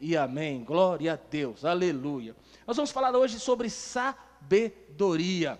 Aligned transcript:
e 0.00 0.16
amém. 0.16 0.64
Glória 0.64 1.14
a 1.14 1.16
Deus, 1.16 1.64
aleluia. 1.64 2.34
Nós 2.66 2.76
vamos 2.76 2.90
falar 2.90 3.14
hoje 3.16 3.38
sobre 3.38 3.70
sabedoria. 3.70 5.58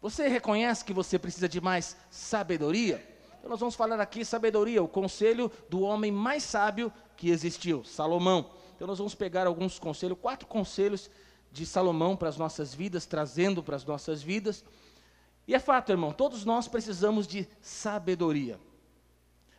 Você 0.00 0.28
reconhece 0.28 0.84
que 0.84 0.92
você 0.92 1.18
precisa 1.18 1.48
de 1.48 1.60
mais 1.60 1.96
sabedoria? 2.10 3.02
Então 3.38 3.50
nós 3.50 3.60
vamos 3.60 3.74
falar 3.74 4.00
aqui 4.00 4.24
sabedoria, 4.24 4.82
o 4.82 4.88
conselho 4.88 5.50
do 5.68 5.80
homem 5.80 6.12
mais 6.12 6.42
sábio 6.42 6.92
que 7.16 7.30
existiu, 7.30 7.84
Salomão. 7.84 8.50
Então 8.74 8.86
nós 8.86 8.98
vamos 8.98 9.14
pegar 9.14 9.46
alguns 9.46 9.78
conselhos, 9.78 10.18
quatro 10.20 10.46
conselhos 10.46 11.10
de 11.50 11.64
Salomão 11.64 12.16
para 12.16 12.28
as 12.28 12.36
nossas 12.36 12.74
vidas, 12.74 13.06
trazendo 13.06 13.62
para 13.62 13.76
as 13.76 13.84
nossas 13.84 14.22
vidas. 14.22 14.64
E 15.46 15.54
é 15.54 15.58
fato, 15.58 15.92
irmão, 15.92 16.12
todos 16.12 16.44
nós 16.44 16.66
precisamos 16.68 17.26
de 17.26 17.46
sabedoria. 17.60 18.58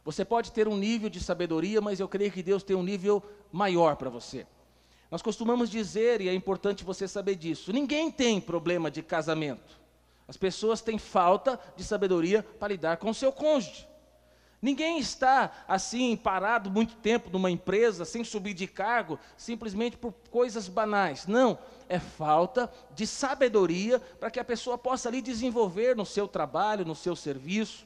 Você 0.05 0.23
pode 0.23 0.51
ter 0.51 0.67
um 0.67 0.77
nível 0.77 1.09
de 1.09 1.19
sabedoria, 1.19 1.81
mas 1.81 1.99
eu 1.99 2.07
creio 2.07 2.31
que 2.31 2.43
Deus 2.43 2.61
tem 2.61 2.75
um 2.75 2.83
nível 2.83 3.23
maior 3.51 3.95
para 3.95 4.09
você. 4.09 4.45
Nós 5.09 5.23
costumamos 5.23 5.68
dizer, 5.68 6.21
e 6.21 6.29
é 6.29 6.33
importante 6.33 6.83
você 6.83 7.07
saber 7.07 7.36
disso: 7.36 7.73
ninguém 7.73 8.11
tem 8.11 8.39
problema 8.39 8.91
de 8.91 9.01
casamento. 9.01 9.79
As 10.27 10.37
pessoas 10.37 10.79
têm 10.79 10.99
falta 10.99 11.60
de 11.75 11.83
sabedoria 11.83 12.43
para 12.43 12.69
lidar 12.69 12.97
com 12.97 13.10
o 13.10 13.15
seu 13.15 13.32
cônjuge. 13.32 13.87
Ninguém 14.61 14.99
está 14.99 15.51
assim 15.68 16.15
parado 16.15 16.71
muito 16.71 16.96
tempo 16.96 17.29
numa 17.29 17.51
empresa 17.51 18.05
sem 18.05 18.24
subir 18.24 18.54
de 18.54 18.65
cargo 18.65 19.19
simplesmente 19.37 19.97
por 19.97 20.13
coisas 20.32 20.68
banais. 20.68 21.27
Não, 21.27 21.57
é 21.87 21.99
falta 21.99 22.71
de 22.96 23.05
sabedoria 23.05 23.99
para 23.99 24.32
que 24.32 24.39
a 24.39 24.46
pessoa 24.46 24.77
possa 24.77 25.10
ali 25.10 25.21
desenvolver 25.21 25.96
no 25.96 26.05
seu 26.05 26.27
trabalho, 26.27 26.85
no 26.85 26.96
seu 26.96 27.15
serviço. 27.15 27.85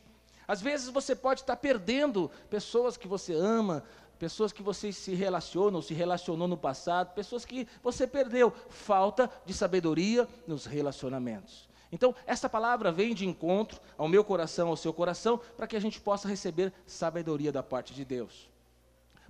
Às 0.50 0.64
vezes 0.64 0.90
você 0.90 1.16
pode 1.16 1.42
estar 1.42 1.56
perdendo 1.58 2.32
pessoas 2.50 2.98
que 2.98 3.08
você 3.08 3.36
ama, 3.36 3.84
pessoas 4.18 4.52
que 4.52 4.64
você 4.64 4.92
se 4.92 5.14
relaciona 5.14 5.78
ou 5.78 5.84
se 5.84 5.94
relacionou 5.94 6.48
no 6.48 6.58
passado, 6.58 7.14
pessoas 7.14 7.46
que 7.46 7.68
você 7.84 8.08
perdeu. 8.08 8.52
Falta 8.68 9.30
de 9.46 9.54
sabedoria 9.54 10.28
nos 10.48 10.66
relacionamentos. 10.66 11.70
Então, 11.92 12.16
essa 12.26 12.50
palavra 12.50 12.92
vem 12.92 13.14
de 13.14 13.28
encontro 13.28 13.80
ao 13.96 14.08
meu 14.08 14.24
coração, 14.24 14.70
ao 14.70 14.76
seu 14.76 14.92
coração, 14.92 15.40
para 15.56 15.68
que 15.68 15.76
a 15.76 15.80
gente 15.80 16.02
possa 16.02 16.28
receber 16.28 16.74
sabedoria 16.88 17.52
da 17.52 17.62
parte 17.62 17.94
de 17.94 18.04
Deus. 18.04 18.50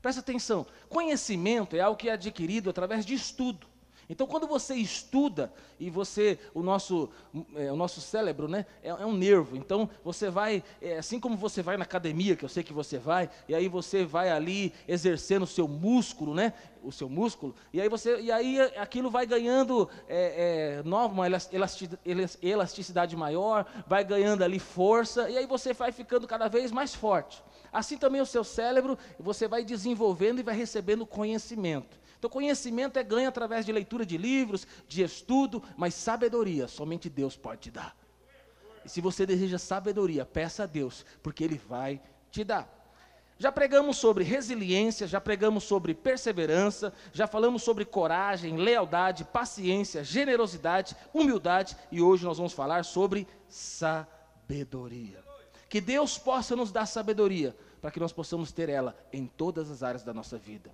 Presta 0.01 0.21
atenção: 0.21 0.65
conhecimento 0.87 1.75
é 1.75 1.81
algo 1.81 1.97
que 1.97 2.07
é 2.07 2.13
adquirido 2.13 2.69
através 2.69 3.05
de 3.05 3.13
estudo. 3.13 3.67
Então, 4.09 4.25
quando 4.25 4.47
você 4.47 4.73
estuda 4.73 5.53
e 5.79 5.87
você, 5.87 6.39
o 6.55 6.63
nosso, 6.63 7.11
é, 7.55 7.71
o 7.71 7.75
nosso 7.75 8.01
cérebro, 8.01 8.47
né, 8.47 8.65
é, 8.81 8.89
é, 8.89 9.05
um 9.05 9.13
nervo. 9.13 9.55
Então, 9.55 9.87
você 10.03 10.31
vai, 10.31 10.63
é, 10.81 10.97
assim 10.97 11.19
como 11.19 11.37
você 11.37 11.61
vai 11.61 11.77
na 11.77 11.83
academia, 11.83 12.35
que 12.35 12.43
eu 12.43 12.49
sei 12.49 12.63
que 12.63 12.73
você 12.73 12.97
vai, 12.97 13.29
e 13.47 13.53
aí 13.53 13.67
você 13.67 14.03
vai 14.03 14.31
ali 14.31 14.73
exercendo 14.87 15.43
o 15.43 15.47
seu 15.47 15.67
músculo, 15.67 16.33
né, 16.33 16.53
o 16.83 16.91
seu 16.91 17.07
músculo, 17.07 17.53
e 17.71 17.79
aí 17.79 17.87
você, 17.87 18.19
e 18.19 18.31
aí 18.31 18.59
aquilo 18.77 19.11
vai 19.11 19.27
ganhando 19.27 19.87
é, 20.07 20.79
é 20.79 20.83
nova, 20.83 21.13
uma 21.13 21.27
elasticidade 22.41 23.15
maior, 23.15 23.65
vai 23.85 24.03
ganhando 24.03 24.43
ali 24.43 24.57
força, 24.57 25.29
e 25.29 25.37
aí 25.37 25.45
você 25.45 25.71
vai 25.71 25.91
ficando 25.91 26.25
cada 26.25 26.47
vez 26.47 26.71
mais 26.71 26.95
forte. 26.95 27.43
Assim 27.71 27.95
também 27.95 28.21
o 28.21 28.25
seu 28.25 28.43
cérebro, 28.43 28.97
você 29.19 29.47
vai 29.47 29.63
desenvolvendo 29.63 30.39
e 30.39 30.43
vai 30.43 30.55
recebendo 30.55 31.05
conhecimento. 31.05 31.98
Então, 32.19 32.29
conhecimento 32.29 32.99
é 32.99 33.03
ganho 33.03 33.29
através 33.29 33.65
de 33.65 33.71
leitura 33.71 34.05
de 34.05 34.17
livros, 34.17 34.67
de 34.89 35.01
estudo, 35.01 35.63
mas 35.77 35.93
sabedoria 35.93 36.67
somente 36.67 37.09
Deus 37.09 37.37
pode 37.37 37.61
te 37.61 37.71
dar. 37.71 37.95
E 38.83 38.89
se 38.89 38.99
você 38.99 39.25
deseja 39.25 39.57
sabedoria, 39.57 40.25
peça 40.25 40.63
a 40.63 40.65
Deus, 40.65 41.05
porque 41.23 41.45
Ele 41.45 41.57
vai 41.57 42.01
te 42.29 42.43
dar. 42.43 42.77
Já 43.37 43.53
pregamos 43.53 43.95
sobre 43.95 44.25
resiliência, 44.25 45.07
já 45.07 45.21
pregamos 45.21 45.63
sobre 45.63 45.93
perseverança, 45.93 46.91
já 47.13 47.25
falamos 47.25 47.63
sobre 47.63 47.85
coragem, 47.85 48.57
lealdade, 48.57 49.23
paciência, 49.23 50.03
generosidade, 50.03 50.97
humildade 51.13 51.77
e 51.89 52.01
hoje 52.01 52.25
nós 52.25 52.35
vamos 52.35 52.51
falar 52.51 52.83
sobre 52.83 53.25
sabedoria. 53.47 55.23
Que 55.69 55.79
Deus 55.79 56.17
possa 56.17 56.53
nos 56.53 56.69
dar 56.69 56.85
sabedoria 56.85 57.55
para 57.79 57.91
que 57.91 57.99
nós 57.99 58.11
possamos 58.11 58.51
ter 58.51 58.67
ela 58.67 58.93
em 59.13 59.25
todas 59.25 59.71
as 59.71 59.83
áreas 59.83 60.03
da 60.03 60.13
nossa 60.13 60.37
vida. 60.37 60.69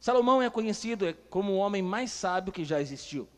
Salomão 0.00 0.40
é 0.40 0.48
conhecido 0.48 1.14
como 1.28 1.52
o 1.52 1.56
homem 1.58 1.82
mais 1.82 2.10
sábio 2.10 2.52
que 2.52 2.64
já 2.64 2.80
existiu. 2.80 3.28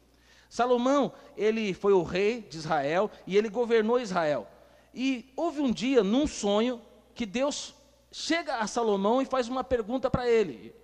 Salomão, 0.49 1.13
ele 1.37 1.75
foi 1.75 1.93
o 1.93 2.03
rei 2.03 2.43
de 2.43 2.57
Israel 2.57 3.11
e 3.27 3.37
ele 3.37 3.49
governou 3.49 3.99
Israel. 3.99 4.47
E 4.95 5.33
houve 5.35 5.61
um 5.61 5.73
dia, 5.73 6.05
num 6.05 6.27
sonho, 6.27 6.81
que 7.15 7.27
Deus 7.27 7.75
chega 8.13 8.59
a 8.59 8.67
Salomão 8.67 9.21
e 9.21 9.25
faz 9.25 9.49
uma 9.49 9.65
pergunta 9.65 10.09
para 10.09 10.29
ele. 10.29 10.75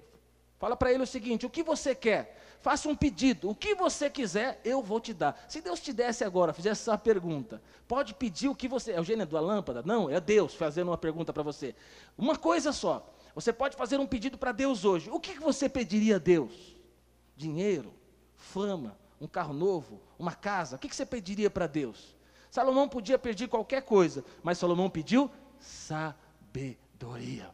Fala 0.59 0.77
para 0.77 0.93
ele 0.93 1.05
o 1.05 1.07
seguinte: 1.07 1.47
o 1.47 1.51
que 1.51 1.63
você 1.63 1.95
quer? 1.95 2.37
Faça 2.61 2.89
um 2.89 2.97
pedido, 2.97 3.51
o 3.51 3.55
que 3.55 3.75
você 3.77 4.11
quiser, 4.11 4.61
eu 4.65 4.83
vou 4.83 4.99
te 4.99 5.15
dar. 5.15 5.45
Se 5.49 5.61
Deus 5.61 5.79
te 5.79 5.93
desse 5.93 6.25
agora, 6.25 6.53
fizesse 6.53 6.83
essa 6.83 6.99
pergunta, 6.99 7.63
pode 7.87 8.15
pedir 8.15 8.49
o 8.49 8.55
que 8.55 8.67
você. 8.67 8.93
É 8.93 9.01
o 9.01 9.05
gênio 9.05 9.25
da 9.25 9.41
lâmpada? 9.41 9.83
Não, 9.85 10.11
é 10.11 10.21
Deus 10.21 10.55
fazendo 10.55 10.89
uma 10.89 10.99
pergunta 10.99 11.33
para 11.33 11.45
você. 11.45 11.75
Uma 12.17 12.37
coisa 12.37 12.73
só. 12.73 13.15
Você 13.39 13.53
pode 13.53 13.77
fazer 13.77 14.01
um 14.01 14.07
pedido 14.07 14.37
para 14.37 14.51
Deus 14.51 14.85
hoje. 14.85 15.09
O 15.11 15.21
que 15.21 15.39
você 15.39 15.69
pediria 15.69 16.17
a 16.17 16.19
Deus? 16.19 16.75
Dinheiro, 17.37 17.95
fama, 18.37 18.99
um 19.21 19.29
carro 19.29 19.55
novo, 19.55 20.03
uma 20.19 20.33
casa. 20.35 20.75
O 20.75 20.79
que 20.81 20.93
você 20.93 21.07
pediria 21.07 21.49
para 21.49 21.69
Deus? 21.69 22.17
Salomão 22.51 22.89
podia 22.89 23.17
pedir 23.17 23.47
qualquer 23.47 23.83
coisa, 23.83 24.25
mas 24.43 24.59
Salomão 24.59 24.91
pediu 24.91 25.31
sabedoria. 25.61 27.49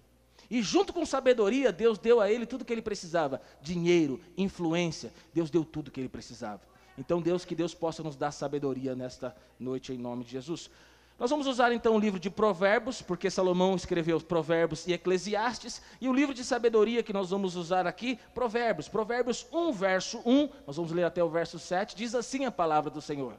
E 0.51 0.63
junto 0.63 0.91
com 0.91 1.05
sabedoria, 1.05 1.71
Deus 1.71 1.99
deu 1.99 2.19
a 2.19 2.31
ele 2.31 2.47
tudo 2.47 2.63
o 2.63 2.65
que 2.65 2.73
ele 2.73 2.81
precisava: 2.81 3.43
dinheiro, 3.61 4.19
influência. 4.39 5.13
Deus 5.35 5.51
deu 5.51 5.67
tudo 5.67 5.89
o 5.89 5.91
que 5.91 6.01
ele 6.01 6.09
precisava. 6.09 6.63
Então, 6.97 7.21
Deus, 7.21 7.45
que 7.45 7.55
Deus 7.55 7.75
possa 7.75 8.03
nos 8.03 8.17
dar 8.17 8.33
sabedoria 8.33 8.97
nesta 8.97 9.37
noite, 9.61 9.93
em 9.93 9.99
nome 9.99 10.25
de 10.25 10.31
Jesus. 10.31 10.71
Nós 11.17 11.31
vamos 11.31 11.47
usar 11.47 11.73
então 11.73 11.95
o 11.95 11.99
livro 11.99 12.19
de 12.19 12.29
Provérbios, 12.29 13.01
porque 13.01 13.31
Salomão 13.31 13.77
escreveu 13.77 14.21
Provérbios 14.21 14.85
e 14.87 14.93
Eclesiastes, 14.93 15.81
e 16.01 16.09
o 16.09 16.13
livro 16.13 16.35
de 16.35 16.43
sabedoria 16.43 17.05
que 17.05 17.13
nós 17.13 17.31
vamos 17.31 17.55
usar 17.55 17.87
aqui, 17.87 18.19
Provérbios. 18.35 18.89
Provérbios 18.89 19.47
1, 19.53 19.73
verso 19.73 20.21
1, 20.27 20.49
nós 20.67 20.77
vamos 20.77 20.91
ler 20.91 21.05
até 21.05 21.23
o 21.23 21.29
verso 21.29 21.57
7, 21.59 21.95
diz 21.95 22.17
assim 22.17 22.47
a 22.47 22.51
palavra 22.51 22.91
do 22.91 23.01
Senhor: 23.01 23.35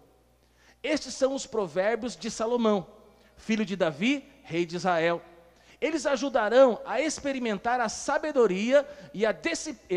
Estes 0.81 1.15
são 1.15 1.35
os 1.35 1.45
provérbios 1.45 2.15
de 2.15 2.31
Salomão, 2.31 2.87
filho 3.35 3.65
de 3.65 3.75
Davi, 3.75 4.23
rei 4.43 4.65
de 4.65 4.77
Israel. 4.77 5.21
Eles 5.81 6.05
ajudarão 6.05 6.79
a 6.85 7.01
experimentar 7.01 7.81
a 7.81 7.89
sabedoria 7.89 8.87
e 9.13 9.25
a, 9.25 9.33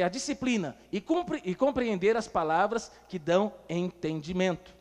disciplina 0.08 0.76
e, 0.92 1.02
e 1.44 1.54
compreender 1.54 2.16
as 2.16 2.26
palavras 2.26 2.90
que 3.08 3.20
dão 3.20 3.54
entendimento 3.68 4.77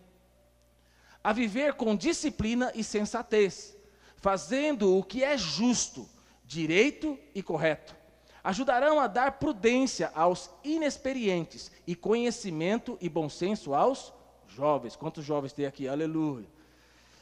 a 1.27 1.33
viver 1.33 1.73
com 1.73 1.93
disciplina 1.93 2.71
e 2.73 2.81
sensatez, 2.81 3.75
fazendo 4.15 4.97
o 4.97 5.03
que 5.03 5.25
é 5.25 5.37
justo, 5.37 6.07
direito 6.45 7.19
e 7.35 7.43
correto. 7.43 7.93
Ajudarão 8.41 8.97
a 8.97 9.07
dar 9.07 9.33
prudência 9.33 10.09
aos 10.15 10.49
inexperientes 10.63 11.69
e 11.85 11.97
conhecimento 11.97 12.97
e 13.01 13.09
bom 13.09 13.27
senso 13.27 13.73
aos 13.73 14.13
jovens. 14.47 14.95
Quantos 14.95 15.25
jovens 15.25 15.51
tem 15.51 15.65
aqui? 15.65 15.85
Aleluia. 15.85 16.47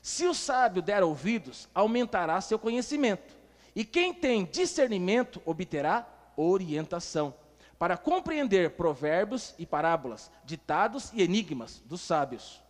Se 0.04 0.28
o 0.28 0.36
sábio 0.36 0.84
der 0.84 1.02
ouvidos, 1.02 1.68
aumentará 1.74 2.40
seu 2.42 2.60
conhecimento. 2.60 3.36
E 3.76 3.84
quem 3.84 4.14
tem 4.14 4.46
discernimento 4.46 5.42
obterá 5.48 6.08
orientação 6.38 7.34
para 7.80 7.98
compreender 7.98 8.76
provérbios 8.76 9.56
e 9.58 9.66
parábolas, 9.66 10.30
ditados 10.44 11.12
e 11.12 11.24
enigmas 11.24 11.82
dos 11.88 12.02
sábios. 12.02 12.64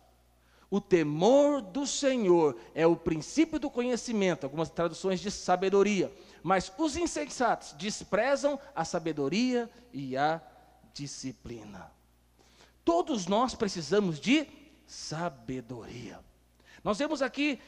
O 0.70 0.80
temor 0.80 1.62
do 1.62 1.86
Senhor 1.86 2.56
é 2.74 2.86
o 2.86 2.96
princípio 2.96 3.58
do 3.58 3.70
conhecimento, 3.70 4.44
algumas 4.44 4.68
traduções 4.68 5.20
de 5.20 5.30
sabedoria. 5.30 6.12
Mas 6.42 6.72
os 6.76 6.96
insensatos 6.96 7.72
desprezam 7.72 8.58
a 8.74 8.84
sabedoria 8.84 9.70
e 9.92 10.16
a 10.16 10.40
disciplina. 10.92 11.90
Todos 12.84 13.26
nós 13.26 13.54
precisamos 13.54 14.18
de 14.18 14.46
sabedoria. 14.86 16.18
Nós 16.82 16.98
vemos 16.98 17.22
aqui 17.22 17.60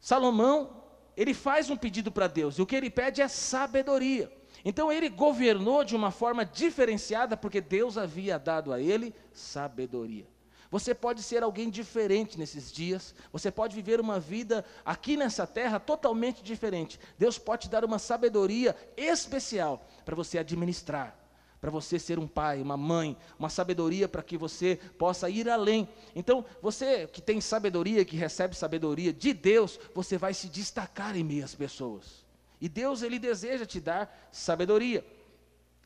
Salomão, 0.00 0.84
ele 1.16 1.34
faz 1.34 1.70
um 1.70 1.76
pedido 1.76 2.12
para 2.12 2.28
Deus, 2.28 2.58
e 2.58 2.62
o 2.62 2.66
que 2.66 2.76
ele 2.76 2.90
pede 2.90 3.20
é 3.20 3.28
sabedoria. 3.28 4.30
Então 4.64 4.92
ele 4.92 5.08
governou 5.08 5.82
de 5.82 5.96
uma 5.96 6.10
forma 6.10 6.44
diferenciada, 6.44 7.36
porque 7.36 7.60
Deus 7.60 7.98
havia 7.98 8.38
dado 8.38 8.72
a 8.72 8.80
ele 8.80 9.14
sabedoria. 9.32 10.26
Você 10.70 10.94
pode 10.94 11.22
ser 11.22 11.42
alguém 11.42 11.70
diferente 11.70 12.38
nesses 12.38 12.72
dias. 12.72 13.14
Você 13.32 13.50
pode 13.50 13.74
viver 13.74 14.00
uma 14.00 14.18
vida 14.18 14.64
aqui 14.84 15.16
nessa 15.16 15.46
terra 15.46 15.78
totalmente 15.78 16.42
diferente. 16.42 16.98
Deus 17.18 17.38
pode 17.38 17.62
te 17.62 17.68
dar 17.68 17.84
uma 17.84 17.98
sabedoria 17.98 18.76
especial 18.96 19.86
para 20.04 20.16
você 20.16 20.38
administrar, 20.38 21.16
para 21.60 21.70
você 21.70 21.98
ser 21.98 22.18
um 22.18 22.26
pai, 22.26 22.60
uma 22.60 22.76
mãe, 22.76 23.16
uma 23.38 23.48
sabedoria 23.48 24.08
para 24.08 24.22
que 24.22 24.36
você 24.36 24.78
possa 24.98 25.30
ir 25.30 25.48
além. 25.48 25.88
Então, 26.14 26.44
você 26.60 27.06
que 27.06 27.22
tem 27.22 27.40
sabedoria, 27.40 28.04
que 28.04 28.16
recebe 28.16 28.56
sabedoria 28.56 29.12
de 29.12 29.32
Deus, 29.32 29.78
você 29.94 30.18
vai 30.18 30.34
se 30.34 30.48
destacar 30.48 31.16
em 31.16 31.24
meio 31.24 31.44
às 31.44 31.54
pessoas. 31.54 32.26
E 32.60 32.68
Deus 32.68 33.02
ele 33.02 33.18
deseja 33.18 33.66
te 33.66 33.80
dar 33.80 34.28
sabedoria. 34.32 35.04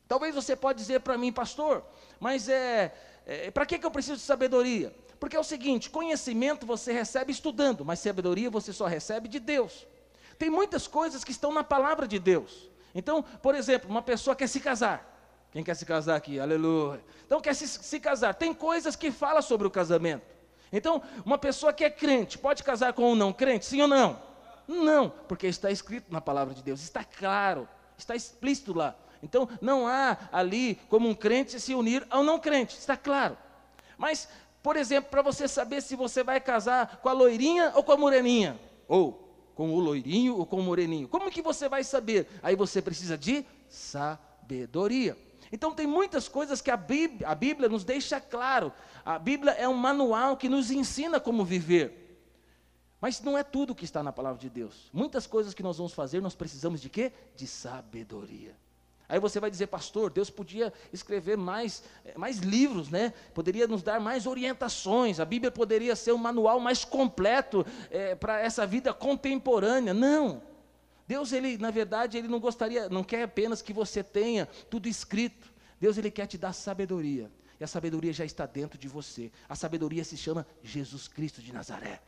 Talvez 0.07 0.35
você 0.35 0.57
pode 0.57 0.79
dizer 0.79 0.99
para 0.99 1.17
mim, 1.17 1.31
pastor, 1.31 1.85
mas 2.19 2.49
é, 2.49 2.93
é 3.25 3.51
para 3.51 3.65
que, 3.65 3.77
que 3.77 3.85
eu 3.85 3.91
preciso 3.91 4.17
de 4.17 4.23
sabedoria? 4.23 4.93
Porque 5.19 5.35
é 5.35 5.39
o 5.39 5.43
seguinte: 5.43 5.89
conhecimento 5.89 6.65
você 6.65 6.91
recebe 6.91 7.31
estudando, 7.31 7.85
mas 7.85 7.99
sabedoria 7.99 8.49
você 8.49 8.73
só 8.73 8.85
recebe 8.85 9.27
de 9.27 9.39
Deus. 9.39 9.85
Tem 10.37 10.49
muitas 10.49 10.87
coisas 10.87 11.23
que 11.23 11.31
estão 11.31 11.53
na 11.53 11.63
palavra 11.63 12.07
de 12.07 12.17
Deus. 12.17 12.69
Então, 12.95 13.21
por 13.21 13.53
exemplo, 13.55 13.89
uma 13.89 14.01
pessoa 14.01 14.35
quer 14.35 14.47
se 14.47 14.59
casar. 14.59 15.07
Quem 15.51 15.63
quer 15.63 15.75
se 15.75 15.85
casar 15.85 16.15
aqui? 16.15 16.39
Aleluia. 16.39 17.03
Então 17.25 17.39
quer 17.41 17.53
se, 17.53 17.67
se 17.67 17.99
casar. 17.99 18.33
Tem 18.33 18.53
coisas 18.53 18.95
que 18.95 19.11
fala 19.11 19.41
sobre 19.41 19.67
o 19.67 19.71
casamento. 19.71 20.25
Então, 20.71 21.01
uma 21.25 21.37
pessoa 21.37 21.73
que 21.73 21.83
é 21.83 21.89
crente, 21.89 22.37
pode 22.37 22.63
casar 22.63 22.93
com 22.93 23.11
um 23.11 23.15
não 23.15 23.33
crente? 23.33 23.65
Sim 23.65 23.81
ou 23.81 23.87
não? 23.87 24.21
Não, 24.67 25.09
porque 25.27 25.47
está 25.47 25.69
escrito 25.69 26.11
na 26.11 26.21
palavra 26.21 26.53
de 26.53 26.63
Deus, 26.63 26.81
está 26.81 27.03
claro, 27.03 27.67
está 27.97 28.15
explícito 28.15 28.73
lá. 28.73 28.95
Então, 29.23 29.47
não 29.61 29.87
há 29.87 30.17
ali 30.31 30.75
como 30.89 31.07
um 31.07 31.13
crente 31.13 31.59
se 31.59 31.75
unir 31.75 32.05
ao 32.09 32.23
não 32.23 32.39
crente, 32.39 32.77
está 32.77 32.97
claro. 32.97 33.37
Mas, 33.97 34.27
por 34.63 34.75
exemplo, 34.75 35.09
para 35.09 35.21
você 35.21 35.47
saber 35.47 35.81
se 35.81 35.95
você 35.95 36.23
vai 36.23 36.39
casar 36.39 36.97
com 36.97 37.09
a 37.09 37.13
loirinha 37.13 37.71
ou 37.75 37.83
com 37.83 37.91
a 37.91 37.97
moreninha, 37.97 38.59
ou 38.87 39.27
com 39.55 39.71
o 39.71 39.79
loirinho 39.79 40.37
ou 40.37 40.45
com 40.45 40.59
o 40.59 40.63
moreninho, 40.63 41.07
como 41.07 41.29
que 41.29 41.41
você 41.41 41.69
vai 41.69 41.83
saber? 41.83 42.27
Aí 42.41 42.55
você 42.55 42.81
precisa 42.81 43.17
de 43.17 43.45
sabedoria. 43.69 45.17
Então 45.51 45.73
tem 45.73 45.85
muitas 45.85 46.27
coisas 46.27 46.61
que 46.61 46.71
a 46.71 46.77
Bíblia, 46.77 47.27
a 47.27 47.35
Bíblia 47.35 47.67
nos 47.67 47.83
deixa 47.83 48.19
claro. 48.19 48.71
A 49.03 49.19
Bíblia 49.19 49.51
é 49.51 49.67
um 49.67 49.73
manual 49.73 50.37
que 50.37 50.47
nos 50.47 50.71
ensina 50.71 51.19
como 51.19 51.43
viver. 51.43 52.01
Mas 53.01 53.19
não 53.21 53.37
é 53.37 53.43
tudo 53.43 53.75
que 53.75 53.83
está 53.83 54.03
na 54.03 54.13
palavra 54.13 54.39
de 54.39 54.49
Deus. 54.49 54.89
Muitas 54.93 55.25
coisas 55.25 55.53
que 55.53 55.63
nós 55.63 55.77
vamos 55.77 55.91
fazer, 55.91 56.21
nós 56.21 56.35
precisamos 56.35 56.79
de 56.79 56.89
quê? 56.89 57.11
De 57.35 57.47
sabedoria. 57.47 58.55
Aí 59.11 59.19
você 59.19 59.41
vai 59.41 59.51
dizer, 59.51 59.67
pastor, 59.67 60.09
Deus 60.09 60.29
podia 60.29 60.71
escrever 60.93 61.35
mais, 61.35 61.83
eh, 62.05 62.13
mais 62.15 62.37
livros, 62.37 62.89
né? 62.89 63.11
Poderia 63.33 63.67
nos 63.67 63.83
dar 63.83 63.99
mais 63.99 64.25
orientações. 64.25 65.19
A 65.19 65.25
Bíblia 65.25 65.51
poderia 65.51 65.97
ser 65.97 66.13
um 66.13 66.17
manual 66.17 66.61
mais 66.61 66.85
completo 66.85 67.65
é, 67.89 68.15
para 68.15 68.39
essa 68.39 68.65
vida 68.65 68.93
contemporânea. 68.93 69.93
Não. 69.93 70.41
Deus, 71.05 71.33
ele, 71.33 71.57
na 71.57 71.71
verdade, 71.71 72.17
ele 72.17 72.29
não 72.29 72.39
gostaria, 72.39 72.87
não 72.87 73.03
quer 73.03 73.23
apenas 73.23 73.61
que 73.61 73.73
você 73.73 74.01
tenha 74.01 74.45
tudo 74.69 74.87
escrito. 74.87 75.51
Deus, 75.77 75.97
ele 75.97 76.09
quer 76.09 76.25
te 76.25 76.37
dar 76.37 76.53
sabedoria. 76.53 77.29
E 77.59 77.65
a 77.65 77.67
sabedoria 77.67 78.13
já 78.13 78.23
está 78.23 78.45
dentro 78.45 78.79
de 78.79 78.87
você. 78.87 79.29
A 79.49 79.55
sabedoria 79.57 80.05
se 80.05 80.15
chama 80.15 80.47
Jesus 80.63 81.09
Cristo 81.09 81.41
de 81.41 81.51
Nazaré. 81.51 82.01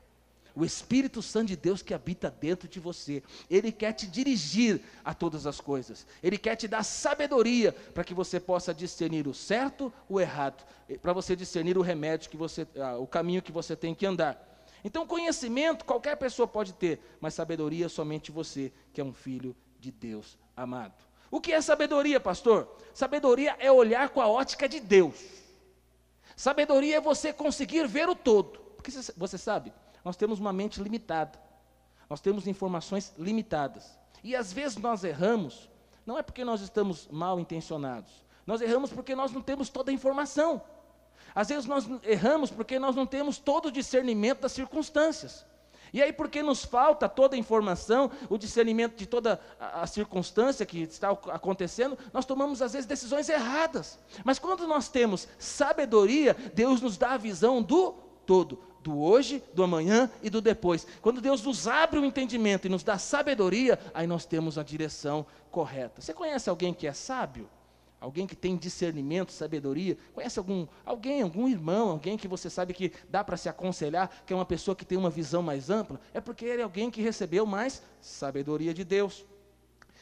O 0.56 0.64
Espírito 0.64 1.22
Santo 1.22 1.48
de 1.48 1.56
Deus 1.56 1.82
que 1.82 1.94
habita 1.94 2.30
dentro 2.30 2.68
de 2.68 2.80
você. 2.80 3.24
Ele 3.50 3.72
quer 3.72 3.94
te 3.94 4.06
dirigir 4.06 4.82
a 5.04 5.14
todas 5.14 5.48
as 5.48 5.60
coisas. 5.60 6.06
Ele 6.22 6.38
quer 6.38 6.56
te 6.56 6.68
dar 6.68 6.84
sabedoria 6.84 7.72
para 7.72 8.04
que 8.04 8.14
você 8.14 8.40
possa 8.40 8.74
discernir 8.74 9.28
o 9.28 9.34
certo, 9.34 9.92
o 10.08 10.20
errado, 10.20 10.64
para 11.02 11.12
você 11.12 11.36
discernir 11.36 11.78
o 11.78 11.82
remédio 11.82 12.30
que 12.30 12.38
você, 12.38 12.68
ah, 12.80 12.98
o 12.98 13.08
caminho 13.08 13.42
que 13.42 13.52
você 13.52 13.76
tem 13.76 13.96
que 13.96 14.06
andar. 14.06 14.54
Então, 14.84 15.08
conhecimento 15.08 15.86
qualquer 15.86 16.18
pessoa 16.18 16.48
pode 16.48 16.74
ter, 16.74 17.00
mas 17.20 17.34
sabedoria 17.34 17.90
somente 17.90 18.32
você, 18.32 18.72
que 18.92 19.00
é 19.00 19.04
um 19.04 19.14
filho 19.14 19.56
de 19.80 19.92
Deus 19.92 20.38
amado. 20.56 21.04
O 21.32 21.42
que 21.42 21.52
é 21.52 21.62
sabedoria, 21.62 22.20
pastor? 22.20 22.78
Sabedoria 22.94 23.56
é 23.60 23.72
olhar 23.72 24.10
com 24.10 24.22
a 24.22 24.28
ótica 24.28 24.70
de 24.70 24.80
Deus. 24.80 25.16
Sabedoria 26.36 26.98
é 26.98 27.02
você 27.02 27.34
conseguir 27.34 27.88
ver 27.88 28.08
o 28.08 28.16
todo. 28.16 28.60
Porque 28.76 28.92
você 28.92 29.38
sabe, 29.38 29.74
nós 30.04 30.16
temos 30.16 30.40
uma 30.40 30.54
mente 30.54 30.82
limitada. 30.82 31.40
Nós 32.10 32.22
temos 32.22 32.48
informações 32.48 33.14
limitadas. 33.18 33.98
E 34.24 34.36
às 34.36 34.54
vezes 34.54 34.78
nós 34.78 35.04
erramos, 35.04 35.70
não 36.06 36.18
é 36.18 36.22
porque 36.22 36.44
nós 36.44 36.62
estamos 36.62 37.08
mal 37.12 37.40
intencionados. 37.40 38.24
Nós 38.46 38.62
erramos 38.62 38.92
porque 38.92 39.16
nós 39.16 39.32
não 39.32 39.42
temos 39.42 39.70
toda 39.70 39.92
a 39.92 39.94
informação. 39.94 40.62
Às 41.34 41.50
vezes 41.50 41.66
nós 41.66 41.88
erramos 42.04 42.52
porque 42.52 42.78
nós 42.78 42.96
não 42.96 43.06
temos 43.06 43.38
todo 43.38 43.68
o 43.68 43.72
discernimento 43.72 44.42
das 44.42 44.52
circunstâncias. 44.52 45.46
E 45.94 46.02
aí, 46.02 46.12
porque 46.12 46.42
nos 46.42 46.66
falta 46.66 47.08
toda 47.08 47.36
a 47.36 47.40
informação, 47.40 48.10
o 48.28 48.36
discernimento 48.36 48.96
de 48.96 49.06
toda 49.06 49.40
a, 49.60 49.84
a, 49.84 49.88
circunstância 49.88 50.66
que 50.66 50.82
está 50.82 51.12
acontecendo, 51.12 51.96
nós 52.12 52.26
tomamos 52.26 52.64
às 52.64 52.74
vezes 52.74 52.88
decisões 52.88 53.30
erradas. 53.30 54.00
Mas 54.24 54.40
quando 54.40 54.68
nós 54.68 54.90
temos 54.90 55.28
sabedoria, 55.38 56.36
Deus 56.56 56.82
nos 56.82 56.98
dá 56.98 57.12
a 57.12 57.18
visão 57.18 57.62
do 57.62 57.92
todo, 58.26 58.60
do 58.84 59.00
hoje, 59.00 59.42
do 59.54 59.64
amanhã 59.64 60.12
e 60.22 60.30
do 60.30 60.42
depois. 60.42 60.86
Quando 61.02 61.22
Deus 61.22 61.42
nos 61.42 61.68
abre 61.68 62.00
o 62.00 62.06
entendimento 62.06 62.68
e 62.68 62.70
nos 62.70 62.84
dá 62.84 62.98
sabedoria, 62.98 63.80
aí 63.94 64.06
nós 64.06 64.26
temos 64.26 64.58
a 64.58 64.64
direção 64.64 65.26
correta. 65.50 66.02
Você 66.02 66.14
conhece 66.14 66.50
alguém 66.50 66.74
que 66.74 66.86
é 66.86 66.94
sábio? 66.94 67.50
Alguém 68.00 68.28
que 68.28 68.36
tem 68.36 68.58
discernimento, 68.58 69.32
sabedoria? 69.32 69.98
Conhece 70.14 70.38
algum 70.38 70.68
alguém, 70.86 71.22
algum 71.22 71.48
irmão, 71.48 71.92
alguém 71.92 72.18
que 72.18 72.28
você 72.28 72.50
sabe 72.50 72.74
que 72.74 72.92
dá 73.10 73.24
para 73.24 73.38
se 73.38 73.48
aconselhar, 73.48 74.12
que 74.26 74.34
é 74.34 74.36
uma 74.36 74.46
pessoa 74.46 74.76
que 74.76 74.84
tem 74.84 74.98
uma 74.98 75.10
visão 75.10 75.42
mais 75.42 75.70
ampla? 75.70 76.02
É 76.14 76.20
porque 76.20 76.44
ele 76.44 76.60
é 76.62 76.66
alguém 76.66 76.92
que 76.92 77.02
recebeu 77.02 77.46
mais 77.46 77.82
sabedoria 78.02 78.74
de 78.74 78.84
Deus. 78.84 79.24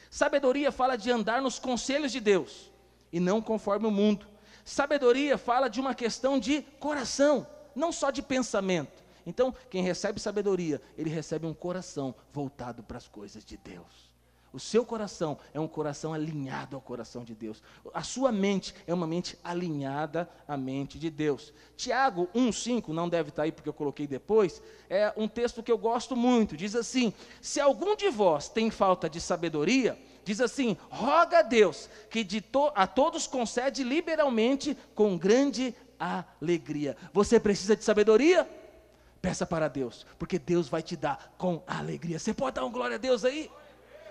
Sabedoria 0.10 0.72
fala 0.72 0.98
de 0.98 1.12
andar 1.12 1.44
nos 1.44 1.60
conselhos 1.60 2.12
de 2.12 2.20
Deus 2.20 2.72
e 3.14 3.20
não 3.20 3.40
conforme 3.40 3.86
o 3.86 3.92
mundo. 3.92 4.26
Sabedoria 4.66 5.38
fala 5.38 5.70
de 5.70 5.80
uma 5.80 5.94
questão 5.94 6.40
de 6.40 6.64
coração, 6.80 7.46
não 7.76 7.92
só 7.92 8.12
de 8.12 8.22
pensamento. 8.22 9.04
Então, 9.26 9.54
quem 9.70 9.84
recebe 9.84 10.20
sabedoria, 10.20 10.82
ele 10.98 11.10
recebe 11.10 11.46
um 11.46 11.54
coração 11.54 12.16
voltado 12.34 12.84
para 12.84 12.98
as 12.98 13.08
coisas 13.08 13.46
de 13.46 13.58
Deus. 13.58 14.12
O 14.54 14.60
seu 14.60 14.86
coração 14.86 15.38
é 15.54 15.60
um 15.60 15.68
coração 15.68 16.14
alinhado 16.14 16.76
ao 16.76 16.82
coração 16.82 17.24
de 17.24 17.34
Deus. 17.34 17.64
A 17.94 18.04
sua 18.04 18.34
mente 18.34 18.76
é 18.86 18.94
uma 18.94 19.08
mente 19.08 19.38
alinhada 19.42 20.30
à 20.46 20.58
mente 20.58 21.00
de 21.00 21.10
Deus. 21.10 21.54
Tiago 21.78 22.28
1,5, 22.36 22.90
não 22.90 23.08
deve 23.08 23.30
estar 23.30 23.44
aí 23.44 23.52
porque 23.52 23.70
eu 23.70 23.74
coloquei 23.74 24.06
depois, 24.06 24.62
é 24.90 25.14
um 25.16 25.28
texto 25.28 25.64
que 25.64 25.72
eu 25.72 25.78
gosto 25.78 26.18
muito. 26.18 26.58
Diz 26.58 26.76
assim: 26.76 27.14
Se 27.42 27.62
algum 27.62 27.96
de 27.96 28.10
vós 28.10 28.50
tem 28.50 28.70
falta 28.70 29.10
de 29.10 29.22
sabedoria, 29.22 29.98
diz 30.26 30.42
assim: 30.42 30.76
roga 30.90 31.40
a 31.40 31.44
Deus, 31.44 31.90
que 32.10 32.26
to 32.42 32.72
a 32.76 32.86
todos 32.86 33.28
concede 33.28 33.86
liberalmente 33.86 34.78
com 34.94 35.18
grande 35.18 35.74
alegria. 36.02 36.98
Você 37.14 37.40
precisa 37.40 37.76
de 37.76 37.84
sabedoria? 37.84 38.50
Peça 39.22 39.46
para 39.46 39.68
Deus, 39.68 40.06
porque 40.18 40.40
Deus 40.40 40.68
vai 40.68 40.82
te 40.82 40.96
dar 40.96 41.34
com 41.38 41.62
alegria. 41.68 42.18
Você 42.18 42.34
pode 42.34 42.56
dar 42.56 42.66
um 42.66 42.72
glória 42.72 42.96
a 42.96 43.00
Deus 43.00 43.24
aí? 43.24 43.52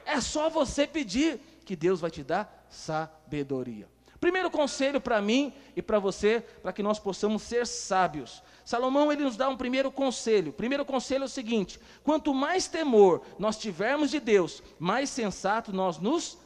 É 0.06 0.20
só 0.20 0.48
você 0.48 0.86
pedir 0.86 1.40
que 1.64 1.74
Deus 1.74 2.00
vai 2.00 2.10
te 2.10 2.22
dar 2.22 2.64
sabedoria. 2.70 3.88
Primeiro 4.20 4.50
conselho 4.50 5.00
para 5.00 5.20
mim 5.20 5.52
e 5.74 5.80
para 5.80 5.98
você, 5.98 6.44
para 6.62 6.72
que 6.72 6.82
nós 6.82 6.98
possamos 6.98 7.42
ser 7.42 7.66
sábios. 7.66 8.42
Salomão 8.64 9.10
ele 9.10 9.24
nos 9.24 9.36
dá 9.36 9.48
um 9.48 9.56
primeiro 9.56 9.90
conselho. 9.90 10.52
Primeiro 10.52 10.84
conselho 10.84 11.22
é 11.22 11.24
o 11.24 11.28
seguinte: 11.28 11.80
quanto 12.04 12.34
mais 12.34 12.68
temor 12.68 13.22
nós 13.38 13.56
tivermos 13.56 14.10
de 14.10 14.20
Deus, 14.20 14.62
mais 14.78 15.08
sensato 15.08 15.72
nós 15.72 15.98
nos 15.98 16.38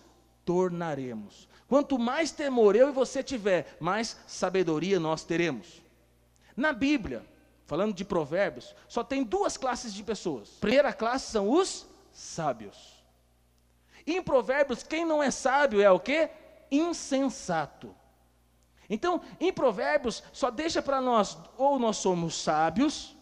tornaremos. 0.44 1.48
Quanto 1.68 1.98
mais 1.98 2.30
temor 2.30 2.76
eu 2.76 2.90
e 2.90 2.92
você 2.92 3.22
tiver, 3.22 3.76
mais 3.80 4.18
sabedoria 4.26 5.00
nós 5.00 5.24
teremos. 5.24 5.82
Na 6.56 6.72
Bíblia, 6.72 7.24
falando 7.66 7.94
de 7.94 8.04
provérbios, 8.04 8.74
só 8.88 9.02
tem 9.02 9.24
duas 9.24 9.56
classes 9.56 9.92
de 9.92 10.02
pessoas. 10.02 10.50
primeira 10.60 10.92
classe 10.92 11.30
são 11.30 11.50
os 11.50 11.86
sábios. 12.12 13.02
Em 14.06 14.22
Provérbios, 14.22 14.82
quem 14.82 15.04
não 15.04 15.22
é 15.22 15.30
sábio 15.30 15.80
é 15.80 15.90
o 15.90 15.98
que? 15.98 16.28
Insensato. 16.70 17.94
Então, 18.88 19.22
em 19.40 19.52
Provérbios, 19.52 20.22
só 20.32 20.50
deixa 20.50 20.82
para 20.82 21.00
nós, 21.00 21.38
ou 21.56 21.78
nós 21.78 21.96
somos 21.96 22.34
sábios, 22.34 23.13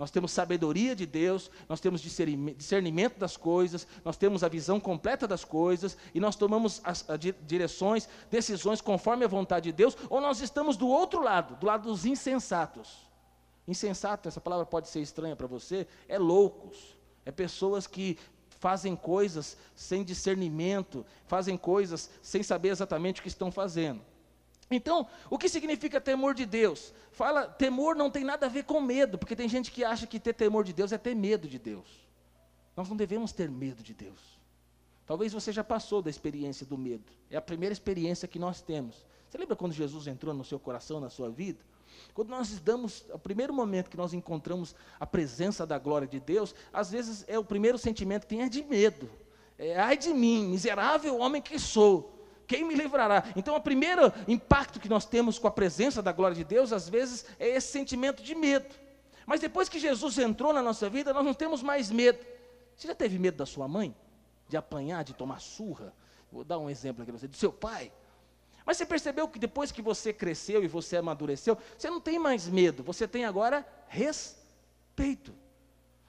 nós 0.00 0.10
temos 0.10 0.32
sabedoria 0.32 0.96
de 0.96 1.04
Deus, 1.04 1.50
nós 1.68 1.78
temos 1.78 2.00
discernimento 2.00 3.18
das 3.18 3.36
coisas, 3.36 3.86
nós 4.02 4.16
temos 4.16 4.42
a 4.42 4.48
visão 4.48 4.80
completa 4.80 5.28
das 5.28 5.44
coisas, 5.44 5.94
e 6.14 6.18
nós 6.18 6.36
tomamos 6.36 6.80
as, 6.82 7.04
as 7.06 7.20
direções, 7.46 8.08
decisões 8.30 8.80
conforme 8.80 9.26
a 9.26 9.28
vontade 9.28 9.64
de 9.64 9.72
Deus, 9.72 9.94
ou 10.08 10.18
nós 10.18 10.40
estamos 10.40 10.78
do 10.78 10.88
outro 10.88 11.22
lado, 11.22 11.54
do 11.56 11.66
lado 11.66 11.82
dos 11.82 12.06
insensatos. 12.06 13.10
Insensato, 13.68 14.26
essa 14.26 14.40
palavra 14.40 14.64
pode 14.64 14.88
ser 14.88 15.00
estranha 15.00 15.36
para 15.36 15.46
você, 15.46 15.86
é 16.08 16.18
loucos, 16.18 16.96
é 17.26 17.30
pessoas 17.30 17.86
que 17.86 18.16
fazem 18.58 18.96
coisas 18.96 19.54
sem 19.76 20.02
discernimento, 20.02 21.04
fazem 21.26 21.58
coisas 21.58 22.08
sem 22.22 22.42
saber 22.42 22.70
exatamente 22.70 23.20
o 23.20 23.22
que 23.22 23.28
estão 23.28 23.52
fazendo. 23.52 24.00
Então, 24.70 25.06
o 25.28 25.36
que 25.36 25.48
significa 25.48 26.00
temor 26.00 26.32
de 26.32 26.46
Deus? 26.46 26.94
Fala, 27.10 27.46
temor 27.46 27.96
não 27.96 28.10
tem 28.10 28.22
nada 28.22 28.46
a 28.46 28.48
ver 28.48 28.64
com 28.64 28.80
medo, 28.80 29.18
porque 29.18 29.34
tem 29.34 29.48
gente 29.48 29.70
que 29.72 29.82
acha 29.82 30.06
que 30.06 30.20
ter 30.20 30.32
temor 30.32 30.62
de 30.62 30.72
Deus 30.72 30.92
é 30.92 30.98
ter 30.98 31.14
medo 31.14 31.48
de 31.48 31.58
Deus. 31.58 32.08
Nós 32.76 32.88
não 32.88 32.96
devemos 32.96 33.32
ter 33.32 33.50
medo 33.50 33.82
de 33.82 33.92
Deus. 33.92 34.40
Talvez 35.04 35.32
você 35.32 35.52
já 35.52 35.64
passou 35.64 36.00
da 36.00 36.08
experiência 36.08 36.64
do 36.64 36.78
medo. 36.78 37.12
É 37.28 37.36
a 37.36 37.42
primeira 37.42 37.72
experiência 37.72 38.28
que 38.28 38.38
nós 38.38 38.62
temos. 38.62 39.04
Você 39.28 39.38
lembra 39.38 39.56
quando 39.56 39.72
Jesus 39.72 40.06
entrou 40.06 40.32
no 40.32 40.44
seu 40.44 40.58
coração, 40.58 41.00
na 41.00 41.10
sua 41.10 41.28
vida? 41.28 41.58
Quando 42.14 42.28
nós 42.28 42.60
damos, 42.60 43.04
o 43.12 43.18
primeiro 43.18 43.52
momento 43.52 43.90
que 43.90 43.96
nós 43.96 44.14
encontramos 44.14 44.74
a 45.00 45.06
presença 45.06 45.66
da 45.66 45.78
glória 45.78 46.06
de 46.06 46.20
Deus, 46.20 46.54
às 46.72 46.92
vezes 46.92 47.24
é 47.26 47.36
o 47.36 47.44
primeiro 47.44 47.76
sentimento 47.76 48.22
que 48.22 48.28
tem 48.28 48.42
é 48.42 48.48
de 48.48 48.62
medo. 48.62 49.10
É, 49.58 49.78
ai 49.78 49.96
de 49.96 50.14
mim, 50.14 50.46
miserável 50.46 51.18
homem 51.18 51.42
que 51.42 51.58
sou. 51.58 52.19
Quem 52.50 52.64
me 52.64 52.74
livrará? 52.74 53.22
Então, 53.36 53.54
o 53.54 53.60
primeiro 53.60 54.12
impacto 54.26 54.80
que 54.80 54.88
nós 54.88 55.04
temos 55.04 55.38
com 55.38 55.46
a 55.46 55.52
presença 55.52 56.02
da 56.02 56.10
glória 56.10 56.34
de 56.34 56.42
Deus, 56.42 56.72
às 56.72 56.88
vezes, 56.88 57.24
é 57.38 57.46
esse 57.46 57.68
sentimento 57.68 58.24
de 58.24 58.34
medo. 58.34 58.74
Mas 59.24 59.40
depois 59.40 59.68
que 59.68 59.78
Jesus 59.78 60.18
entrou 60.18 60.52
na 60.52 60.60
nossa 60.60 60.90
vida, 60.90 61.14
nós 61.14 61.24
não 61.24 61.32
temos 61.32 61.62
mais 61.62 61.92
medo. 61.92 62.18
Você 62.76 62.88
já 62.88 62.94
teve 62.96 63.20
medo 63.20 63.36
da 63.36 63.46
sua 63.46 63.68
mãe? 63.68 63.94
De 64.48 64.56
apanhar, 64.56 65.04
de 65.04 65.14
tomar 65.14 65.40
surra? 65.40 65.94
Vou 66.32 66.42
dar 66.42 66.58
um 66.58 66.68
exemplo 66.68 67.04
aqui 67.04 67.12
para 67.12 67.20
você, 67.20 67.28
do 67.28 67.36
seu 67.36 67.52
pai. 67.52 67.92
Mas 68.66 68.78
você 68.78 68.84
percebeu 68.84 69.28
que 69.28 69.38
depois 69.38 69.70
que 69.70 69.80
você 69.80 70.12
cresceu 70.12 70.64
e 70.64 70.66
você 70.66 70.96
amadureceu, 70.96 71.56
você 71.78 71.88
não 71.88 72.00
tem 72.00 72.18
mais 72.18 72.48
medo, 72.48 72.82
você 72.82 73.06
tem 73.06 73.24
agora 73.24 73.64
respeito. 73.86 75.32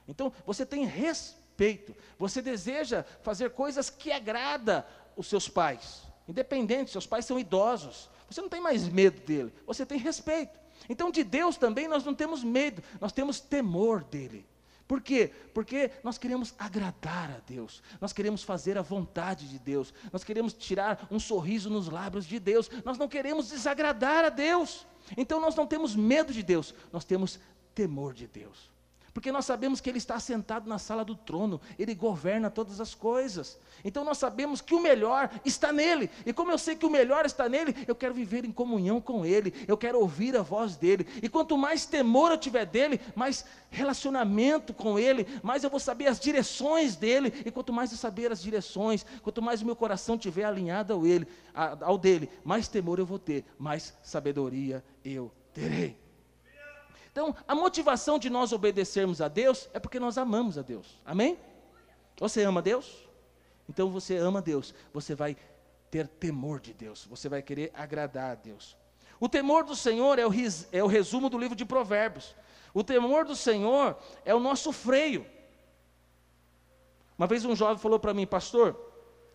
Então, 0.08 0.34
você 0.44 0.66
tem 0.66 0.86
respeito. 0.86 1.96
Você 2.18 2.42
deseja 2.42 3.04
fazer 3.22 3.52
coisas 3.52 3.92
que 3.92 4.12
agrada 4.12 4.88
os 5.16 5.28
seus 5.28 5.48
pais. 5.48 6.10
Independente, 6.28 6.92
seus 6.92 7.08
pais 7.08 7.26
são 7.26 7.40
idosos. 7.40 8.10
Você 8.30 8.42
não 8.42 8.50
tem 8.50 8.62
mais 8.62 8.88
medo 8.88 9.20
dele, 9.22 9.54
você 9.66 9.86
tem 9.86 9.98
respeito. 9.98 10.60
Então, 10.90 11.12
de 11.12 11.24
Deus 11.24 11.58
também 11.58 11.88
nós 11.88 12.04
não 12.04 12.14
temos 12.14 12.44
medo, 12.44 12.82
nós 13.00 13.12
temos 13.12 13.40
temor 13.40 14.04
dele. 14.04 14.46
Por 14.88 15.00
quê? 15.00 15.32
Porque 15.54 15.90
nós 16.04 16.18
queremos 16.18 16.54
agradar 16.60 17.32
a 17.32 17.40
Deus, 17.48 17.82
nós 18.02 18.12
queremos 18.12 18.44
fazer 18.44 18.78
a 18.78 18.82
vontade 18.82 19.48
de 19.48 19.58
Deus, 19.58 19.94
nós 20.12 20.24
queremos 20.24 20.54
tirar 20.54 21.08
um 21.10 21.20
sorriso 21.20 21.70
nos 21.70 21.88
lábios 21.88 22.26
de 22.26 22.40
Deus, 22.40 22.70
nós 22.84 22.98
não 22.98 23.08
queremos 23.08 23.50
desagradar 23.50 24.26
a 24.26 24.30
Deus. 24.30 24.86
Então 25.16 25.40
nós 25.40 25.56
não 25.56 25.68
temos 25.68 25.96
medo 25.96 26.34
de 26.34 26.44
Deus, 26.44 26.74
nós 26.92 27.06
temos 27.06 27.40
temor 27.74 28.14
de 28.14 28.28
Deus. 28.28 28.71
Porque 29.14 29.32
nós 29.32 29.46
sabemos 29.46 29.82
que 29.82 29.90
Ele 29.90 29.98
está 29.98 30.20
sentado 30.20 30.70
na 30.70 30.80
sala 30.80 31.04
do 31.04 31.16
trono, 31.16 31.60
Ele 31.78 31.94
governa 31.94 32.50
todas 32.50 32.80
as 32.80 32.96
coisas. 32.96 33.60
Então 33.84 34.04
nós 34.04 34.18
sabemos 34.18 34.62
que 34.62 34.74
o 34.74 34.80
melhor 34.80 35.30
está 35.44 35.72
nele. 35.72 36.10
E 36.26 36.32
como 36.32 36.52
eu 36.52 36.58
sei 36.58 36.76
que 36.76 36.86
o 36.86 36.90
melhor 36.90 37.26
está 37.26 37.50
nele, 37.50 37.76
eu 37.88 37.96
quero 37.96 38.14
viver 38.14 38.46
em 38.46 38.52
comunhão 38.52 39.02
com 39.02 39.26
Ele, 39.26 39.54
eu 39.68 39.78
quero 39.78 40.00
ouvir 40.00 40.38
a 40.38 40.42
voz 40.42 40.76
dEle. 40.76 41.06
E 41.22 41.28
quanto 41.28 41.58
mais 41.58 41.86
temor 41.86 42.32
eu 42.32 42.38
tiver 42.38 42.66
dEle, 42.66 43.02
mais 43.16 43.46
relacionamento 43.70 44.74
com 44.74 44.98
Ele, 44.98 45.28
mais 45.44 45.64
eu 45.64 45.70
vou 45.70 45.80
saber 45.80 46.08
as 46.08 46.20
direções 46.20 46.96
dEle. 46.96 47.34
E 47.46 47.52
quanto 47.52 47.74
mais 47.74 47.92
eu 47.92 47.98
saber 47.98 48.32
as 48.32 48.42
direções, 48.42 49.06
quanto 49.22 49.42
mais 49.42 49.62
o 49.62 49.66
meu 49.66 49.76
coração 49.76 50.16
estiver 50.16 50.46
alinhado 50.46 50.94
ao, 50.94 51.06
ele, 51.06 51.28
ao 51.54 51.98
dEle, 51.98 52.30
mais 52.44 52.68
temor 52.68 53.00
eu 53.00 53.06
vou 53.06 53.20
ter, 53.20 53.44
mais 53.58 53.94
sabedoria 54.02 54.84
eu 55.04 55.32
terei. 55.54 56.01
Então, 57.12 57.36
a 57.48 57.54
motivação 57.54 58.18
de 58.18 58.30
nós 58.30 58.54
obedecermos 58.54 59.22
a 59.22 59.28
Deus 59.28 59.70
é 59.74 59.80
porque 59.80 60.00
nós 60.00 60.18
amamos 60.18 60.58
a 60.58 60.62
Deus. 60.62 60.98
Amém? 61.06 61.38
Você 62.20 62.44
ama 62.44 62.62
Deus? 62.62 63.10
Então 63.72 63.90
você 63.90 64.18
ama 64.18 64.42
Deus, 64.42 64.74
você 64.94 65.16
vai 65.16 65.36
ter 65.90 66.08
temor 66.08 66.60
de 66.60 66.74
Deus, 66.74 67.06
você 67.10 67.30
vai 67.30 67.42
querer 67.42 67.72
agradar 67.74 68.32
a 68.32 68.36
Deus. 68.36 68.76
O 69.20 69.30
temor 69.30 69.64
do 69.64 69.76
Senhor 69.76 70.20
é 70.20 70.28
o, 70.28 70.32
é 70.72 70.84
o 70.84 70.88
resumo 70.88 71.30
do 71.30 71.38
livro 71.38 71.56
de 71.56 71.64
Provérbios. 71.64 72.36
O 72.74 72.84
temor 72.84 73.24
do 73.24 73.36
Senhor 73.36 73.98
é 74.26 74.36
o 74.36 74.40
nosso 74.40 74.74
freio. 74.74 75.26
Uma 77.18 77.28
vez 77.28 77.46
um 77.46 77.56
jovem 77.56 77.78
falou 77.78 78.00
para 78.00 78.14
mim, 78.14 78.28
pastor, 78.28 78.76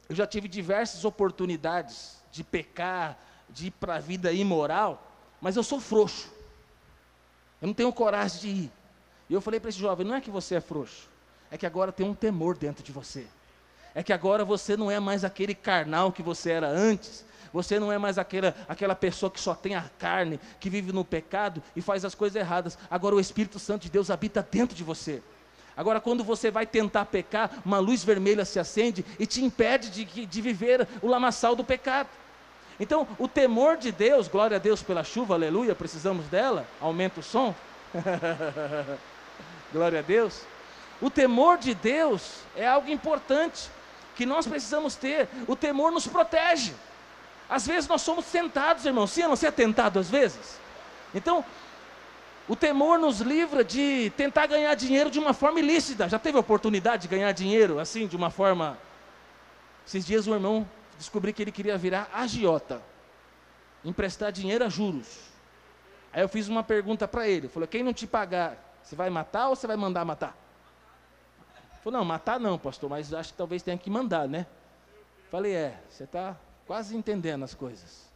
eu 0.08 0.14
já 0.14 0.26
tive 0.26 0.48
diversas 0.48 1.04
oportunidades 1.04 2.22
de 2.30 2.44
pecar, 2.44 3.18
de 3.48 3.68
ir 3.68 3.70
para 3.70 3.96
a 3.96 4.00
vida 4.00 4.32
imoral, 4.32 5.02
mas 5.40 5.56
eu 5.56 5.62
sou 5.62 5.80
frouxo. 5.80 6.35
Eu 7.66 7.70
não 7.70 7.74
tenho 7.74 7.92
coragem 7.92 8.40
de 8.40 8.48
ir. 8.48 8.72
E 9.28 9.34
eu 9.34 9.40
falei 9.40 9.58
para 9.58 9.70
esse 9.70 9.78
jovem: 9.80 10.06
não 10.06 10.14
é 10.14 10.20
que 10.20 10.30
você 10.30 10.54
é 10.54 10.60
frouxo, 10.60 11.08
é 11.50 11.58
que 11.58 11.66
agora 11.66 11.90
tem 11.90 12.08
um 12.08 12.14
temor 12.14 12.56
dentro 12.56 12.84
de 12.84 12.92
você. 12.92 13.26
É 13.92 14.04
que 14.04 14.12
agora 14.12 14.44
você 14.44 14.76
não 14.76 14.88
é 14.88 15.00
mais 15.00 15.24
aquele 15.24 15.52
carnal 15.52 16.12
que 16.12 16.22
você 16.22 16.52
era 16.52 16.68
antes. 16.68 17.24
Você 17.52 17.80
não 17.80 17.90
é 17.90 17.98
mais 17.98 18.18
aquela, 18.18 18.54
aquela 18.68 18.94
pessoa 18.94 19.30
que 19.30 19.40
só 19.40 19.52
tem 19.52 19.74
a 19.74 19.90
carne, 19.98 20.38
que 20.60 20.70
vive 20.70 20.92
no 20.92 21.04
pecado 21.04 21.60
e 21.74 21.80
faz 21.80 22.04
as 22.04 22.14
coisas 22.14 22.36
erradas. 22.36 22.78
Agora 22.88 23.16
o 23.16 23.20
Espírito 23.20 23.58
Santo 23.58 23.82
de 23.82 23.90
Deus 23.90 24.10
habita 24.10 24.46
dentro 24.48 24.76
de 24.76 24.84
você. 24.84 25.20
Agora, 25.76 26.00
quando 26.00 26.22
você 26.22 26.50
vai 26.50 26.66
tentar 26.66 27.06
pecar, 27.06 27.62
uma 27.64 27.78
luz 27.80 28.04
vermelha 28.04 28.44
se 28.44 28.60
acende 28.60 29.04
e 29.18 29.26
te 29.26 29.44
impede 29.44 29.90
de, 29.90 30.26
de 30.26 30.40
viver 30.40 30.86
o 31.02 31.08
lamaçal 31.08 31.56
do 31.56 31.64
pecado. 31.64 32.08
Então, 32.78 33.08
o 33.18 33.26
temor 33.26 33.76
de 33.76 33.90
Deus, 33.90 34.28
glória 34.28 34.56
a 34.56 34.60
Deus 34.60 34.82
pela 34.82 35.02
chuva, 35.02 35.34
aleluia, 35.34 35.74
precisamos 35.74 36.26
dela, 36.26 36.66
aumenta 36.80 37.20
o 37.20 37.22
som. 37.22 37.54
glória 39.72 40.00
a 40.00 40.02
Deus. 40.02 40.42
O 41.00 41.10
temor 41.10 41.58
de 41.58 41.74
Deus 41.74 42.40
é 42.54 42.66
algo 42.66 42.90
importante 42.90 43.70
que 44.14 44.26
nós 44.26 44.46
precisamos 44.46 44.94
ter. 44.94 45.28
O 45.46 45.56
temor 45.56 45.90
nos 45.90 46.06
protege. 46.06 46.74
Às 47.48 47.66
vezes 47.66 47.88
nós 47.88 48.02
somos 48.02 48.26
tentados, 48.26 48.84
irmão. 48.84 49.06
Sim, 49.06 49.22
não 49.22 49.36
ser 49.36 49.52
tentado 49.52 49.98
às 49.98 50.10
vezes. 50.10 50.58
Então, 51.14 51.44
o 52.48 52.54
temor 52.54 52.98
nos 52.98 53.20
livra 53.20 53.64
de 53.64 54.12
tentar 54.16 54.46
ganhar 54.46 54.74
dinheiro 54.74 55.10
de 55.10 55.18
uma 55.18 55.32
forma 55.32 55.60
ilícita. 55.60 56.08
Já 56.08 56.18
teve 56.18 56.36
a 56.36 56.40
oportunidade 56.40 57.02
de 57.02 57.08
ganhar 57.08 57.32
dinheiro 57.32 57.78
assim, 57.78 58.06
de 58.06 58.16
uma 58.16 58.30
forma. 58.30 58.78
Esses 59.86 60.04
dias 60.04 60.26
o 60.26 60.34
irmão 60.34 60.68
descobri 60.96 61.32
que 61.32 61.42
ele 61.42 61.52
queria 61.52 61.76
virar 61.76 62.10
agiota, 62.12 62.82
emprestar 63.84 64.32
dinheiro 64.32 64.64
a 64.64 64.68
juros. 64.68 65.30
Aí 66.12 66.22
eu 66.22 66.28
fiz 66.28 66.48
uma 66.48 66.62
pergunta 66.62 67.06
para 67.06 67.28
ele, 67.28 67.48
falou, 67.48 67.68
quem 67.68 67.82
não 67.82 67.92
te 67.92 68.06
pagar, 68.06 68.78
você 68.82 68.96
vai 68.96 69.10
matar 69.10 69.48
ou 69.48 69.56
você 69.56 69.66
vai 69.66 69.76
mandar 69.76 70.04
matar? 70.04 70.36
Falou, 71.82 72.00
não, 72.00 72.04
matar 72.04 72.40
não, 72.40 72.58
pastor, 72.58 72.90
mas 72.90 73.12
acho 73.12 73.32
que 73.32 73.38
talvez 73.38 73.62
tenha 73.62 73.78
que 73.78 73.90
mandar, 73.90 74.26
né? 74.26 74.46
Falei, 75.30 75.52
é, 75.52 75.80
você 75.88 76.04
está 76.04 76.36
quase 76.66 76.96
entendendo 76.96 77.44
as 77.44 77.54
coisas. 77.54 78.06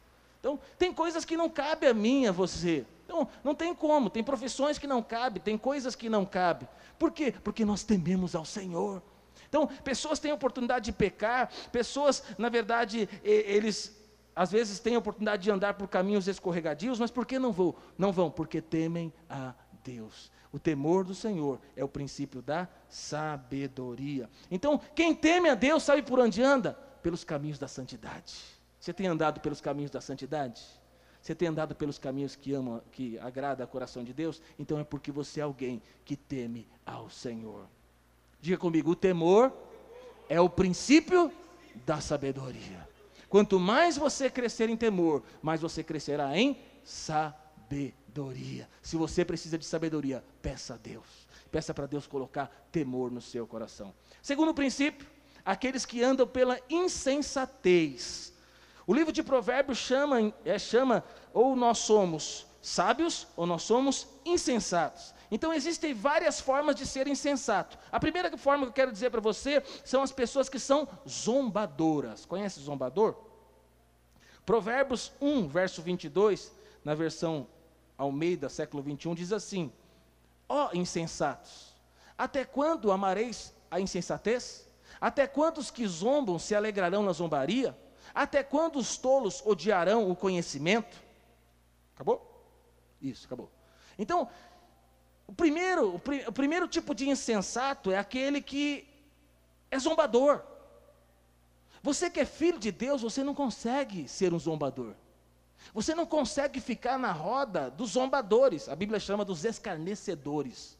Então, 0.41 0.59
tem 0.79 0.93
coisas 0.93 1.25
que 1.25 1.37
não 1.37 1.51
cabe 1.51 1.87
a 1.87 1.95
mim, 1.95 2.27
a 2.27 2.33
você. 2.33 2.87
Então, 3.05 3.29
não 3.45 3.55
tem 3.55 3.75
como, 3.75 4.09
tem 4.09 4.25
profissões 4.25 4.79
que 4.79 4.87
não 4.87 5.03
cabem, 5.03 5.43
tem 5.43 5.59
coisas 5.59 5.95
que 5.95 6.09
não 6.09 6.25
cabem. 6.25 6.69
Por 6.99 7.13
quê? 7.13 7.35
Porque 7.45 7.65
nós 7.65 7.83
tememos 7.83 8.35
ao 8.35 8.45
Senhor. 8.45 9.03
Então, 9.51 9.67
pessoas 9.67 10.19
têm 10.19 10.33
oportunidade 10.33 10.87
de 10.87 10.93
pecar, 10.93 11.51
pessoas, 11.71 12.23
na 12.39 12.49
verdade, 12.49 13.09
eles 13.23 13.99
às 14.35 14.53
vezes 14.53 14.79
têm 14.79 14.97
oportunidade 14.97 15.43
de 15.43 15.51
andar 15.51 15.75
por 15.75 15.89
caminhos 15.89 16.29
escorregadios, 16.29 17.01
mas 17.01 17.11
por 17.11 17.27
que 17.27 17.37
não 17.39 17.53
vão? 17.53 17.75
Não 17.99 18.13
vão, 18.13 18.31
porque 18.31 18.63
temem 18.63 19.13
a 19.29 19.53
Deus. 19.83 20.31
O 20.53 20.59
temor 20.59 21.05
do 21.05 21.17
Senhor 21.17 21.61
é 21.77 21.83
o 21.83 21.89
princípio 21.89 22.41
da 22.41 22.69
sabedoria. 22.89 24.31
Então, 24.49 24.81
quem 24.95 25.15
teme 25.15 25.49
a 25.49 25.55
Deus 25.57 25.83
sabe 25.83 26.03
por 26.03 26.21
onde 26.21 26.41
anda? 26.43 26.75
Pelos 27.03 27.25
caminhos 27.25 27.59
da 27.59 27.67
santidade. 27.67 28.37
Você 28.79 28.93
tem 28.93 29.09
andado 29.09 29.41
pelos 29.41 29.61
caminhos 29.61 29.91
da 29.91 30.01
santidade? 30.01 30.63
Você 31.21 31.35
tem 31.35 31.49
andado 31.49 31.75
pelos 31.75 31.99
caminhos 31.99 32.35
que 32.37 32.55
ama, 32.55 32.83
que 32.93 33.19
agrada 33.19 33.65
o 33.65 33.69
coração 33.69 34.05
de 34.05 34.15
Deus? 34.15 34.41
Então 34.59 34.79
é 34.79 34.85
porque 34.85 35.13
você 35.13 35.41
é 35.41 35.43
alguém 35.43 35.83
que 36.05 36.17
teme 36.17 36.69
ao 36.87 37.11
Senhor. 37.11 37.67
Diga 38.41 38.57
comigo: 38.57 38.91
o 38.91 38.97
temor 38.97 39.53
é 40.29 40.41
o 40.41 40.49
princípio 40.49 41.33
da 41.87 42.01
sabedoria. 42.01 42.89
Quanto 43.29 43.61
mais 43.61 43.97
você 43.97 44.29
crescer 44.29 44.69
em 44.69 44.77
temor, 44.77 45.23
mais 45.41 45.61
você 45.61 45.85
crescerá 45.85 46.37
em 46.37 46.59
sabedoria. 46.83 48.69
Se 48.83 48.97
você 48.97 49.25
precisa 49.25 49.57
de 49.57 49.65
sabedoria, 49.65 50.25
peça 50.43 50.75
a 50.75 50.77
Deus. 50.77 51.29
Peça 51.51 51.73
para 51.73 51.87
Deus 51.87 52.07
colocar 52.07 52.47
temor 52.73 53.11
no 53.11 53.21
seu 53.21 53.47
coração. 53.47 53.95
Segundo 54.23 54.55
princípio, 54.55 55.07
aqueles 55.45 55.85
que 55.85 56.03
andam 56.03 56.27
pela 56.27 56.59
insensatez. 56.69 58.33
O 58.87 58.95
livro 58.95 59.13
de 59.13 59.23
Provérbios 59.23 59.79
chama, 59.79 60.33
é, 60.45 60.59
chama 60.59 61.05
ou 61.33 61.55
nós 61.55 61.79
somos 61.79 62.47
sábios 62.61 63.27
ou 63.37 63.47
nós 63.47 63.63
somos 63.63 64.09
insensatos. 64.25 65.15
Então 65.31 65.53
existem 65.53 65.95
várias 65.95 66.41
formas 66.41 66.75
de 66.75 66.85
ser 66.85 67.07
insensato. 67.07 67.79
A 67.93 68.01
primeira 68.01 68.37
forma 68.37 68.65
que 68.65 68.71
eu 68.71 68.75
quero 68.75 68.93
dizer 68.93 69.11
para 69.11 69.21
você 69.21 69.63
são 69.85 70.03
as 70.03 70.11
pessoas 70.11 70.49
que 70.49 70.59
são 70.59 70.89
zombadoras. 71.09 72.27
Conhece 72.27 72.61
zombador? 72.61 73.17
Provérbios 74.45 75.13
1, 75.21 75.47
verso 75.47 75.81
22, 75.83 76.53
na 76.85 76.95
versão 76.95 77.47
Almeida, 77.97 78.49
século 78.49 78.83
21, 78.83 79.15
diz 79.15 79.33
assim: 79.33 79.73
Ó 80.49 80.69
oh, 80.69 80.77
insensatos, 80.77 81.77
até 82.19 82.45
quando 82.45 82.91
amareis 82.91 83.55
a 83.71 83.81
insensatez? 83.81 84.69
Até 85.01 85.27
quando 85.27 85.59
os 85.59 85.71
que 85.71 85.87
zombam 85.87 86.39
se 86.39 86.55
alegrarão 86.55 87.03
na 87.03 87.13
zombaria? 87.13 87.77
Até 88.13 88.43
quando 88.43 88.77
os 88.77 88.97
tolos 88.97 89.43
odiarão 89.47 90.11
o 90.11 90.17
conhecimento? 90.17 91.01
Acabou? 91.95 92.45
Isso, 93.01 93.27
acabou. 93.27 93.51
Então, 93.99 94.29
o 95.31 95.33
primeiro, 95.33 95.91
o, 95.91 96.29
o 96.29 96.33
primeiro 96.33 96.67
tipo 96.67 96.93
de 96.93 97.09
insensato 97.09 97.93
é 97.93 97.99
aquele 97.99 98.43
que 98.43 98.85
é 99.71 99.79
zombador. 99.79 100.43
Você 101.85 102.11
que 102.11 102.19
é 102.19 102.25
filho 102.25 102.59
de 102.59 102.73
Deus, 102.73 103.01
você 103.01 103.23
não 103.23 103.33
consegue 103.33 104.09
ser 104.09 104.35
um 104.35 104.39
zombador. 104.41 104.93
Você 105.73 105.95
não 105.95 106.05
consegue 106.05 106.61
ficar 106.61 106.99
na 106.99 107.13
roda 107.13 107.71
dos 107.71 107.91
zombadores. 107.91 108.69
A 108.69 108.75
Bíblia 108.75 108.99
chama 108.99 109.25
dos 109.25 109.45
escarnecedores. 109.45 110.77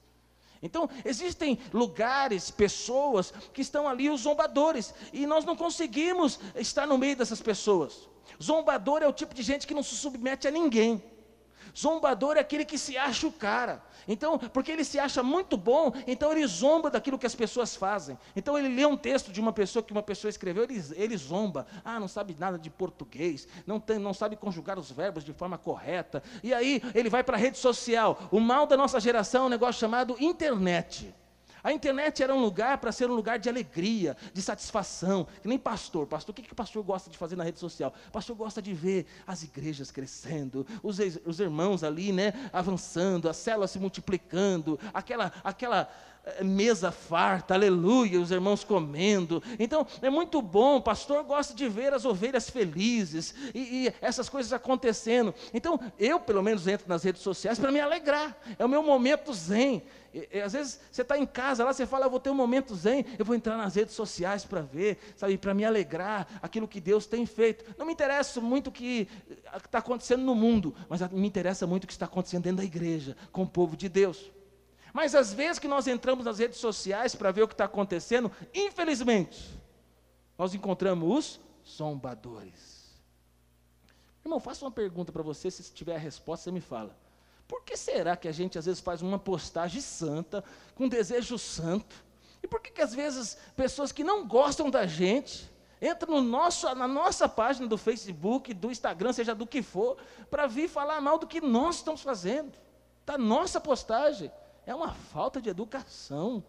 Então, 0.61 0.91
existem 1.05 1.57
lugares, 1.73 2.51
pessoas 2.51 3.33
que 3.55 3.63
estão 3.63 3.87
ali, 3.87 4.11
os 4.11 4.23
zombadores, 4.23 4.93
e 5.13 5.27
nós 5.27 5.45
não 5.45 5.55
conseguimos 5.55 6.41
estar 6.57 6.89
no 6.89 6.99
meio 6.99 7.15
dessas 7.17 7.41
pessoas. 7.41 8.09
Zombador 8.43 9.01
é 9.01 9.07
o 9.07 9.13
tipo 9.13 9.33
de 9.33 9.45
gente 9.45 9.65
que 9.65 9.75
não 9.75 9.83
se 9.85 9.95
submete 9.95 10.49
a 10.49 10.51
ninguém. 10.51 11.01
Zombador 11.77 12.37
é 12.37 12.41
aquele 12.41 12.65
que 12.65 12.79
se 12.79 12.97
acha 12.97 13.27
o 13.27 13.33
cara. 13.33 13.83
Então, 14.09 14.39
porque 14.39 14.73
ele 14.73 14.85
se 14.85 14.99
acha 14.99 15.23
muito 15.23 15.57
bom, 15.57 15.93
então 16.07 16.33
ele 16.33 16.47
zomba 16.47 16.91
daquilo 16.91 17.19
que 17.19 17.27
as 17.27 17.35
pessoas 17.35 17.77
fazem. 17.77 18.19
Então 18.35 18.59
ele 18.59 18.69
lê 18.69 18.85
um 18.85 18.97
texto 18.97 19.31
de 19.31 19.41
uma 19.41 19.53
pessoa 19.53 19.83
que 19.83 19.93
uma 19.93 20.03
pessoa 20.03 20.29
escreveu, 20.29 20.65
ele, 20.65 20.83
ele 20.95 21.17
zomba. 21.17 21.67
Ah, 21.85 22.01
não 22.01 22.09
sabe 22.09 22.37
nada 22.39 22.59
de 22.59 22.71
português, 22.71 23.47
não, 23.67 23.79
tem, 23.79 23.99
não 23.99 24.15
sabe 24.15 24.37
conjugar 24.37 24.79
os 24.79 24.91
verbos 24.91 25.25
de 25.25 25.33
forma 25.33 25.59
correta. 25.59 26.23
E 26.43 26.53
aí 26.53 26.83
ele 26.95 27.09
vai 27.09 27.23
para 27.23 27.37
a 27.37 27.41
rede 27.41 27.59
social. 27.59 28.19
O 28.31 28.41
mal 28.41 28.67
da 28.67 28.77
nossa 28.77 28.99
geração 28.99 29.45
é 29.45 29.47
um 29.47 29.51
negócio 29.51 29.81
chamado 29.81 30.17
internet. 30.19 31.15
A 31.63 31.73
internet 31.73 32.23
era 32.23 32.35
um 32.35 32.41
lugar 32.41 32.79
para 32.79 32.93
ser 32.93 33.11
um 33.11 33.15
lugar 33.15 33.39
de 33.39 33.49
alegria, 33.49 34.17
de 34.33 34.41
satisfação, 34.43 35.27
que 35.43 35.49
nem 35.49 35.59
pastor. 35.59 36.07
Pastor, 36.07 36.33
o 36.33 36.35
que, 36.35 36.43
que 36.43 36.53
o 36.53 36.57
pastor 36.57 36.83
gosta 36.83 37.11
de 37.11 37.19
fazer 37.19 37.37
na 37.37 37.45
rede 37.45 37.59
social? 37.59 37.93
Pastor 38.13 38.37
gosta 38.37 38.63
de 38.63 38.73
ver 38.73 39.07
as 39.27 39.43
igrejas 39.43 39.91
crescendo, 39.91 40.67
os, 40.83 40.99
os 41.25 41.41
irmãos 41.41 41.85
ali, 41.85 42.13
né, 42.13 42.33
avançando, 42.53 43.29
as 43.29 43.37
células 43.37 43.71
se 43.71 43.79
multiplicando, 43.79 44.79
aquela, 44.93 45.33
aquela 45.45 45.91
eh, 46.25 46.45
mesa 46.45 46.91
farta, 46.93 47.55
aleluia, 47.55 48.21
os 48.21 48.31
irmãos 48.31 48.63
comendo. 48.63 49.43
Então, 49.59 49.87
é 50.03 50.11
muito 50.11 50.43
bom, 50.43 50.77
o 50.77 50.83
pastor 50.83 51.25
gosta 51.25 51.55
de 51.55 51.69
ver 51.69 51.95
as 51.95 52.05
ovelhas 52.05 52.51
felizes 52.51 53.35
e, 53.55 53.87
e 53.87 53.95
essas 54.01 54.29
coisas 54.29 54.53
acontecendo. 54.53 55.35
Então, 55.53 55.81
eu, 55.99 56.21
pelo 56.21 56.43
menos, 56.43 56.67
entro 56.67 56.89
nas 56.89 57.03
redes 57.03 57.23
sociais 57.23 57.59
para 57.59 57.73
me 57.73 57.81
alegrar, 57.81 58.37
é 58.59 58.65
o 58.65 58.69
meu 58.69 58.83
momento 58.83 59.33
zen. 59.33 59.83
E, 60.13 60.29
e, 60.33 60.41
às 60.41 60.53
vezes 60.53 60.81
você 60.91 61.03
está 61.03 61.17
em 61.17 61.27
casa 61.27 61.65
lá, 61.65 61.73
você 61.73 61.87
fala, 61.87 62.07
eu 62.07 62.11
vou 62.11 62.21
ter 62.21 62.31
um 62.31 62.35
momento 62.35 62.75
zen, 62.75 63.05
eu 63.19 63.25
vou 63.25 63.35
entrar 63.35 63.57
nas 63.57 63.75
redes 63.75 63.95
sociais 63.95 64.45
para 64.45 64.61
ver, 64.61 64.99
sabe, 65.17 65.39
para 65.39 65.55
me 65.55 65.65
alegrar, 65.65 66.27
aquilo 66.43 66.67
que 66.67 66.81
Deus 66.81 67.07
tem 67.07 67.25
feito. 67.27 67.65
Não 67.79 67.87
me 67.87 67.93
interessa 67.93 68.41
muito 68.41 68.69
o 68.69 68.73
que 68.73 69.09
está 69.65 69.79
acontecendo 69.79 70.23
no 70.23 70.35
mundo, 70.35 70.75
mas 70.89 71.01
me 71.11 71.27
interessa 71.27 71.67
muito 71.67 71.85
o 71.85 71.87
que 71.87 71.93
está 71.93 72.07
acontecendo 72.07 72.45
dentro 72.45 72.59
da 72.59 72.65
igreja, 72.65 73.17
com 73.31 73.43
o 73.43 73.49
povo 73.49 73.77
de 73.77 73.89
Deus. 73.89 74.31
Mas 74.93 75.15
às 75.15 75.33
vezes 75.33 75.59
que 75.59 75.69
nós 75.69 75.87
entramos 75.87 76.25
nas 76.25 76.39
redes 76.39 76.59
sociais 76.59 77.15
para 77.15 77.31
ver 77.31 77.43
o 77.43 77.49
que 77.49 77.55
está 77.55 77.65
acontecendo, 77.65 78.31
infelizmente, 78.53 79.49
nós 80.37 80.55
encontramos 80.55 81.39
os 81.67 81.77
zombadores. 81.77 82.81
Irmão, 84.25 84.41
faço 84.41 84.65
uma 84.65 84.71
pergunta 84.71 85.13
para 85.13 85.23
você, 85.23 85.51
se 85.51 85.73
tiver 85.73 85.95
a 85.95 85.99
resposta, 85.99 86.45
você 86.45 86.51
me 86.51 86.61
fala. 86.61 86.97
Por 87.51 87.65
que 87.65 87.77
será 87.77 88.17
que 88.17 88.29
a 88.29 88.33
gente 88.33 88.57
às 88.57 88.67
vezes 88.67 88.81
faz 88.81 89.03
uma 89.03 89.19
postagem 89.19 89.81
santa, 89.81 90.45
com 90.77 90.89
desejo 90.89 91.37
santo? 91.37 91.97
E 92.41 92.47
por 92.47 92.61
que, 92.61 92.71
que 92.71 92.81
às 92.81 92.95
vezes 92.95 93.37
pessoas 93.57 93.91
que 93.91 94.05
não 94.05 94.25
gostam 94.25 94.71
da 94.71 94.87
gente 94.87 95.51
entram 95.83 96.15
no 96.15 96.23
nosso, 96.23 96.73
na 96.77 96.87
nossa 96.87 97.29
página 97.29 97.67
do 97.67 97.77
Facebook, 97.77 98.55
do 98.55 98.71
Instagram, 98.71 99.13
seja 99.13 99.35
do 99.35 99.49
que 99.49 99.63
for, 99.63 99.97
para 100.31 100.47
vir 100.47 100.69
falar 100.69 101.01
mal 101.01 101.19
do 101.19 101.27
que 101.27 101.41
nós 101.41 101.79
estamos 101.79 102.03
fazendo? 102.03 102.57
Da 103.05 103.19
nossa 103.19 103.61
postagem. 103.61 104.31
É 104.65 104.73
uma 104.73 104.95
falta 104.95 105.41
de 105.41 105.49
educação. 105.49 106.45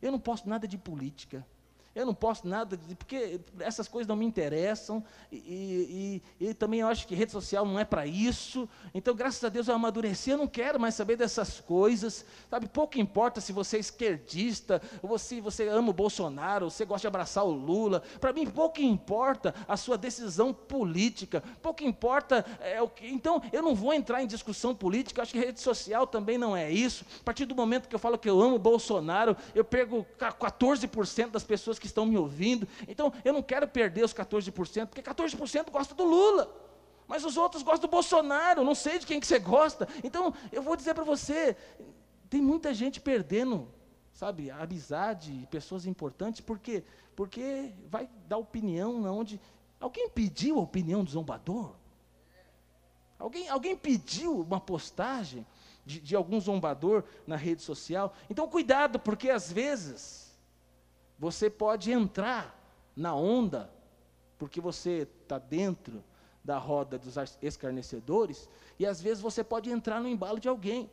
Eu 0.00 0.12
não 0.12 0.20
posso 0.20 0.48
nada 0.48 0.68
de 0.68 0.78
política. 0.78 1.44
Eu 1.92 2.06
não 2.06 2.14
posso 2.14 2.46
nada, 2.46 2.78
porque 2.96 3.40
essas 3.58 3.88
coisas 3.88 4.06
não 4.06 4.14
me 4.14 4.24
interessam, 4.24 5.02
e, 5.30 6.22
e, 6.40 6.48
e 6.48 6.54
também 6.54 6.80
eu 6.80 6.86
acho 6.86 7.04
que 7.04 7.16
rede 7.16 7.32
social 7.32 7.66
não 7.66 7.80
é 7.80 7.84
para 7.84 8.06
isso. 8.06 8.68
Então, 8.94 9.12
graças 9.12 9.42
a 9.42 9.48
Deus, 9.48 9.66
eu 9.66 9.74
amadureci, 9.74 10.30
eu 10.30 10.38
não 10.38 10.46
quero 10.46 10.78
mais 10.78 10.94
saber 10.94 11.16
dessas 11.16 11.60
coisas. 11.60 12.24
Sabe, 12.48 12.68
pouco 12.68 13.00
importa 13.00 13.40
se 13.40 13.52
você 13.52 13.76
é 13.76 13.80
esquerdista, 13.80 14.80
ou 15.02 15.18
se 15.18 15.40
você 15.40 15.66
ama 15.66 15.90
o 15.90 15.92
Bolsonaro, 15.92 16.66
ou 16.66 16.70
você 16.70 16.84
gosta 16.84 17.00
de 17.00 17.06
abraçar 17.08 17.44
o 17.44 17.50
Lula. 17.50 18.04
Para 18.20 18.32
mim, 18.32 18.46
pouco 18.46 18.80
importa 18.80 19.52
a 19.66 19.76
sua 19.76 19.98
decisão 19.98 20.54
política, 20.54 21.42
pouco 21.60 21.82
importa 21.82 22.46
é, 22.60 22.80
o 22.80 22.88
que. 22.88 23.08
Então, 23.08 23.42
eu 23.52 23.62
não 23.62 23.74
vou 23.74 23.92
entrar 23.92 24.22
em 24.22 24.28
discussão 24.28 24.76
política, 24.76 25.22
acho 25.22 25.32
que 25.32 25.40
rede 25.40 25.60
social 25.60 26.06
também 26.06 26.38
não 26.38 26.56
é 26.56 26.70
isso. 26.70 27.04
A 27.20 27.24
partir 27.24 27.46
do 27.46 27.54
momento 27.54 27.88
que 27.88 27.94
eu 27.96 27.98
falo 27.98 28.16
que 28.16 28.30
eu 28.30 28.40
amo 28.40 28.54
o 28.54 28.60
Bolsonaro, 28.60 29.36
eu 29.56 29.64
perco 29.64 30.06
14% 30.20 31.30
das 31.30 31.42
pessoas 31.42 31.79
que 31.80 31.86
estão 31.86 32.06
me 32.06 32.16
ouvindo. 32.16 32.68
Então, 32.86 33.12
eu 33.24 33.32
não 33.32 33.42
quero 33.42 33.66
perder 33.66 34.04
os 34.04 34.14
14%, 34.14 34.86
porque 34.86 35.02
14% 35.02 35.70
gosta 35.70 35.94
do 35.94 36.04
Lula. 36.04 36.60
Mas 37.08 37.24
os 37.24 37.36
outros 37.36 37.64
gostam 37.64 37.88
do 37.88 37.90
Bolsonaro, 37.90 38.62
não 38.62 38.74
sei 38.74 39.00
de 39.00 39.06
quem 39.06 39.18
que 39.18 39.26
você 39.26 39.40
gosta. 39.40 39.88
Então, 40.04 40.32
eu 40.52 40.62
vou 40.62 40.76
dizer 40.76 40.94
para 40.94 41.02
você, 41.02 41.56
tem 42.28 42.40
muita 42.40 42.72
gente 42.72 43.00
perdendo, 43.00 43.66
sabe, 44.14 44.48
a 44.48 44.62
amizade, 44.62 45.48
pessoas 45.50 45.86
importantes, 45.86 46.40
por 46.40 46.60
quê? 46.60 46.84
Porque 47.16 47.72
vai 47.88 48.08
dar 48.28 48.38
opinião 48.38 49.02
onde 49.12 49.40
alguém 49.80 50.08
pediu 50.08 50.60
a 50.60 50.62
opinião 50.62 51.02
do 51.02 51.10
zombador? 51.10 51.74
Alguém, 53.18 53.48
alguém 53.48 53.76
pediu 53.76 54.40
uma 54.40 54.60
postagem 54.60 55.44
de, 55.84 56.00
de 56.00 56.14
algum 56.14 56.40
zombador 56.40 57.02
na 57.26 57.34
rede 57.34 57.60
social? 57.60 58.14
Então, 58.30 58.48
cuidado, 58.48 59.00
porque 59.00 59.30
às 59.30 59.50
vezes 59.50 60.29
você 61.20 61.50
pode 61.50 61.92
entrar 61.92 62.58
na 62.96 63.14
onda, 63.14 63.70
porque 64.38 64.58
você 64.58 65.06
está 65.22 65.38
dentro 65.38 66.02
da 66.42 66.56
roda 66.56 66.98
dos 66.98 67.14
escarnecedores, 67.42 68.48
e 68.78 68.86
às 68.86 69.02
vezes 69.02 69.22
você 69.22 69.44
pode 69.44 69.70
entrar 69.70 70.00
no 70.00 70.08
embalo 70.08 70.40
de 70.40 70.48
alguém. 70.48 70.90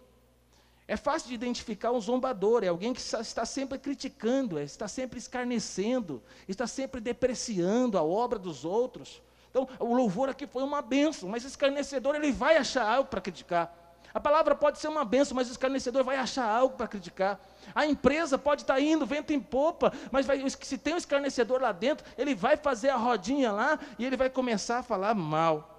É 0.86 0.98
fácil 0.98 1.30
de 1.30 1.36
identificar 1.36 1.94
um 1.94 2.02
zombador, 2.02 2.62
é 2.62 2.68
alguém 2.68 2.94
que 2.94 3.00
está 3.00 3.46
sempre 3.46 3.80
criticando, 3.80 4.60
é, 4.60 4.64
está 4.64 4.86
sempre 4.86 5.18
escarnecendo, 5.18 6.22
está 6.46 6.68
sempre 6.68 7.00
depreciando 7.00 7.98
a 7.98 8.04
obra 8.04 8.38
dos 8.38 8.66
outros. 8.66 9.22
Então, 9.50 9.66
o 9.80 9.94
louvor 9.94 10.28
aqui 10.28 10.46
foi 10.46 10.64
uma 10.64 10.82
benção, 10.82 11.30
mas 11.30 11.46
escarnecedor 11.46 12.16
ele 12.16 12.34
vai 12.34 12.58
achar 12.58 12.86
algo 12.86 13.10
para 13.10 13.22
criticar. 13.22 13.74
A 14.14 14.20
palavra 14.20 14.56
pode 14.56 14.80
ser 14.80 14.88
uma 14.88 15.06
benção, 15.06 15.36
mas 15.36 15.48
o 15.48 15.52
escarnecedor 15.52 16.04
vai 16.04 16.18
achar 16.18 16.50
algo 16.50 16.76
para 16.76 16.88
criticar. 16.88 17.40
A 17.76 17.86
empresa 17.86 18.38
pode 18.38 18.64
estar 18.64 18.76
tá 18.76 18.82
indo, 18.82 19.06
vento 19.06 19.32
em 19.32 19.40
popa, 19.40 19.92
mas 20.12 20.26
vai, 20.26 20.42
se 20.50 20.78
tem 20.78 20.94
um 20.94 20.98
escarnecedor 20.98 21.62
lá 21.62 21.72
dentro, 21.72 22.06
ele 22.18 22.34
vai 22.34 22.58
fazer 22.58 22.90
a 22.90 22.96
rodinha 22.96 23.52
lá 23.52 23.80
e 24.00 24.06
ele 24.06 24.18
vai 24.18 24.30
começar 24.30 24.80
a 24.80 24.84
falar 24.84 25.14
mal. 25.14 25.74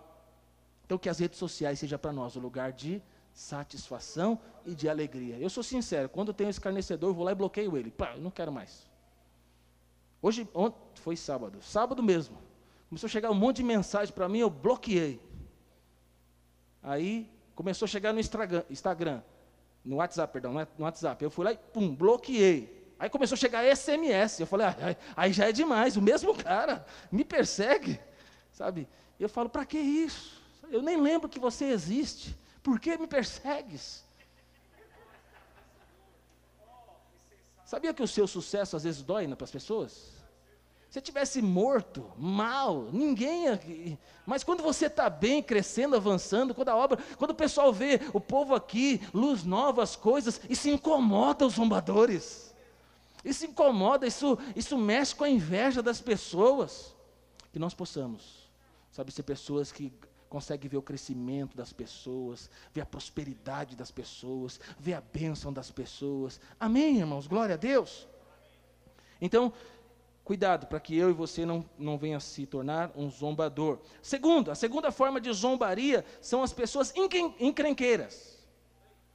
Então, 0.84 0.98
que 0.98 1.08
as 1.08 1.18
redes 1.18 1.38
sociais 1.38 1.78
seja 1.78 1.98
para 1.98 2.12
nós 2.12 2.36
o 2.36 2.40
lugar 2.40 2.72
de 2.72 3.02
satisfação 3.32 4.38
e 4.64 4.74
de 4.74 4.88
alegria. 4.88 5.36
Eu 5.38 5.50
sou 5.50 5.62
sincero, 5.62 6.08
quando 6.08 6.32
tem 6.32 6.46
um 6.46 6.50
escarnecedor, 6.50 7.10
eu 7.10 7.14
vou 7.14 7.24
lá 7.24 7.32
e 7.32 7.34
bloqueio 7.34 7.76
ele. 7.76 7.90
Pá, 7.90 8.14
eu 8.16 8.22
não 8.22 8.30
quero 8.30 8.50
mais. 8.50 8.86
Hoje, 10.20 10.48
ontem, 10.52 10.78
foi 10.94 11.16
sábado, 11.16 11.62
sábado 11.62 12.02
mesmo. 12.02 12.36
Começou 12.88 13.06
a 13.06 13.10
chegar 13.10 13.30
um 13.30 13.34
monte 13.34 13.56
de 13.58 13.64
mensagem 13.64 14.12
para 14.12 14.28
mim, 14.28 14.38
eu 14.38 14.50
bloqueei. 14.50 15.20
Aí 16.82 17.30
Começou 17.58 17.86
a 17.86 17.88
chegar 17.88 18.12
no 18.12 18.20
Instagram, 18.20 19.20
no 19.84 19.96
WhatsApp, 19.96 20.32
perdão, 20.32 20.52
no 20.52 20.84
WhatsApp. 20.84 21.24
Eu 21.24 21.28
fui 21.28 21.44
lá 21.44 21.52
e, 21.52 21.56
pum, 21.56 21.92
bloqueei. 21.92 22.92
Aí 22.96 23.10
começou 23.10 23.34
a 23.34 23.36
chegar 23.36 23.64
SMS. 23.76 24.38
Eu 24.38 24.46
falei, 24.46 24.68
ah, 24.68 24.96
aí 25.16 25.32
já 25.32 25.48
é 25.48 25.50
demais, 25.50 25.96
o 25.96 26.00
mesmo 26.00 26.32
cara 26.36 26.86
me 27.10 27.24
persegue, 27.24 28.00
sabe? 28.52 28.86
Eu 29.18 29.28
falo, 29.28 29.48
para 29.48 29.66
que 29.66 29.76
isso? 29.76 30.40
Eu 30.70 30.80
nem 30.80 31.00
lembro 31.00 31.28
que 31.28 31.40
você 31.40 31.64
existe. 31.64 32.38
Por 32.62 32.78
que 32.78 32.96
me 32.96 33.08
persegues? 33.08 34.04
Sabia 37.64 37.92
que 37.92 38.04
o 38.04 38.06
seu 38.06 38.28
sucesso 38.28 38.76
às 38.76 38.84
vezes 38.84 39.02
dói 39.02 39.26
para 39.34 39.44
as 39.44 39.50
pessoas? 39.50 40.12
Se 40.90 41.02
tivesse 41.02 41.42
morto, 41.42 42.10
mal, 42.16 42.88
ninguém. 42.92 43.98
Mas 44.24 44.42
quando 44.42 44.62
você 44.62 44.86
está 44.86 45.10
bem, 45.10 45.42
crescendo, 45.42 45.94
avançando, 45.94 46.54
quando 46.54 46.70
a 46.70 46.76
obra, 46.76 46.98
quando 47.18 47.32
o 47.32 47.34
pessoal 47.34 47.72
vê 47.72 48.00
o 48.14 48.20
povo 48.20 48.54
aqui, 48.54 49.00
luz 49.12 49.44
nova, 49.44 49.82
as 49.82 49.96
coisas, 49.96 50.40
isso 50.48 50.68
incomoda 50.68 51.46
os 51.46 51.54
zombadores. 51.54 52.54
Isso 53.22 53.44
incomoda, 53.44 54.06
isso, 54.06 54.38
isso 54.56 54.78
mexe 54.78 55.14
com 55.14 55.24
a 55.24 55.28
inveja 55.28 55.82
das 55.82 56.00
pessoas. 56.00 56.94
Que 57.52 57.58
nós 57.58 57.74
possamos, 57.74 58.50
sabe, 58.90 59.12
ser 59.12 59.24
pessoas 59.24 59.70
que 59.70 59.92
conseguem 60.28 60.70
ver 60.70 60.76
o 60.76 60.82
crescimento 60.82 61.56
das 61.56 61.72
pessoas, 61.72 62.50
ver 62.72 62.82
a 62.82 62.86
prosperidade 62.86 63.76
das 63.76 63.90
pessoas, 63.90 64.58
ver 64.78 64.94
a 64.94 65.00
bênção 65.00 65.52
das 65.52 65.70
pessoas. 65.70 66.40
Amém, 66.58 66.98
irmãos? 66.98 67.26
Glória 67.26 67.54
a 67.54 67.58
Deus. 67.58 68.06
Então, 69.20 69.52
Cuidado 70.28 70.66
para 70.66 70.78
que 70.78 70.94
eu 70.94 71.08
e 71.08 71.14
você 71.14 71.46
não, 71.46 71.64
não 71.78 71.96
venha 71.96 72.20
se 72.20 72.44
tornar 72.44 72.90
um 72.94 73.08
zombador. 73.08 73.78
Segundo, 74.02 74.50
a 74.50 74.54
segunda 74.54 74.92
forma 74.92 75.18
de 75.18 75.32
zombaria 75.32 76.04
são 76.20 76.42
as 76.42 76.52
pessoas 76.52 76.92
encrenqueiras. 77.40 78.38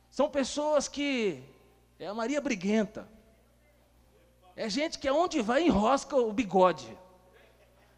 São 0.09 0.27
pessoas 0.27 0.87
que 0.87 1.43
é 1.99 2.07
a 2.07 2.15
Maria 2.15 2.41
Briguenta. 2.41 3.07
É 4.55 4.67
gente 4.67 4.97
que 4.97 5.07
aonde 5.07 5.39
vai 5.39 5.61
enrosca 5.61 6.15
o 6.15 6.33
bigode. 6.33 6.97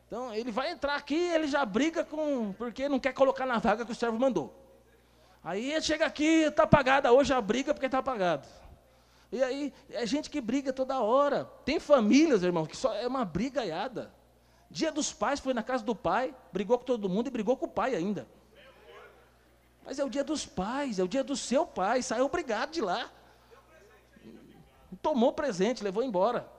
Então 0.08 0.34
ele 0.34 0.52
vai 0.52 0.72
entrar 0.72 0.98
aqui, 0.98 1.16
ele 1.16 1.48
já 1.48 1.64
briga 1.66 2.04
com 2.04 2.52
porque 2.58 2.90
não 2.90 3.00
quer 3.00 3.14
colocar 3.14 3.46
na 3.46 3.60
vaga 3.60 3.86
que 3.86 3.94
o 3.94 3.96
servo 3.96 4.20
mandou. 4.20 4.54
Aí 5.42 5.82
chega 5.82 6.06
aqui, 6.06 6.44
está 6.44 6.64
apagada 6.64 7.14
hoje 7.14 7.32
a 7.32 7.40
briga 7.40 7.74
porque 7.74 7.86
está 7.86 8.00
apagado. 8.00 8.46
E 9.36 9.44
aí, 9.44 9.74
é 9.90 10.06
gente 10.06 10.30
que 10.30 10.40
briga 10.40 10.72
toda 10.72 11.02
hora. 11.02 11.44
Tem 11.66 11.78
famílias, 11.78 12.42
irmão, 12.42 12.66
que 12.66 12.78
só 12.78 12.94
é 12.94 13.06
uma 13.06 13.26
brigaiada. 13.26 14.10
Dia 14.72 14.94
dos 14.94 15.12
pais 15.12 15.42
foi 15.42 15.54
na 15.54 15.62
casa 15.62 15.84
do 15.84 15.94
pai, 15.94 16.34
brigou 16.54 16.78
com 16.78 16.86
todo 16.86 17.10
mundo 17.10 17.28
e 17.28 17.32
brigou 17.32 17.58
com 17.58 17.66
o 17.66 17.70
pai 17.70 17.96
ainda. 17.96 18.26
Mas 19.84 20.00
é 20.00 20.06
o 20.06 20.10
dia 20.10 20.24
dos 20.24 20.46
pais, 20.46 21.00
é 21.00 21.04
o 21.04 21.08
dia 21.08 21.22
do 21.22 21.36
seu 21.36 21.66
pai, 21.68 22.02
saiu 22.02 22.24
obrigado 22.24 22.72
de 22.72 22.80
lá. 22.80 23.12
Tomou 25.02 25.34
presente, 25.34 25.84
levou 25.84 26.02
embora. 26.02 26.50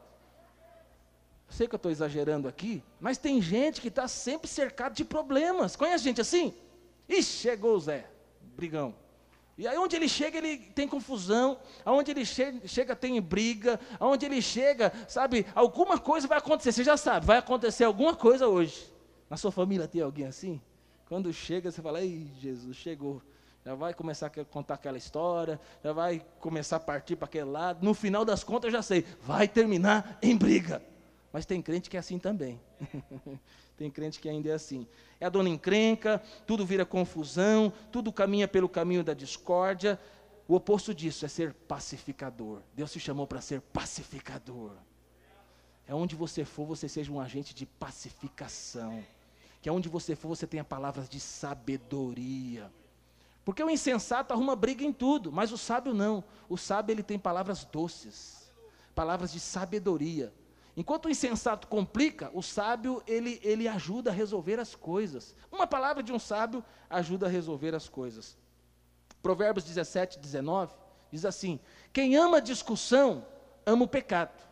Sei 1.49 1.67
que 1.67 1.75
eu 1.75 1.79
estou 1.79 1.91
exagerando 1.91 2.47
aqui, 2.47 2.85
mas 3.01 3.17
tem 3.17 3.41
gente 3.41 3.81
que 3.81 3.89
está 3.89 4.07
sempre 4.07 4.49
cercado 4.49 4.93
de 4.93 5.05
problemas. 5.05 5.77
Conhece 5.77 6.05
gente 6.05 6.21
assim? 6.21 6.55
Ixi, 7.09 7.39
chegou 7.39 7.75
o 7.75 7.81
Zé, 7.81 8.07
brigão. 8.55 8.95
E 9.59 9.67
aí 9.67 9.79
onde 9.79 9.97
ele 9.97 10.09
chega, 10.09 10.37
ele 10.37 10.59
tem 10.59 10.87
confusão, 10.87 11.59
aonde 11.85 12.11
ele 12.11 12.27
chega, 12.27 12.69
chega, 12.69 12.95
tem 12.95 13.21
briga, 13.23 13.81
aonde 13.99 14.27
ele 14.27 14.43
chega, 14.43 14.93
sabe, 15.09 15.47
alguma 15.55 15.99
coisa 15.99 16.29
vai 16.29 16.37
acontecer, 16.37 16.73
você 16.73 16.85
já 16.85 16.97
sabe, 16.97 17.25
vai 17.25 17.39
acontecer 17.39 17.85
alguma 17.85 18.15
coisa 18.15 18.47
hoje. 18.49 18.93
Na 19.31 19.37
sua 19.37 19.51
família 19.51 19.89
tem 19.89 20.03
alguém 20.03 20.27
assim? 20.27 20.61
Quando 21.09 21.33
chega, 21.33 21.71
você 21.71 21.81
fala, 21.81 22.03
ei, 22.03 22.31
Jesus, 22.39 22.77
chegou. 22.77 23.23
Já 23.65 23.75
vai 23.75 23.95
começar 23.95 24.27
a 24.27 24.45
contar 24.45 24.75
aquela 24.75 24.99
história, 24.99 25.59
já 25.83 25.93
vai 25.93 26.25
começar 26.39 26.77
a 26.77 26.81
partir 26.81 27.17
para 27.17 27.25
aquele 27.25 27.47
lado. 27.47 27.85
No 27.85 27.95
final 27.95 28.25
das 28.25 28.45
contas, 28.45 28.69
eu 28.69 28.73
já 28.73 28.83
sei, 28.83 29.05
vai 29.23 29.49
terminar 29.49 30.19
em 30.23 30.37
briga. 30.37 30.83
Mas 31.33 31.47
tem 31.47 31.61
crente 31.61 31.91
que 31.91 31.97
é 31.97 32.01
assim 32.01 32.19
também. 32.19 32.61
tem 33.77 33.91
crente 33.91 34.19
que 34.19 34.29
ainda 34.29 34.49
é 34.49 34.53
assim. 34.53 34.87
É 35.21 35.27
a 35.27 35.29
dona 35.29 35.49
encrenca, 35.49 36.23
tudo 36.47 36.65
vira 36.65 36.85
confusão, 36.85 37.73
tudo 37.93 38.13
caminha 38.13 38.49
pelo 38.49 38.69
caminho 38.69 39.05
da 39.05 39.15
discórdia. 39.15 40.01
O 40.49 40.55
oposto 40.55 40.95
disso 40.95 41.25
é 41.25 41.29
ser 41.29 41.53
pacificador. 41.53 42.61
Deus 42.75 42.91
se 42.91 43.01
chamou 43.01 43.27
para 43.27 43.41
ser 43.41 43.61
pacificador. 43.61 44.73
É 45.87 45.95
onde 45.95 46.17
você 46.17 46.45
for, 46.45 46.67
você 46.67 46.89
seja 46.89 47.13
um 47.13 47.21
agente 47.21 47.55
de 47.55 47.67
pacificação. 47.67 49.05
Que 49.61 49.71
onde 49.71 49.89
você 49.89 50.17
for, 50.17 50.29
você 50.29 50.47
tenha 50.47 50.65
palavras 50.65 51.09
de 51.09 51.21
sabedoria. 51.21 52.71
Porque 53.45 53.63
o 53.63 53.71
insensato 53.71 54.33
arruma 54.33 54.57
briga 54.57 54.85
em 54.85 54.93
tudo, 54.93 55.31
mas 55.31 55.53
o 55.53 55.59
sábio 55.59 55.95
não. 55.95 56.25
O 56.49 56.57
sábio 56.57 56.93
ele 56.93 57.03
tem 57.03 57.19
palavras 57.19 57.65
doces, 57.65 58.53
palavras 58.95 59.33
de 59.33 59.39
sabedoria. 59.39 60.33
Enquanto 60.77 61.07
o 61.07 61.11
insensato 61.11 61.67
complica, 61.69 62.31
o 62.35 62.43
sábio 62.43 63.03
ele, 63.07 63.41
ele 63.43 63.67
ajuda 63.67 64.11
a 64.11 64.13
resolver 64.13 64.61
as 64.61 64.75
coisas. 64.75 65.35
Uma 65.51 65.67
palavra 65.67 66.03
de 66.03 66.13
um 66.13 66.19
sábio 66.19 66.63
ajuda 66.91 67.27
a 67.27 67.31
resolver 67.31 67.75
as 67.75 67.89
coisas. 67.89 68.37
Provérbios 69.23 69.65
17, 69.65 70.19
19 70.19 70.75
diz 71.11 71.25
assim: 71.25 71.59
Quem 71.95 72.15
ama 72.17 72.43
discussão, 72.43 73.25
ama 73.65 73.85
o 73.85 73.89
pecado. 73.89 74.47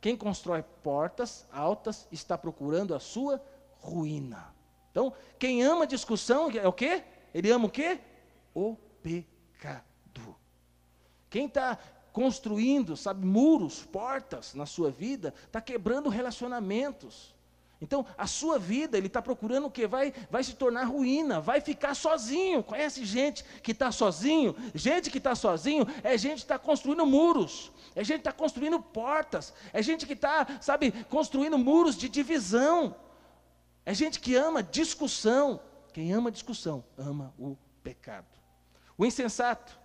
Quem 0.00 0.16
constrói 0.16 0.62
portas 0.82 1.46
altas 1.52 2.08
está 2.10 2.36
procurando 2.36 2.94
a 2.94 3.00
sua 3.00 3.40
ruína. 3.78 4.52
Então, 4.90 5.12
quem 5.38 5.62
ama 5.62 5.86
discussão 5.86 6.50
é 6.50 6.66
o 6.66 6.72
quê? 6.72 7.04
Ele 7.32 7.50
ama 7.52 7.66
o 7.66 7.70
quê? 7.70 8.00
O 8.52 8.76
pecado. 9.00 10.36
Quem 11.30 11.46
está 11.46 11.78
construindo, 12.12 12.96
sabe, 12.96 13.24
muros, 13.26 13.84
portas 13.84 14.54
na 14.54 14.66
sua 14.66 14.90
vida, 14.90 15.34
está 15.46 15.60
quebrando 15.60 16.08
relacionamentos. 16.08 17.34
Então, 17.80 18.04
a 18.16 18.26
sua 18.26 18.58
vida, 18.58 18.98
ele 18.98 19.06
está 19.06 19.22
procurando 19.22 19.66
o 19.66 19.70
que? 19.70 19.86
Vai, 19.86 20.12
vai 20.30 20.42
se 20.42 20.54
tornar 20.54 20.84
ruína, 20.84 21.40
vai 21.40 21.60
ficar 21.60 21.94
sozinho. 21.94 22.62
Conhece 22.62 23.04
gente 23.04 23.44
que 23.62 23.70
está 23.70 23.92
sozinho? 23.92 24.54
Gente 24.74 25.10
que 25.10 25.18
está 25.18 25.34
sozinho 25.36 25.86
é 26.02 26.18
gente 26.18 26.36
que 26.36 26.44
está 26.44 26.58
construindo 26.58 27.06
muros, 27.06 27.70
é 27.94 28.02
gente 28.02 28.22
que 28.22 28.28
está 28.28 28.32
construindo 28.32 28.80
portas, 28.80 29.54
é 29.72 29.80
gente 29.80 30.06
que 30.06 30.14
está, 30.14 30.58
sabe, 30.60 30.90
construindo 31.04 31.56
muros 31.56 31.96
de 31.96 32.08
divisão. 32.08 32.96
É 33.86 33.94
gente 33.94 34.18
que 34.18 34.34
ama 34.34 34.62
discussão. 34.62 35.60
Quem 35.92 36.12
ama 36.12 36.30
discussão, 36.30 36.84
ama 36.96 37.32
o 37.38 37.56
pecado. 37.82 38.26
O 38.96 39.06
insensato, 39.06 39.78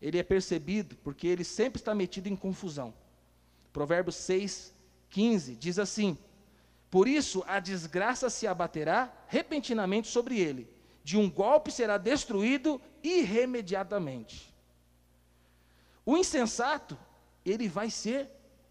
ele 0.00 0.18
é 0.18 0.22
percebido 0.22 0.96
porque 0.96 1.26
ele 1.26 1.44
sempre 1.44 1.80
está 1.80 1.94
metido 1.94 2.26
em 2.26 2.36
confusão. 2.36 2.94
Provérbios 3.72 4.16
6, 4.16 4.74
15 5.10 5.56
diz 5.56 5.78
assim: 5.78 6.16
Por 6.90 7.06
isso 7.06 7.44
a 7.46 7.60
desgraça 7.60 8.30
se 8.30 8.46
abaterá 8.46 9.12
repentinamente 9.28 10.08
sobre 10.08 10.38
ele, 10.38 10.68
de 11.04 11.16
um 11.16 11.30
golpe 11.30 11.70
será 11.70 11.98
destruído 11.98 12.80
irremediatamente. 13.02 14.52
O 16.04 16.16
insensato, 16.16 16.98
ele 17.44 17.68
vai 17.68 17.90
ser, 17.90 18.28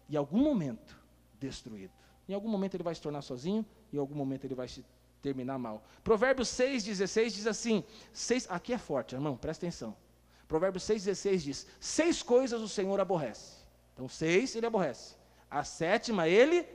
em 0.08 0.16
algum 0.16 0.42
momento, 0.42 0.96
destruído. 1.38 1.92
Em 2.28 2.34
algum 2.34 2.48
momento 2.48 2.74
ele 2.74 2.84
vai 2.84 2.94
se 2.94 3.00
tornar 3.00 3.22
sozinho, 3.22 3.64
em 3.92 3.98
algum 3.98 4.14
momento 4.14 4.44
ele 4.44 4.54
vai 4.54 4.68
se 4.68 4.84
terminar 5.22 5.58
mal. 5.58 5.84
Provérbios 6.02 6.48
6,16 6.48 7.30
diz 7.30 7.46
assim: 7.46 7.84
seis, 8.12 8.46
aqui 8.50 8.72
é 8.72 8.78
forte, 8.78 9.14
irmão, 9.14 9.36
presta 9.36 9.66
atenção. 9.66 9.96
Provérbios 10.50 10.82
6,16 10.82 11.36
diz: 11.36 11.66
Seis 11.78 12.24
coisas 12.24 12.60
o 12.60 12.68
Senhor 12.68 12.98
aborrece. 12.98 13.58
Então, 13.94 14.08
seis 14.08 14.56
ele 14.56 14.66
aborrece. 14.66 15.14
A 15.48 15.62
sétima 15.62 16.26
ele 16.26 16.66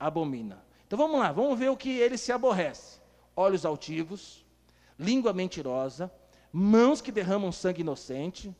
abomina. 0.00 0.64
Então 0.86 0.98
vamos 0.98 1.20
lá, 1.20 1.30
vamos 1.30 1.58
ver 1.58 1.68
o 1.68 1.76
que 1.76 1.90
ele 1.90 2.16
se 2.16 2.32
aborrece: 2.32 3.00
olhos 3.36 3.66
altivos, 3.66 4.46
língua 4.98 5.34
mentirosa, 5.34 6.10
mãos 6.50 7.02
que 7.02 7.12
derramam 7.12 7.52
sangue 7.52 7.82
inocente, 7.82 8.56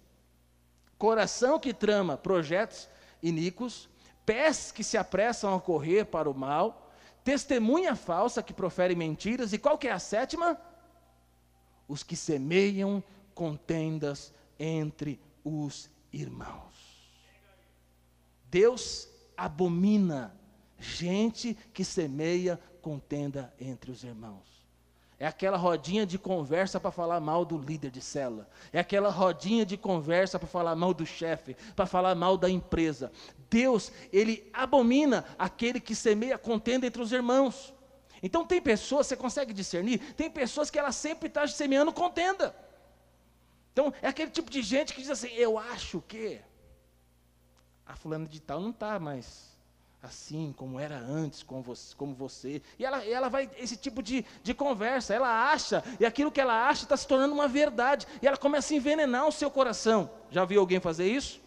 coração 0.99 1.59
que 1.59 1.73
trama 1.73 2.19
projetos 2.19 2.91
iníquos, 3.23 3.89
pés 4.27 4.71
que 4.71 4.85
se 4.85 4.99
apressam 4.99 5.55
a 5.55 5.61
correr 5.61 6.05
para 6.05 6.29
o 6.29 6.35
mal, 6.35 6.93
testemunha 7.25 7.97
falsa 7.97 8.43
que 8.43 8.53
profere 8.53 8.95
mentiras, 8.95 9.55
e 9.55 9.59
qual 9.59 9.79
que 9.79 9.89
é 9.89 9.93
a 9.93 9.99
sétima? 9.99 10.61
Os 11.89 12.03
que 12.03 12.17
semeiam 12.17 13.03
contendas 13.35 14.31
entre 14.59 15.21
os 15.45 15.91
irmãos. 16.13 16.73
Deus 18.51 19.09
abomina 19.37 20.37
gente 20.79 21.57
que 21.73 21.85
semeia 21.85 22.61
contenda 22.83 23.53
entre 23.59 23.91
os 23.91 24.05
irmãos. 24.05 24.63
É 25.19 25.27
aquela 25.27 25.57
rodinha 25.57 26.05
de 26.05 26.19
conversa 26.19 26.81
para 26.81 26.91
falar 26.91 27.21
mal 27.21 27.45
do 27.45 27.57
líder 27.57 27.93
de 27.93 28.01
cela. 28.01 28.51
É 28.73 28.81
aquela 28.81 29.09
rodinha 29.09 29.65
de 29.65 29.77
conversa 29.77 30.37
para 30.37 30.49
falar 30.49 30.75
mal 30.75 30.93
do 30.93 31.07
chefe, 31.07 31.57
para 31.77 31.87
falar 31.87 32.17
mal 32.17 32.37
da 32.37 32.51
empresa. 32.51 33.13
Deus, 33.49 33.93
ele 34.13 34.51
abomina 34.53 35.25
aquele 35.39 35.79
que 35.79 35.95
semeia 35.95 36.37
contenda 36.37 36.89
entre 36.89 37.01
os 37.01 37.13
irmãos. 37.13 37.73
Então 38.21 38.45
tem 38.45 38.61
pessoas, 38.61 39.07
você 39.07 39.17
consegue 39.17 39.53
discernir? 39.53 40.01
Tem 40.15 40.29
pessoas 40.29 40.71
que 40.71 40.79
ela 40.79 40.91
sempre 40.91 41.29
está 41.29 41.47
semeando 41.47 41.93
contenda. 41.93 42.53
Então, 43.73 43.93
é 44.03 44.09
aquele 44.09 44.31
tipo 44.31 44.51
de 44.51 44.63
gente 44.63 44.93
que 44.95 45.01
diz 45.01 45.11
assim: 45.11 45.33
eu 45.35 45.59
acho 45.59 46.03
que 46.07 46.41
a 47.87 47.97
fulana 47.97 48.27
de 48.27 48.41
tal 48.41 48.61
não 48.61 48.71
está 48.71 48.99
mais 48.99 49.53
assim 50.03 50.53
como 50.57 50.81
era 50.81 50.99
antes, 50.99 51.43
como 51.43 51.63
você. 51.63 51.95
Como 51.95 52.15
você. 52.15 52.61
E 52.79 52.85
ela, 52.85 53.05
ela 53.05 53.29
vai, 53.29 53.49
esse 53.57 53.77
tipo 53.77 54.03
de, 54.03 54.25
de 54.43 54.53
conversa, 54.53 55.15
ela 55.15 55.53
acha, 55.53 55.83
e 56.01 56.05
aquilo 56.05 56.33
que 56.33 56.41
ela 56.41 56.69
acha 56.69 56.83
está 56.83 56.97
se 56.97 57.07
tornando 57.07 57.33
uma 57.33 57.47
verdade, 57.47 58.07
e 58.21 58.27
ela 58.27 58.37
começa 58.37 58.75
a 58.75 58.77
envenenar 58.77 59.27
o 59.27 59.33
seu 59.33 59.51
coração. 59.51 60.11
Já 60.31 60.45
viu 60.45 60.61
alguém 60.61 60.81
fazer 60.81 61.07
isso? 61.07 61.41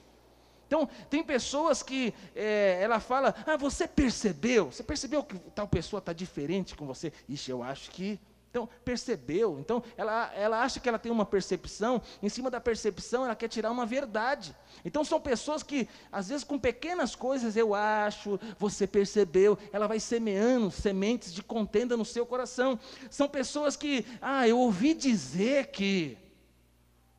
Então, 0.67 0.89
tem 1.09 1.23
pessoas 1.23 1.83
que 1.83 2.13
é, 2.35 2.79
ela 2.81 2.99
fala, 2.99 3.35
ah, 3.45 3.57
você 3.57 3.87
percebeu? 3.87 4.71
Você 4.71 4.81
percebeu 4.81 5.23
que 5.23 5.37
tal 5.51 5.67
pessoa 5.67 5.99
está 5.99 6.11
diferente 6.11 6.75
com 6.75 6.87
você? 6.87 7.13
Ixi, 7.29 7.51
eu 7.51 7.61
acho 7.61 7.91
que 7.91 8.19
então, 8.55 8.69
percebeu. 8.85 9.59
Então, 9.59 9.83
ela, 9.97 10.33
ela 10.33 10.61
acha 10.61 10.79
que 10.79 10.87
ela 10.87 10.97
tem 10.97 11.11
uma 11.11 11.25
percepção, 11.25 12.01
em 12.23 12.29
cima 12.29 12.49
da 12.49 12.61
percepção, 12.61 13.25
ela 13.25 13.35
quer 13.35 13.49
tirar 13.49 13.69
uma 13.69 13.85
verdade. 13.85 14.55
Então, 14.85 15.03
são 15.03 15.19
pessoas 15.19 15.61
que, 15.61 15.89
às 16.09 16.29
vezes, 16.29 16.45
com 16.45 16.57
pequenas 16.57 17.15
coisas, 17.15 17.57
eu 17.57 17.75
acho, 17.75 18.39
você 18.57 18.87
percebeu, 18.87 19.57
ela 19.73 19.87
vai 19.87 19.99
semeando 19.99 20.71
sementes 20.71 21.33
de 21.33 21.43
contenda 21.43 21.97
no 21.97 22.05
seu 22.05 22.25
coração. 22.25 22.79
São 23.09 23.27
pessoas 23.27 23.75
que, 23.75 24.05
ah, 24.21 24.47
eu 24.47 24.57
ouvi 24.57 24.93
dizer 24.93 25.67
que. 25.67 26.17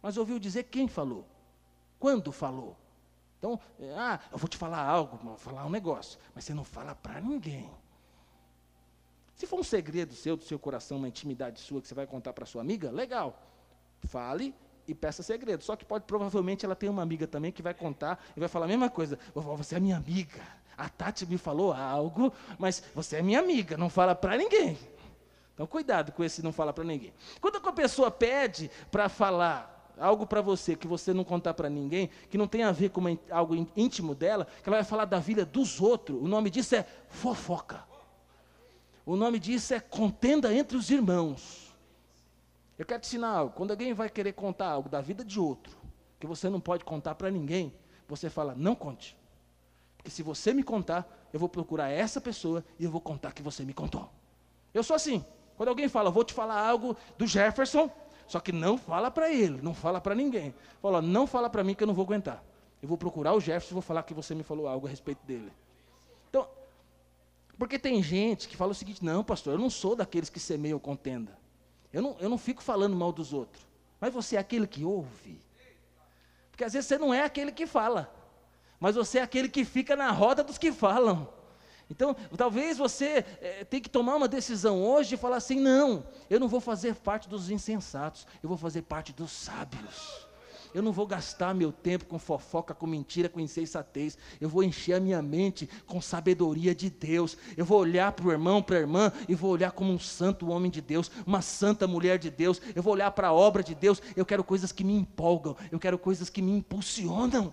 Mas 0.01 0.17
ouviu 0.17 0.39
dizer 0.39 0.63
quem 0.65 0.89
falou? 0.89 1.27
Quando 1.99 2.33
falou? 2.33 2.79
Então, 3.39 3.61
ah, 3.95 4.19
eu 4.33 4.39
vou 4.39 4.49
te 4.49 4.57
falar 4.57 4.83
algo, 4.83 5.19
vou 5.23 5.37
falar 5.37 5.67
um 5.67 5.71
negócio, 5.71 6.19
mas 6.35 6.47
você 6.47 6.55
não 6.55 6.65
fala 6.65 6.95
para 6.95 7.21
ninguém. 7.21 7.71
Se 9.37 9.47
for 9.47 9.61
um 9.61 9.63
segredo 9.63 10.15
seu, 10.15 10.35
do 10.35 10.45
seu 10.45 10.59
coração, 10.59 10.97
uma 10.97 11.09
intimidade 11.09 11.61
sua 11.61 11.83
que 11.83 11.87
você 11.87 11.95
vai 11.95 12.07
contar 12.07 12.33
para 12.33 12.47
sua 12.47 12.63
amiga, 12.63 12.91
legal. 12.91 13.39
Fale 14.09 14.55
e 14.89 14.95
peça 14.95 15.23
segredo. 15.23 15.63
Só 15.63 15.77
que 15.77 15.85
pode, 15.85 16.05
provavelmente, 16.05 16.65
ela 16.65 16.75
tem 16.75 16.89
uma 16.89 17.03
amiga 17.03 17.27
também 17.27 17.53
que 17.53 17.61
vai 17.61 17.75
contar 17.75 18.25
e 18.35 18.41
vai 18.41 18.49
falar 18.49 18.65
a 18.65 18.69
mesma 18.69 18.89
coisa. 18.89 19.19
Você 19.35 19.77
é 19.77 19.81
minha 19.81 19.99
amiga. 19.99 20.41
A 20.77 20.89
Tati 20.89 21.27
me 21.27 21.37
falou 21.37 21.73
algo, 21.73 22.33
mas 22.59 22.83
você 22.95 23.17
é 23.17 23.23
minha 23.23 23.39
amiga, 23.39 23.77
não 23.77 23.91
fala 23.91 24.15
para 24.15 24.39
ninguém. 24.39 24.79
Então, 25.53 25.67
cuidado 25.67 26.13
com 26.13 26.25
esse 26.25 26.43
não 26.43 26.53
falar 26.53 26.73
para 26.73 26.85
ninguém. 26.85 27.13
Quando 27.41 27.57
a 27.57 27.73
pessoa 27.73 28.11
pede 28.11 28.71
para 28.91 29.09
falar 29.09 29.91
algo 29.99 30.27
para 30.27 30.41
você 30.41 30.77
que 30.77 30.87
você 30.87 31.13
não 31.13 31.25
contar 31.25 31.55
para 31.55 31.71
ninguém, 31.71 32.11
que 32.31 32.37
não 32.39 32.47
tem 32.47 32.63
a 32.63 32.73
ver 32.73 32.91
com 32.91 33.01
uma, 33.01 33.19
algo 33.31 33.67
íntimo 33.75 34.15
dela, 34.15 34.47
que 34.63 34.69
ela 34.69 34.79
vai 34.79 34.85
falar 34.85 35.07
da 35.07 35.19
vida 35.19 35.45
dos 35.45 35.81
outros, 35.81 36.23
o 36.23 36.29
nome 36.29 36.51
disso 36.51 36.75
é 36.75 36.87
fofoca. 37.09 37.96
O 39.07 39.15
nome 39.15 39.39
disso 39.39 39.73
é 39.73 39.79
contenda 39.79 40.53
entre 40.53 40.77
os 40.77 40.91
irmãos. 40.91 41.73
Eu 42.77 42.85
quero 42.85 43.01
te 43.01 43.07
ensinar 43.07 43.29
algo. 43.29 43.55
Quando 43.55 43.71
alguém 43.71 43.95
vai 43.95 44.11
querer 44.11 44.33
contar 44.33 44.69
algo 44.69 44.89
da 44.89 45.01
vida 45.01 45.25
de 45.25 45.39
outro, 45.39 45.77
que 46.19 46.27
você 46.27 46.51
não 46.51 46.61
pode 46.61 46.85
contar 46.85 47.15
para 47.15 47.31
ninguém, 47.31 47.73
você 48.09 48.29
fala, 48.29 48.53
não 48.57 48.75
conte. 48.75 49.17
Porque 49.97 50.11
se 50.11 50.25
você 50.25 50.53
me 50.53 50.65
contar, 50.65 51.09
eu 51.33 51.39
vou 51.39 51.49
procurar 51.49 51.89
essa 51.89 52.21
pessoa 52.21 52.65
e 52.81 52.85
eu 52.85 52.91
vou 52.91 53.01
contar 53.01 53.33
que 53.33 53.43
você 53.43 53.65
me 53.65 53.73
contou. 53.73 54.11
Eu 54.75 54.83
sou 54.83 54.97
assim. 54.97 55.25
Quando 55.57 55.69
alguém 55.69 55.89
fala, 55.89 56.11
vou 56.11 56.25
te 56.25 56.35
falar 56.35 56.61
algo 56.61 56.97
do 57.17 57.29
Jefferson, 57.29 57.89
só 58.27 58.41
que 58.41 58.51
não 58.51 58.77
fala 58.77 59.09
para 59.09 59.33
ele, 59.33 59.63
não 59.63 59.73
fala 59.73 60.01
para 60.01 60.17
ninguém. 60.17 60.53
Fala, 60.83 61.01
não 61.01 61.29
fala 61.29 61.49
para 61.49 61.63
mim 61.63 61.75
que 61.75 61.85
eu 61.85 61.87
não 61.87 61.95
vou 61.95 62.05
aguentar. 62.05 62.43
Eu 62.83 62.89
vou 62.89 62.99
procurar 62.99 63.35
o 63.35 63.41
Jefferson 63.41 63.71
e 63.71 63.75
vou 63.75 63.83
falar 63.83 64.03
que 64.03 64.13
você 64.13 64.35
me 64.35 64.43
falou 64.43 64.67
algo 64.67 64.89
a 64.89 64.91
respeito 64.91 65.25
dele. 65.25 65.53
Porque 67.59 67.79
tem 67.79 68.03
gente 68.03 68.49
que 68.49 68.57
fala 68.57 68.73
o 68.73 68.75
seguinte: 68.75 69.05
não, 69.05 69.25
pastor, 69.25 69.55
eu 69.55 69.59
não 69.59 69.71
sou 69.71 69.97
daqueles 69.97 70.29
que 70.29 70.39
semeiam 70.41 70.79
contenda. 70.79 71.39
Eu 71.93 72.03
não, 72.03 72.17
eu 72.21 72.29
não 72.29 72.39
fico 72.39 72.63
falando 72.63 72.95
mal 72.95 73.13
dos 73.13 73.33
outros. 73.33 73.67
Mas 74.01 74.13
você 74.13 74.37
é 74.37 74.39
aquele 74.39 74.67
que 74.67 74.85
ouve. 74.85 75.41
Porque 76.51 76.65
às 76.65 76.73
vezes 76.73 76.87
você 76.87 76.99
não 76.99 77.13
é 77.13 77.23
aquele 77.23 77.53
que 77.53 77.67
fala, 77.67 78.13
mas 78.81 78.97
você 78.97 79.19
é 79.19 79.23
aquele 79.23 79.49
que 79.49 79.65
fica 79.65 79.95
na 79.95 80.11
roda 80.11 80.43
dos 80.43 80.59
que 80.59 80.73
falam. 80.73 81.29
Então, 81.89 82.17
talvez 82.37 82.79
você 82.79 83.25
é, 83.41 83.65
tenha 83.65 83.81
que 83.81 83.89
tomar 83.89 84.17
uma 84.17 84.27
decisão 84.27 84.83
hoje 84.83 85.15
e 85.15 85.19
falar 85.19 85.37
assim: 85.37 85.61
não, 85.61 86.07
eu 86.29 86.41
não 86.41 86.49
vou 86.49 86.61
fazer 86.61 86.95
parte 86.97 87.29
dos 87.29 87.51
insensatos, 87.51 88.27
eu 88.43 88.49
vou 88.49 88.59
fazer 88.59 88.83
parte 88.83 89.13
dos 89.13 89.31
sábios. 89.31 90.26
Eu 90.75 90.83
não 90.83 90.93
vou 90.93 91.07
gastar 91.07 91.55
meu 91.55 91.73
tempo 91.73 92.05
com 92.07 92.19
fofoca, 92.19 92.75
com 92.75 92.87
mentira, 92.87 93.29
com 93.29 93.41
insensatez. 93.41 94.17
Eu 94.41 94.49
vou 94.49 94.63
encher 94.63 94.95
a 94.95 95.01
minha 95.01 95.23
mente 95.23 95.69
com 95.87 96.01
sabedoria 96.01 96.75
de 96.75 96.91
Deus. 96.91 97.37
Eu 97.57 97.65
vou 97.65 97.81
olhar 97.81 98.13
para 98.13 98.27
o 98.27 98.33
irmão, 98.33 98.63
para 98.63 98.77
a 98.77 98.81
irmã, 98.81 99.13
e 99.29 99.35
vou 99.35 99.51
olhar 99.51 99.73
como 99.73 99.93
um 99.93 99.99
santo 99.99 100.49
homem 100.49 100.71
de 100.71 100.81
Deus, 100.81 101.11
uma 101.27 101.43
santa 101.43 101.87
mulher 101.87 102.19
de 102.19 102.31
Deus. 102.31 102.61
Eu 102.75 102.83
vou 102.83 102.93
olhar 102.93 103.11
para 103.11 103.29
a 103.29 103.33
obra 103.33 103.63
de 103.63 103.75
Deus. 103.75 104.03
Eu 104.15 104.27
quero 104.27 104.45
coisas 104.45 104.73
que 104.73 104.85
me 104.85 104.95
empolgam, 104.95 105.57
eu 105.71 105.79
quero 105.79 105.99
coisas 105.99 106.31
que 106.31 106.43
me 106.43 106.53
impulsionam. 106.53 107.53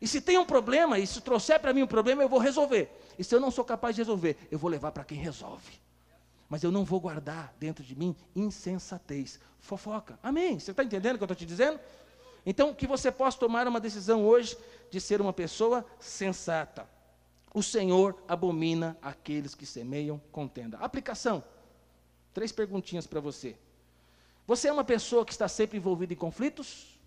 E 0.00 0.08
se 0.08 0.20
tem 0.20 0.38
um 0.38 0.46
problema, 0.46 0.98
e 0.98 1.06
se 1.06 1.20
trouxer 1.20 1.60
para 1.60 1.74
mim 1.74 1.82
um 1.82 1.86
problema, 1.86 2.22
eu 2.22 2.28
vou 2.28 2.38
resolver. 2.38 2.90
E 3.18 3.24
se 3.24 3.34
eu 3.34 3.40
não 3.40 3.50
sou 3.50 3.64
capaz 3.64 3.94
de 3.94 4.00
resolver, 4.00 4.36
eu 4.50 4.58
vou 4.58 4.70
levar 4.70 4.92
para 4.92 5.04
quem 5.04 5.18
resolve. 5.18 5.78
Mas 6.48 6.64
eu 6.64 6.72
não 6.72 6.84
vou 6.84 6.98
guardar 6.98 7.54
dentro 7.60 7.84
de 7.84 7.94
mim 7.94 8.16
insensatez, 8.34 9.38
fofoca. 9.60 10.18
Amém? 10.22 10.58
Você 10.58 10.70
está 10.70 10.82
entendendo 10.82 11.14
o 11.14 11.18
que 11.18 11.22
eu 11.22 11.26
estou 11.26 11.36
te 11.36 11.46
dizendo? 11.46 11.78
Então, 12.44 12.74
que 12.74 12.86
você 12.86 13.10
possa 13.10 13.38
tomar 13.38 13.66
uma 13.68 13.80
decisão 13.80 14.24
hoje 14.24 14.56
de 14.90 15.00
ser 15.00 15.20
uma 15.20 15.32
pessoa 15.32 15.84
sensata. 15.98 16.88
O 17.52 17.62
Senhor 17.62 18.16
abomina 18.28 18.96
aqueles 19.02 19.54
que 19.54 19.66
semeiam 19.66 20.20
contenda. 20.30 20.78
Aplicação. 20.78 21.42
Três 22.32 22.52
perguntinhas 22.52 23.06
para 23.06 23.20
você. 23.20 23.56
Você 24.46 24.68
é 24.68 24.72
uma 24.72 24.84
pessoa 24.84 25.24
que 25.24 25.32
está 25.32 25.48
sempre 25.48 25.78
envolvida 25.78 26.12
em 26.12 26.16
conflitos? 26.16 26.98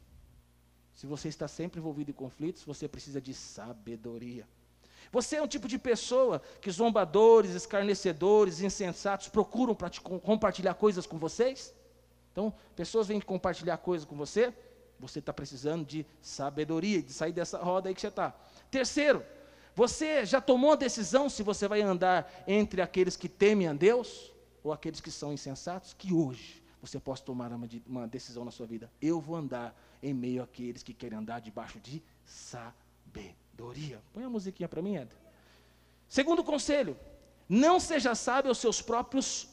Se 0.93 1.07
você 1.07 1.27
está 1.27 1.47
sempre 1.47 1.79
envolvido 1.79 2.11
em 2.11 2.13
conflitos, 2.13 2.63
você 2.63 2.87
precisa 2.87 3.19
de 3.19 3.33
sabedoria. 3.33 4.47
Você 5.11 5.37
é 5.37 5.41
um 5.41 5.47
tipo 5.47 5.67
de 5.67 5.77
pessoa 5.77 6.41
que 6.61 6.71
zombadores, 6.71 7.51
escarnecedores, 7.51 8.61
insensatos 8.61 9.27
procuram 9.27 9.75
para 9.75 9.89
compartilhar 9.99 10.73
coisas 10.75 11.05
com 11.05 11.17
vocês? 11.17 11.73
Então, 12.31 12.53
pessoas 12.75 13.07
vêm 13.07 13.19
compartilhar 13.21 13.77
coisas 13.77 14.07
com 14.07 14.15
você, 14.15 14.53
você 15.03 15.19
está 15.19 15.33
precisando 15.33 15.85
de 15.85 16.05
sabedoria, 16.21 17.01
de 17.01 17.13
sair 17.13 17.31
dessa 17.31 17.57
roda 17.57 17.89
aí 17.89 17.95
que 17.95 18.01
você 18.01 18.07
está. 18.07 18.33
Terceiro, 18.71 19.23
você 19.75 20.25
já 20.25 20.39
tomou 20.39 20.73
a 20.73 20.75
decisão 20.75 21.29
se 21.29 21.43
você 21.43 21.67
vai 21.67 21.81
andar 21.81 22.31
entre 22.47 22.81
aqueles 22.81 23.15
que 23.15 23.27
temem 23.27 23.67
a 23.67 23.73
Deus 23.73 24.31
ou 24.63 24.71
aqueles 24.71 25.01
que 25.01 25.11
são 25.11 25.33
insensatos? 25.33 25.93
Que 25.93 26.13
hoje 26.13 26.63
você 26.81 26.99
possa 26.99 27.23
tomar 27.23 27.51
uma, 27.51 27.67
uma 27.87 28.07
decisão 28.07 28.45
na 28.45 28.51
sua 28.51 28.65
vida. 28.65 28.91
Eu 29.01 29.19
vou 29.19 29.35
andar 29.35 29.75
em 30.01 30.13
meio 30.13 30.43
àqueles 30.43 30.83
que 30.83 30.93
querem 30.93 31.17
andar 31.17 31.39
debaixo 31.39 31.79
de 31.79 32.03
sabedoria. 32.25 34.01
Põe 34.13 34.23
a 34.23 34.29
musiquinha 34.29 34.67
para 34.67 34.81
mim, 34.81 34.97
Ed. 34.97 35.09
Segundo 36.07 36.43
conselho, 36.43 36.97
não 37.47 37.79
seja 37.79 38.13
sábio 38.13 38.49
aos 38.49 38.59
seus 38.59 38.81
próprios 38.81 39.47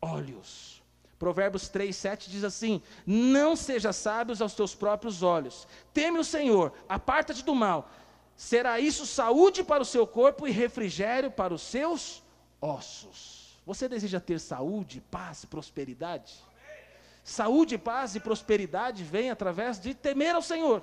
olhos. 0.00 0.81
Provérbios 1.22 1.68
3, 1.68 1.94
7 1.94 2.28
diz 2.28 2.42
assim: 2.42 2.82
Não 3.06 3.54
seja 3.54 3.92
sábio 3.92 4.34
aos 4.40 4.54
teus 4.54 4.74
próprios 4.74 5.22
olhos. 5.22 5.68
Teme 5.94 6.18
o 6.18 6.24
Senhor, 6.24 6.72
aparta-te 6.88 7.44
do 7.44 7.54
mal. 7.54 7.88
Será 8.34 8.80
isso 8.80 9.06
saúde 9.06 9.62
para 9.62 9.84
o 9.84 9.86
seu 9.86 10.04
corpo 10.04 10.48
e 10.48 10.50
refrigério 10.50 11.30
para 11.30 11.54
os 11.54 11.62
seus 11.62 12.24
ossos. 12.60 13.56
Você 13.64 13.88
deseja 13.88 14.18
ter 14.18 14.40
saúde, 14.40 15.00
paz, 15.12 15.44
prosperidade? 15.44 16.34
Saúde, 17.22 17.78
paz 17.78 18.16
e 18.16 18.20
prosperidade 18.20 19.04
vem 19.04 19.30
através 19.30 19.78
de 19.78 19.94
temer 19.94 20.34
ao 20.34 20.42
Senhor. 20.42 20.82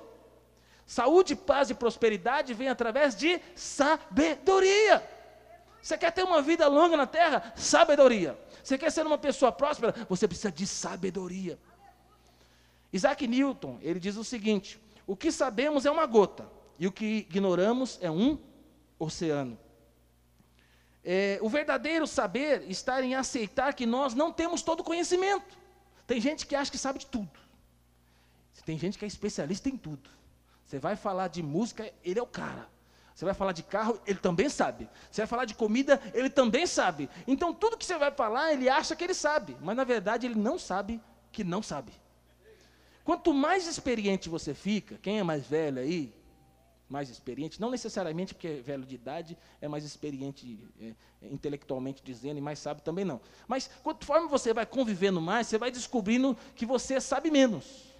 Saúde, 0.86 1.36
paz 1.36 1.68
e 1.68 1.74
prosperidade 1.74 2.54
vem 2.54 2.70
através 2.70 3.14
de 3.14 3.38
sabedoria. 3.54 5.06
Você 5.82 5.96
quer 5.96 6.12
ter 6.12 6.22
uma 6.22 6.42
vida 6.42 6.66
longa 6.68 6.96
na 6.96 7.06
terra? 7.06 7.52
Sabedoria. 7.56 8.38
Você 8.62 8.76
quer 8.76 8.90
ser 8.90 9.06
uma 9.06 9.18
pessoa 9.18 9.50
próspera? 9.50 9.94
Você 10.08 10.28
precisa 10.28 10.52
de 10.52 10.66
sabedoria. 10.66 11.58
Isaac 12.92 13.26
Newton, 13.26 13.78
ele 13.80 13.98
diz 13.98 14.16
o 14.16 14.24
seguinte: 14.24 14.80
o 15.06 15.16
que 15.16 15.32
sabemos 15.32 15.86
é 15.86 15.90
uma 15.90 16.06
gota, 16.06 16.48
e 16.78 16.86
o 16.86 16.92
que 16.92 17.26
ignoramos 17.28 17.98
é 18.00 18.10
um 18.10 18.38
oceano. 18.98 19.58
É, 21.02 21.38
o 21.40 21.48
verdadeiro 21.48 22.06
saber 22.06 22.68
está 22.68 23.02
em 23.02 23.14
aceitar 23.14 23.72
que 23.72 23.86
nós 23.86 24.14
não 24.14 24.30
temos 24.30 24.60
todo 24.60 24.80
o 24.80 24.84
conhecimento. 24.84 25.58
Tem 26.06 26.20
gente 26.20 26.46
que 26.46 26.54
acha 26.54 26.70
que 26.70 26.76
sabe 26.76 26.98
de 26.98 27.06
tudo. 27.06 27.30
Tem 28.64 28.78
gente 28.78 28.98
que 28.98 29.04
é 29.04 29.08
especialista 29.08 29.68
em 29.68 29.76
tudo. 29.76 30.10
Você 30.64 30.78
vai 30.78 30.94
falar 30.94 31.28
de 31.28 31.42
música, 31.42 31.90
ele 32.04 32.18
é 32.18 32.22
o 32.22 32.26
cara. 32.26 32.68
Você 33.14 33.24
vai 33.24 33.34
falar 33.34 33.52
de 33.52 33.62
carro, 33.62 34.00
ele 34.06 34.18
também 34.18 34.48
sabe. 34.48 34.88
Você 35.10 35.20
vai 35.20 35.26
falar 35.26 35.44
de 35.44 35.54
comida, 35.54 36.00
ele 36.14 36.30
também 36.30 36.66
sabe. 36.66 37.08
Então, 37.26 37.52
tudo 37.52 37.76
que 37.76 37.84
você 37.84 37.98
vai 37.98 38.10
falar, 38.10 38.52
ele 38.52 38.68
acha 38.68 38.96
que 38.96 39.04
ele 39.04 39.14
sabe. 39.14 39.56
Mas, 39.60 39.76
na 39.76 39.84
verdade, 39.84 40.26
ele 40.26 40.36
não 40.36 40.58
sabe 40.58 41.00
que 41.32 41.44
não 41.44 41.62
sabe. 41.62 41.92
Quanto 43.04 43.34
mais 43.34 43.66
experiente 43.66 44.28
você 44.28 44.54
fica, 44.54 44.98
quem 44.98 45.18
é 45.18 45.22
mais 45.22 45.46
velho 45.46 45.80
aí, 45.80 46.14
mais 46.88 47.08
experiente, 47.08 47.60
não 47.60 47.70
necessariamente 47.70 48.34
porque 48.34 48.48
é 48.48 48.60
velho 48.60 48.84
de 48.84 48.94
idade, 48.96 49.38
é 49.60 49.68
mais 49.68 49.84
experiente 49.84 50.58
é, 50.80 50.92
intelectualmente 51.22 52.02
dizendo 52.04 52.38
e 52.38 52.40
mais 52.40 52.58
sábio 52.58 52.82
também 52.82 53.04
não. 53.04 53.20
Mas 53.46 53.70
conforme 53.82 54.28
você 54.28 54.52
vai 54.52 54.66
convivendo 54.66 55.20
mais, 55.20 55.46
você 55.46 55.56
vai 55.56 55.70
descobrindo 55.70 56.36
que 56.56 56.66
você 56.66 57.00
sabe 57.00 57.30
menos. 57.30 57.90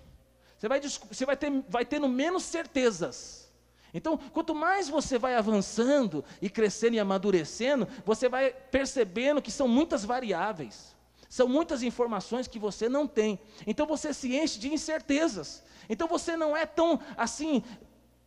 Você 0.59 0.69
vai, 0.69 0.81
você 0.81 1.25
vai, 1.25 1.37
ter, 1.37 1.51
vai 1.69 1.85
tendo 1.85 2.09
menos 2.09 2.43
certezas. 2.43 3.50
Então, 3.93 4.17
quanto 4.17 4.55
mais 4.55 4.89
você 4.89 5.19
vai 5.19 5.35
avançando 5.35 6.25
e 6.41 6.49
crescendo 6.49 6.95
e 6.95 7.01
amadurecendo, 7.01 7.89
você 8.05 8.29
vai 8.29 8.53
percebendo 8.53 9.43
que 9.43 9.51
são 9.51 9.67
muitas 9.67 10.05
variáveis. 10.05 10.95
São 11.29 11.49
muitas 11.49 11.83
informações 11.83 12.49
que 12.49 12.59
você 12.59 12.89
não 12.89 13.07
tem. 13.07 13.39
Então 13.65 13.87
você 13.87 14.13
se 14.13 14.35
enche 14.37 14.59
de 14.59 14.73
incertezas. 14.73 15.63
Então 15.89 16.09
você 16.09 16.37
não 16.37 16.57
é 16.57 16.67
tão 16.67 16.99
assim 17.17 17.63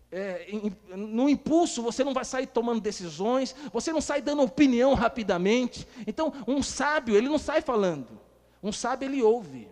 é, 0.10 0.48
no 0.96 1.28
impulso, 1.28 1.82
você 1.82 2.04
não 2.04 2.14
vai 2.14 2.24
sair 2.24 2.48
tomando 2.48 2.80
decisões, 2.80 3.56
você 3.74 3.92
não 3.92 4.00
sai 4.00 4.22
dando 4.22 4.44
opinião 4.44 4.94
rapidamente. 4.94 5.88
Então, 6.06 6.32
um 6.48 6.62
sábio, 6.62 7.16
ele 7.18 7.28
não 7.28 7.40
sai 7.40 7.62
falando. 7.62 8.20
Um 8.62 8.72
sábio, 8.72 9.08
ele 9.08 9.24
ouve. 9.24 9.68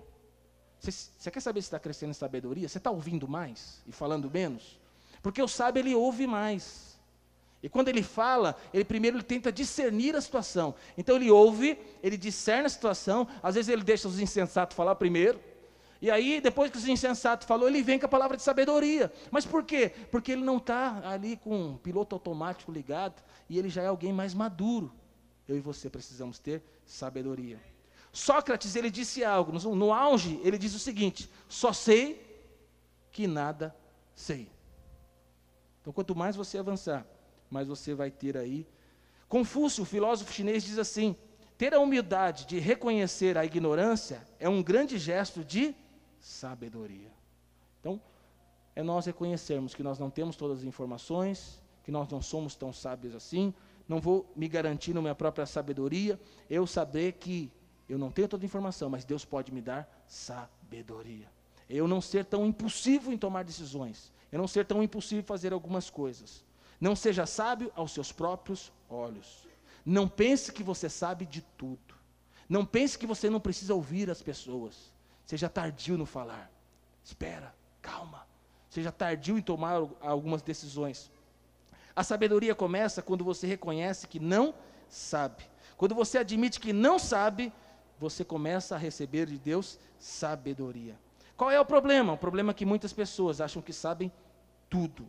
Você, 0.80 0.92
você 0.92 1.30
quer 1.30 1.40
saber 1.40 1.62
se 1.62 1.68
está 1.68 1.80
crescendo 1.80 2.10
em 2.10 2.14
sabedoria? 2.14 2.68
Você 2.68 2.80
está 2.80 2.90
ouvindo 2.90 3.28
mais 3.28 3.84
e 3.86 3.92
falando 3.92 4.30
menos? 4.32 4.81
Porque 5.22 5.42
o 5.42 5.48
sábio, 5.48 5.82
ele 5.82 5.96
ouve 5.96 6.26
mais. 6.28 7.00
E 7.64 7.70
quando 7.70 7.90
ele 7.90 8.02
fala, 8.02 8.56
ele 8.74 8.84
primeiro 8.84 9.18
ele 9.18 9.24
tenta 9.24 9.52
discernir 9.52 10.16
a 10.16 10.22
situação. 10.22 10.74
Então 10.98 11.16
ele 11.16 11.30
ouve, 11.30 11.78
ele 12.02 12.18
discerne 12.18 12.66
a 12.66 12.70
situação, 12.70 13.28
às 13.44 13.56
vezes 13.56 13.70
ele 13.70 13.84
deixa 13.84 14.08
os 14.08 14.20
insensatos 14.20 14.76
falar 14.76 14.96
primeiro, 14.96 15.40
e 16.02 16.10
aí, 16.10 16.42
depois 16.42 16.72
que 16.72 16.80
o 16.80 16.90
insensato 16.90 17.46
falou, 17.46 17.68
ele 17.70 17.84
vem 17.84 18.00
com 18.00 18.08
a 18.08 18.10
palavra 18.10 18.36
de 18.36 18.42
sabedoria. 18.42 19.14
Mas 19.30 19.46
por 19.46 19.64
quê? 19.64 19.94
Porque 20.10 20.32
ele 20.32 20.44
não 20.44 20.58
está 20.58 21.08
ali 21.08 21.38
com 21.38 21.56
um 21.56 21.78
piloto 21.78 22.16
automático 22.16 22.72
ligado 22.72 23.22
e 23.48 23.60
ele 23.60 23.70
já 23.70 23.84
é 23.84 23.88
alguém 23.88 24.12
mais 24.12 24.34
maduro. 24.34 24.92
Eu 25.48 25.56
e 25.56 25.60
você 25.60 25.92
precisamos 25.92 26.40
ter 26.40 26.64
sabedoria. 26.88 27.62
Sócrates, 28.12 28.76
ele 28.76 28.90
disse 28.90 29.24
algo, 29.24 29.52
no, 29.52 29.76
no 29.76 29.94
auge, 29.94 30.42
ele 30.44 30.58
diz 30.58 30.74
o 30.74 30.80
seguinte: 30.80 31.30
só 31.48 31.72
sei 31.72 32.20
que 33.12 33.28
nada 33.28 33.76
sei. 34.16 34.50
Então, 35.82 35.92
quanto 35.92 36.16
mais 36.16 36.36
você 36.36 36.58
avançar, 36.58 37.06
mais 37.50 37.68
você 37.68 37.94
vai 37.94 38.12
ter 38.12 38.38
aí. 38.38 38.68
Confúcio, 39.28 39.84
o 39.84 39.86
filósofo 39.86 40.32
chinês, 40.32 40.64
diz 40.64 40.78
assim: 40.78 41.16
ter 41.58 41.74
a 41.74 41.80
humildade 41.80 42.46
de 42.46 42.60
reconhecer 42.60 43.38
a 43.38 43.46
ignorância 43.46 44.26
é 44.40 44.48
um 44.48 44.62
grande 44.64 44.98
gesto 44.98 45.44
de 45.44 45.76
sabedoria. 46.20 47.12
Então, 47.80 48.00
é 48.76 48.84
nós 48.84 49.06
reconhecermos 49.06 49.76
que 49.76 49.84
nós 49.84 50.00
não 50.00 50.10
temos 50.10 50.36
todas 50.36 50.60
as 50.60 50.64
informações, 50.64 51.62
que 51.84 51.92
nós 51.92 52.08
não 52.10 52.22
somos 52.22 52.56
tão 52.56 52.72
sábios 52.72 53.16
assim, 53.16 53.54
não 53.88 54.00
vou 54.00 54.32
me 54.36 54.48
garantir 54.48 54.94
na 54.94 55.02
minha 55.02 55.16
própria 55.16 55.46
sabedoria, 55.46 56.20
eu 56.50 56.66
saber 56.66 57.14
que 57.14 57.52
eu 57.90 57.98
não 57.98 58.10
tenho 58.10 58.28
toda 58.28 58.44
a 58.44 58.48
informação, 58.48 58.90
mas 58.90 59.04
Deus 59.04 59.26
pode 59.26 59.52
me 59.52 59.62
dar 59.62 60.04
sabedoria. 60.08 61.28
Eu 61.74 61.88
não 61.88 62.02
ser 62.02 62.26
tão 62.26 62.46
impulsivo 62.46 63.14
em 63.14 63.18
tomar 63.18 63.44
decisões, 63.44 64.12
eu 64.30 64.38
não 64.38 64.48
ser 64.48 64.66
tão 64.66 64.84
impulsivo 64.84 65.22
em 65.22 65.24
fazer 65.24 65.54
algumas 65.54 65.90
coisas. 65.90 66.44
Não 66.80 66.96
seja 66.96 67.26
sábio 67.26 67.72
aos 67.76 67.94
seus 67.94 68.12
próprios 68.12 68.72
olhos. 68.90 69.48
Não 69.86 70.08
pense 70.08 70.52
que 70.52 70.64
você 70.64 70.90
sabe 70.90 71.26
de 71.26 71.42
tudo. 71.58 71.96
Não 72.50 72.66
pense 72.66 72.98
que 72.98 73.08
você 73.08 73.30
não 73.30 73.40
precisa 73.40 73.74
ouvir 73.74 74.10
as 74.10 74.22
pessoas. 74.22 74.92
Seja 75.26 75.48
tardio 75.48 75.98
no 75.98 76.06
falar. 76.06 76.52
Espera, 77.04 77.56
calma. 77.82 78.28
Seja 78.70 78.92
tardio 78.92 79.38
em 79.38 79.42
tomar 79.42 79.82
algumas 80.02 80.42
decisões. 80.42 81.10
A 81.96 82.04
sabedoria 82.04 82.54
começa 82.54 83.02
quando 83.02 83.24
você 83.24 83.48
reconhece 83.48 84.08
que 84.08 84.20
não 84.20 84.54
sabe. 84.90 85.44
Quando 85.78 85.96
você 85.96 86.18
admite 86.18 86.60
que 86.60 86.74
não 86.74 87.00
sabe, 87.00 87.54
você 88.00 88.26
começa 88.26 88.76
a 88.76 88.78
receber 88.78 89.28
de 89.28 89.38
Deus 89.38 89.80
sabedoria. 90.00 90.98
Qual 91.42 91.50
é 91.50 91.58
o 91.60 91.66
problema? 91.66 92.14
O 92.14 92.18
problema 92.20 92.52
é 92.52 92.54
que 92.54 92.68
muitas 92.68 92.94
pessoas 92.94 93.42
acham 93.42 93.64
que 93.64 93.74
sabem 93.74 94.12
tudo. 94.70 95.08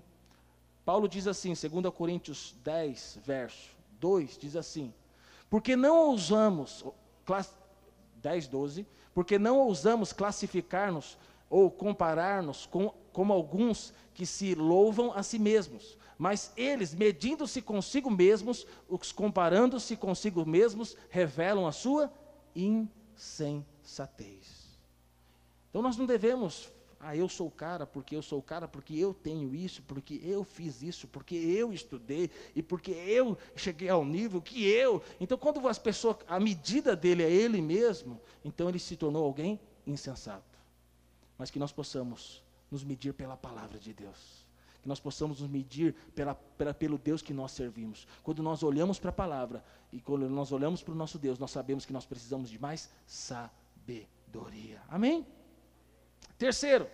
Paulo 0.83 1.07
diz 1.07 1.27
assim, 1.27 1.53
2 1.53 1.95
Coríntios 1.95 2.57
10, 2.65 3.19
verso 3.23 3.77
2, 4.01 4.39
diz 4.39 4.57
assim: 4.57 4.95
Porque 5.51 5.77
não 5.77 6.09
ousamos, 6.09 6.87
10, 8.23 8.49
12, 8.49 8.87
porque 9.13 9.39
não 9.39 9.59
ousamos 9.59 10.15
classificar-nos 10.15 11.19
ou 11.51 11.71
comparar-nos 11.71 12.65
com, 12.65 12.95
como 13.13 13.35
alguns 13.35 13.93
que 14.15 14.25
se 14.25 14.55
louvam 14.55 15.13
a 15.13 15.23
si 15.23 15.39
mesmos. 15.39 15.99
Mas 16.17 16.51
eles, 16.57 16.95
medindo-se 16.95 17.61
consigo 17.61 18.11
mesmos, 18.11 18.67
os 18.89 19.13
comparando-se 19.13 19.99
consigo 19.99 20.47
mesmos, 20.47 20.97
revelam 21.11 21.67
a 21.67 21.73
sua 21.73 22.11
insensatez. 22.57 24.62
Então 25.73 25.81
nós 25.81 25.97
não 25.97 26.05
devemos, 26.05 26.71
ah, 27.01 27.17
eu 27.17 27.27
sou 27.31 27.47
o 27.47 27.51
cara 27.51 27.87
porque 27.87 28.15
eu 28.15 28.21
sou 28.21 28.41
o 28.41 28.43
cara, 28.43 28.69
porque 28.69 28.95
eu 28.95 29.15
tenho 29.15 29.55
isso, 29.55 29.83
porque 29.85 30.21
eu 30.23 30.45
fiz 30.45 30.83
isso, 30.83 31.09
porque 31.09 31.35
eu 31.35 31.73
estudei 31.73 32.31
e 32.55 32.63
porque 32.63 32.91
eu 32.91 33.39
cheguei 33.57 33.89
ao 33.89 34.05
nível 34.05 34.43
que 34.43 34.63
eu. 34.69 35.03
Então 35.19 35.39
quando 35.39 35.67
as 35.67 35.79
pessoas, 35.79 36.19
a 36.29 36.39
medida 36.39 36.95
dele 36.95 37.23
é 37.23 37.31
ele 37.31 37.63
mesmo, 37.63 38.21
então 38.45 38.69
ele 38.69 38.79
se 38.79 38.97
tornou 38.97 39.25
alguém 39.25 39.59
insensato. 39.87 40.59
Mas 41.39 41.51
que 41.51 41.59
nós 41.59 41.73
possamos 41.73 42.45
nos 42.71 42.85
medir 42.85 43.15
pela 43.15 43.35
palavra 43.35 43.79
de 43.79 43.95
Deus 43.95 44.43
que 44.83 44.89
nós 44.89 44.99
possamos 44.99 45.41
nos 45.41 45.49
medir 45.49 45.95
pela, 46.15 46.35
pela, 46.35 46.75
pelo 46.75 46.99
Deus 46.99 47.23
que 47.23 47.33
nós 47.33 47.53
servimos. 47.53 48.07
Quando 48.23 48.43
nós 48.43 48.65
olhamos 48.65 48.99
para 48.99 49.11
a 49.11 49.13
palavra 49.13 49.65
e 49.93 50.01
quando 50.01 50.29
nós 50.29 50.51
olhamos 50.51 50.83
para 50.83 50.93
o 50.93 50.97
nosso 50.97 51.21
Deus, 51.21 51.39
nós 51.39 51.53
sabemos 51.53 51.87
que 51.87 51.93
nós 51.93 52.05
precisamos 52.05 52.51
de 52.51 52.59
mais 52.59 52.91
sabedoria. 53.07 54.83
Amém? 54.89 55.25
Terceiro, 56.43 56.89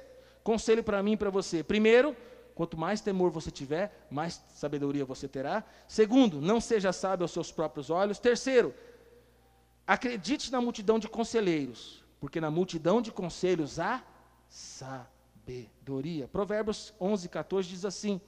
conselho 0.44 0.84
para 0.84 1.02
mim 1.02 1.12
e 1.12 1.16
para 1.16 1.30
você. 1.30 1.64
Primeiro, 1.64 2.14
quanto 2.54 2.76
mais 2.76 3.00
temor 3.00 3.30
você 3.30 3.50
tiver, 3.50 4.06
mais 4.10 4.42
sabedoria 4.54 5.06
você 5.06 5.26
terá. 5.26 5.64
Segundo, 5.88 6.38
não 6.38 6.60
seja 6.60 6.92
sábio 6.92 7.24
aos 7.24 7.30
seus 7.30 7.50
próprios 7.50 7.88
olhos. 7.88 8.18
Terceiro, 8.18 8.74
acredite 9.86 10.52
na 10.52 10.60
multidão 10.60 10.98
de 10.98 11.08
conselheiros, 11.08 12.04
porque 12.20 12.42
na 12.42 12.50
multidão 12.50 13.00
de 13.00 13.10
conselhos 13.10 13.80
há 13.80 14.04
sabedoria. 14.50 16.28
Provérbios 16.28 16.92
11, 17.00 17.26
14 17.30 17.66
diz 17.66 17.86
assim: 17.86 18.20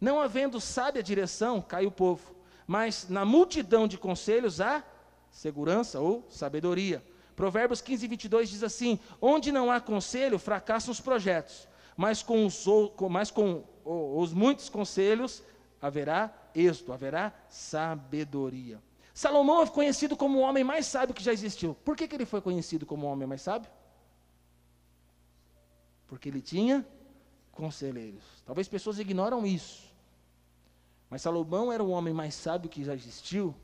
Não 0.00 0.20
havendo 0.20 0.60
sábia 0.60 1.02
direção, 1.02 1.60
cai 1.60 1.86
o 1.86 1.90
povo, 1.90 2.36
mas 2.68 3.08
na 3.08 3.24
multidão 3.24 3.88
de 3.88 3.98
conselhos 3.98 4.60
há 4.60 4.84
segurança 5.28 5.98
ou 5.98 6.24
sabedoria. 6.30 7.02
Provérbios 7.38 7.80
15, 7.80 8.08
22 8.08 8.50
diz 8.50 8.62
assim: 8.64 8.98
Onde 9.22 9.52
não 9.52 9.70
há 9.70 9.80
conselho, 9.80 10.40
fracassam 10.40 10.90
os 10.90 11.00
projetos, 11.00 11.68
mas 11.96 12.20
com 12.20 12.44
os, 12.44 12.64
mas 13.08 13.30
com 13.30 13.62
os 13.84 14.32
muitos 14.32 14.68
conselhos 14.68 15.40
haverá 15.80 16.34
êxito, 16.52 16.92
haverá 16.92 17.32
sabedoria. 17.48 18.82
Salomão 19.14 19.62
é 19.62 19.66
conhecido 19.68 20.16
como 20.16 20.38
o 20.38 20.40
homem 20.40 20.64
mais 20.64 20.86
sábio 20.86 21.14
que 21.14 21.22
já 21.22 21.32
existiu. 21.32 21.76
Por 21.84 21.96
que, 21.96 22.08
que 22.08 22.16
ele 22.16 22.26
foi 22.26 22.40
conhecido 22.40 22.84
como 22.84 23.06
o 23.06 23.10
homem 23.10 23.28
mais 23.28 23.42
sábio? 23.42 23.70
Porque 26.08 26.28
ele 26.28 26.40
tinha 26.40 26.84
conselheiros. 27.52 28.24
Talvez 28.44 28.66
pessoas 28.66 28.98
ignoram 28.98 29.46
isso. 29.46 29.94
Mas 31.08 31.22
Salomão 31.22 31.72
era 31.72 31.84
o 31.84 31.90
homem 31.90 32.12
mais 32.12 32.34
sábio 32.34 32.68
que 32.68 32.82
já 32.82 32.94
existiu, 32.94 33.54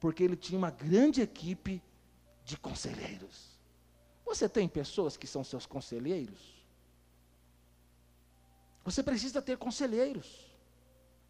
porque 0.00 0.22
ele 0.22 0.34
tinha 0.34 0.58
uma 0.58 0.70
grande 0.70 1.20
equipe 1.20 1.82
de 2.48 2.56
conselheiros. 2.56 3.58
Você 4.24 4.48
tem 4.48 4.66
pessoas 4.66 5.18
que 5.18 5.26
são 5.26 5.44
seus 5.44 5.66
conselheiros? 5.66 6.38
Você 8.84 9.02
precisa 9.02 9.42
ter 9.42 9.58
conselheiros. 9.58 10.46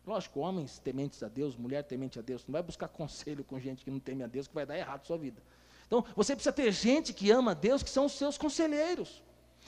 Lógico, 0.07 0.39
homens 0.39 0.79
tementes 0.79 1.21
a 1.25 1.29
Deus, 1.29 1.57
mulher 1.57 1.83
temente 1.83 2.21
a 2.21 2.23
Deus, 2.23 2.47
não 2.47 2.53
vai 2.53 2.63
buscar 2.63 2.87
conselho 3.01 3.43
com 3.43 3.59
gente 3.59 3.85
que 3.85 3.91
não 3.91 3.99
teme 3.99 4.23
a 4.23 4.29
Deus, 4.29 4.47
que 4.47 4.55
vai 4.55 4.65
dar 4.65 4.79
errado 4.79 5.01
a 5.03 5.05
sua 5.05 5.19
vida. 5.19 5.43
Então, 5.89 6.05
você 6.15 6.37
precisa 6.37 6.53
ter 6.53 6.71
gente 6.71 7.13
que 7.13 7.33
ama 7.33 7.51
a 7.51 7.55
Deus, 7.55 7.83
que 7.83 7.91
são 7.91 8.07
os 8.07 8.13
seus 8.13 8.39
conselheiros. 8.39 9.21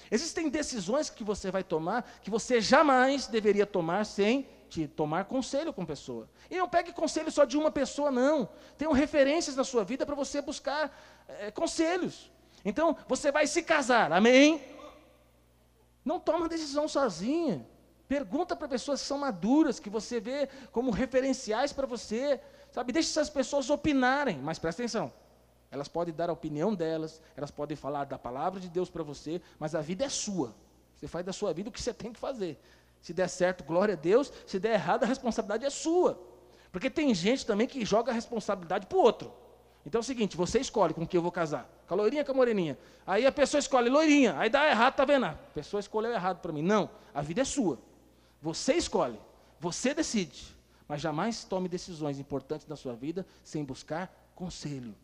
Existem 0.08 0.48
decisões 0.48 1.10
que 1.10 1.24
você 1.24 1.50
vai 1.50 1.64
tomar 1.64 2.08
que 2.22 2.30
você 2.30 2.60
jamais 2.60 3.26
deveria 3.26 3.66
tomar 3.66 4.06
sem 4.06 4.46
te 4.70 4.88
tomar 4.88 5.24
conselho 5.24 5.72
com 5.72 5.84
pessoa. 5.84 6.28
E 6.50 6.56
não 6.56 6.68
pegue 6.68 6.92
conselho 6.92 7.30
só 7.30 7.44
de 7.44 7.58
uma 7.58 7.70
pessoa, 7.70 8.10
não. 8.10 8.48
Tenham 8.78 8.92
referências 8.92 9.56
na 9.56 9.64
sua 9.64 9.84
vida 9.84 10.06
para 10.06 10.14
você 10.14 10.40
buscar 10.40 10.96
é, 11.28 11.50
conselhos. 11.50 12.30
Então, 12.64 12.96
você 13.08 13.32
vai 13.32 13.46
se 13.46 13.62
casar, 13.62 14.12
amém? 14.12 14.62
Não 16.04 16.20
toma 16.20 16.48
decisão 16.48 16.86
sozinha. 16.88 17.66
Pergunta 18.08 18.56
para 18.56 18.68
pessoas 18.68 19.00
que 19.00 19.06
são 19.06 19.18
maduras, 19.18 19.78
que 19.78 19.90
você 19.90 20.20
vê 20.20 20.48
como 20.72 20.90
referenciais 20.90 21.72
para 21.72 21.86
você. 21.86 22.40
Sabe, 22.72 22.92
deixe 22.92 23.10
essas 23.10 23.30
pessoas 23.30 23.68
opinarem, 23.70 24.38
mas 24.38 24.58
presta 24.58 24.82
atenção. 24.82 25.12
Elas 25.70 25.88
podem 25.88 26.14
dar 26.14 26.28
a 26.30 26.32
opinião 26.32 26.74
delas, 26.74 27.20
elas 27.36 27.50
podem 27.50 27.76
falar 27.76 28.04
da 28.04 28.18
palavra 28.18 28.58
de 28.58 28.68
Deus 28.68 28.90
para 28.90 29.02
você, 29.02 29.40
mas 29.58 29.74
a 29.74 29.80
vida 29.80 30.04
é 30.04 30.08
sua. 30.08 30.54
Você 30.96 31.06
faz 31.06 31.24
da 31.24 31.32
sua 31.32 31.54
vida 31.54 31.68
o 31.68 31.72
que 31.72 31.80
você 31.80 31.94
tem 31.94 32.12
que 32.12 32.18
fazer. 32.18 32.60
Se 33.00 33.12
der 33.12 33.28
certo, 33.28 33.64
glória 33.64 33.94
a 33.94 33.96
Deus. 33.96 34.32
Se 34.46 34.58
der 34.58 34.74
errado, 34.74 35.04
a 35.04 35.06
responsabilidade 35.06 35.64
é 35.64 35.70
sua. 35.70 36.20
Porque 36.70 36.90
tem 36.90 37.12
gente 37.14 37.44
também 37.46 37.66
que 37.66 37.84
joga 37.84 38.12
a 38.12 38.14
responsabilidade 38.14 38.86
para 38.86 38.98
o 38.98 39.00
outro. 39.00 39.32
Então 39.84 39.98
é 39.98 40.02
o 40.02 40.04
seguinte, 40.04 40.36
você 40.36 40.60
escolhe 40.60 40.92
com 40.92 41.06
quem 41.06 41.18
eu 41.18 41.22
vou 41.22 41.32
casar. 41.32 41.68
Com 41.86 41.94
a 41.94 41.96
loirinha 41.96 42.24
com 42.24 42.32
a 42.32 42.34
moreninha. 42.34 42.78
Aí 43.06 43.26
a 43.26 43.32
pessoa 43.32 43.58
escolhe 43.58 43.88
loirinha, 43.88 44.38
aí 44.38 44.50
dá 44.50 44.68
errado, 44.68 44.94
tá 44.94 45.04
vendo? 45.04 45.26
A 45.26 45.32
pessoa 45.54 45.80
escolheu 45.80 46.12
errado 46.12 46.40
para 46.40 46.52
mim. 46.52 46.62
Não, 46.62 46.90
a 47.14 47.22
vida 47.22 47.40
é 47.40 47.44
sua. 47.44 47.78
Você 48.42 48.74
escolhe, 48.74 49.18
você 49.58 49.94
decide. 49.94 50.56
Mas 50.86 51.00
jamais 51.00 51.44
tome 51.44 51.68
decisões 51.68 52.18
importantes 52.18 52.66
na 52.66 52.76
sua 52.76 52.94
vida 52.94 53.26
sem 53.42 53.64
buscar 53.64 54.12
conselho. 54.34 54.94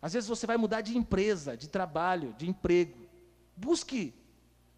Às 0.00 0.12
vezes 0.12 0.28
você 0.28 0.46
vai 0.46 0.56
mudar 0.56 0.80
de 0.80 0.96
empresa, 0.96 1.56
de 1.56 1.68
trabalho, 1.68 2.34
de 2.38 2.48
emprego. 2.48 3.08
Busque, 3.56 4.14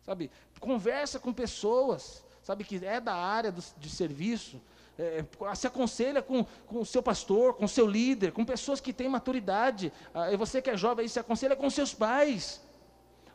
sabe, 0.05 0.31
conversa 0.61 1.19
com 1.19 1.33
pessoas, 1.33 2.25
sabe, 2.47 2.63
que 2.63 2.77
é 2.87 3.01
da 3.01 3.17
área 3.17 3.51
do, 3.51 3.61
de 3.77 3.91
serviço. 3.91 4.63
É, 4.97 5.25
se 5.57 5.67
aconselha 5.67 6.23
com, 6.23 6.45
com 6.69 6.81
o 6.81 6.87
seu 6.87 7.03
pastor, 7.03 7.55
com 7.55 7.65
o 7.65 7.69
seu 7.69 7.89
líder, 7.89 8.31
com 8.31 8.45
pessoas 8.45 8.81
que 8.81 8.93
têm 8.93 9.09
maturidade. 9.09 9.93
Ah, 10.15 10.33
e 10.33 10.37
você 10.37 10.63
que 10.63 10.71
é 10.71 10.77
jovem, 10.77 11.09
se 11.09 11.19
aconselha 11.19 11.57
com 11.57 11.69
seus 11.69 11.93
pais. 11.93 12.63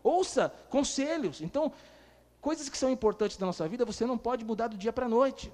Ouça 0.02 0.52
conselhos. 0.70 1.42
Então, 1.42 1.74
coisas 2.40 2.70
que 2.70 2.78
são 2.78 2.90
importantes 2.90 3.38
na 3.38 3.48
nossa 3.48 3.68
vida, 3.68 3.84
você 3.84 4.06
não 4.06 4.18
pode 4.18 4.46
mudar 4.46 4.68
do 4.68 4.78
dia 4.78 4.94
para 4.94 5.08
a 5.08 5.10
noite. 5.10 5.52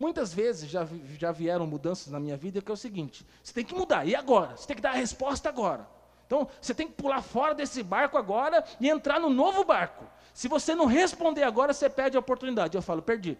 Muitas 0.00 0.32
vezes 0.32 0.70
já, 0.70 0.88
já 1.18 1.32
vieram 1.32 1.66
mudanças 1.66 2.10
na 2.10 2.18
minha 2.18 2.36
vida 2.36 2.62
que 2.62 2.70
é 2.70 2.74
o 2.74 2.78
seguinte: 2.78 3.26
você 3.42 3.52
tem 3.52 3.64
que 3.64 3.74
mudar, 3.74 4.06
e 4.06 4.16
agora? 4.16 4.56
Você 4.56 4.66
tem 4.66 4.76
que 4.76 4.82
dar 4.82 4.92
a 4.92 4.94
resposta 4.94 5.50
agora. 5.50 5.86
Então, 6.26 6.48
você 6.62 6.72
tem 6.72 6.88
que 6.88 6.94
pular 6.94 7.20
fora 7.20 7.54
desse 7.54 7.82
barco 7.82 8.16
agora 8.16 8.64
e 8.80 8.88
entrar 8.88 9.20
no 9.20 9.28
novo 9.28 9.64
barco. 9.64 10.06
Se 10.34 10.48
você 10.48 10.74
não 10.74 10.84
responder 10.84 11.44
agora, 11.44 11.72
você 11.72 11.88
perde 11.88 12.18
a 12.18 12.20
oportunidade. 12.20 12.76
Eu 12.76 12.82
falo, 12.82 13.00
perdi. 13.00 13.38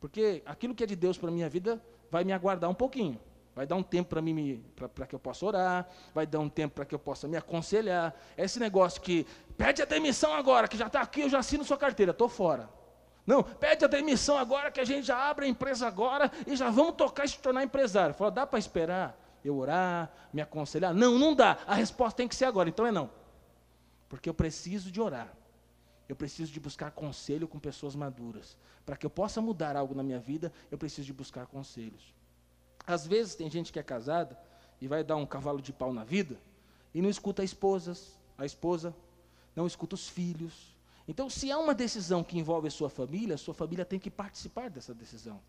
Porque 0.00 0.42
aquilo 0.46 0.74
que 0.74 0.82
é 0.82 0.86
de 0.86 0.96
Deus 0.96 1.18
para 1.18 1.28
a 1.28 1.32
minha 1.32 1.48
vida 1.48 1.82
vai 2.10 2.24
me 2.24 2.32
aguardar 2.32 2.70
um 2.70 2.74
pouquinho. 2.74 3.20
Vai 3.54 3.66
dar 3.66 3.76
um 3.76 3.82
tempo 3.82 4.08
para 4.08 4.22
mim, 4.22 4.64
para 4.94 5.06
que 5.06 5.14
eu 5.14 5.18
possa 5.18 5.44
orar, 5.44 5.88
vai 6.14 6.26
dar 6.26 6.38
um 6.38 6.48
tempo 6.48 6.76
para 6.76 6.86
que 6.86 6.94
eu 6.94 6.98
possa 6.98 7.28
me 7.28 7.36
aconselhar. 7.36 8.14
Esse 8.38 8.58
negócio 8.58 9.02
que 9.02 9.26
pede 9.58 9.82
a 9.82 9.84
demissão 9.84 10.32
agora, 10.32 10.66
que 10.66 10.78
já 10.78 10.86
está 10.86 11.02
aqui, 11.02 11.22
eu 11.22 11.28
já 11.28 11.40
assino 11.40 11.64
sua 11.64 11.76
carteira, 11.76 12.12
estou 12.12 12.28
fora. 12.28 12.70
Não, 13.26 13.42
pede 13.42 13.84
a 13.84 13.88
demissão 13.88 14.38
agora 14.38 14.70
que 14.70 14.80
a 14.80 14.84
gente 14.84 15.06
já 15.06 15.28
abre 15.28 15.44
a 15.44 15.48
empresa 15.48 15.86
agora 15.86 16.30
e 16.46 16.56
já 16.56 16.70
vamos 16.70 16.94
tocar 16.94 17.24
e 17.24 17.28
se 17.28 17.38
tornar 17.38 17.62
empresário. 17.62 18.14
Fala, 18.14 18.30
dá 18.30 18.46
para 18.46 18.58
esperar? 18.58 19.20
eu 19.44 19.56
orar, 19.56 20.10
me 20.32 20.42
aconselhar? 20.42 20.94
Não, 20.94 21.18
não 21.18 21.34
dá. 21.34 21.58
A 21.66 21.74
resposta 21.74 22.18
tem 22.18 22.28
que 22.28 22.34
ser 22.34 22.44
agora, 22.44 22.68
então 22.68 22.86
é 22.86 22.92
não. 22.92 23.10
Porque 24.08 24.28
eu 24.28 24.34
preciso 24.34 24.90
de 24.90 25.00
orar. 25.00 25.32
Eu 26.10 26.16
preciso 26.16 26.50
de 26.50 26.58
buscar 26.58 26.90
conselho 26.90 27.46
com 27.46 27.60
pessoas 27.60 27.94
maduras. 27.94 28.56
Para 28.84 28.96
que 28.96 29.06
eu 29.06 29.10
possa 29.10 29.40
mudar 29.40 29.76
algo 29.76 29.94
na 29.94 30.02
minha 30.02 30.18
vida, 30.18 30.52
eu 30.68 30.76
preciso 30.76 31.06
de 31.06 31.12
buscar 31.12 31.46
conselhos. 31.46 32.12
Às 32.84 33.06
vezes 33.06 33.36
tem 33.36 33.48
gente 33.48 33.72
que 33.72 33.78
é 33.78 33.82
casada 33.84 34.36
e 34.80 34.88
vai 34.88 35.04
dar 35.04 35.14
um 35.14 35.24
cavalo 35.24 35.62
de 35.62 35.72
pau 35.72 35.92
na 35.92 36.02
vida 36.02 36.36
e 36.92 37.00
não 37.00 37.08
escuta 37.08 37.42
a 37.42 37.44
esposa, 37.44 37.96
a 38.36 38.44
esposa, 38.44 38.92
não 39.54 39.68
escuta 39.68 39.94
os 39.94 40.08
filhos. 40.08 40.76
Então, 41.06 41.30
se 41.30 41.48
há 41.52 41.56
uma 41.56 41.76
decisão 41.76 42.24
que 42.24 42.36
envolve 42.36 42.66
a 42.66 42.72
sua 42.72 42.90
família, 42.90 43.36
a 43.36 43.38
sua 43.38 43.54
família 43.54 43.84
tem 43.84 44.00
que 44.00 44.10
participar 44.10 44.68
dessa 44.68 44.92
decisão. 44.92 45.40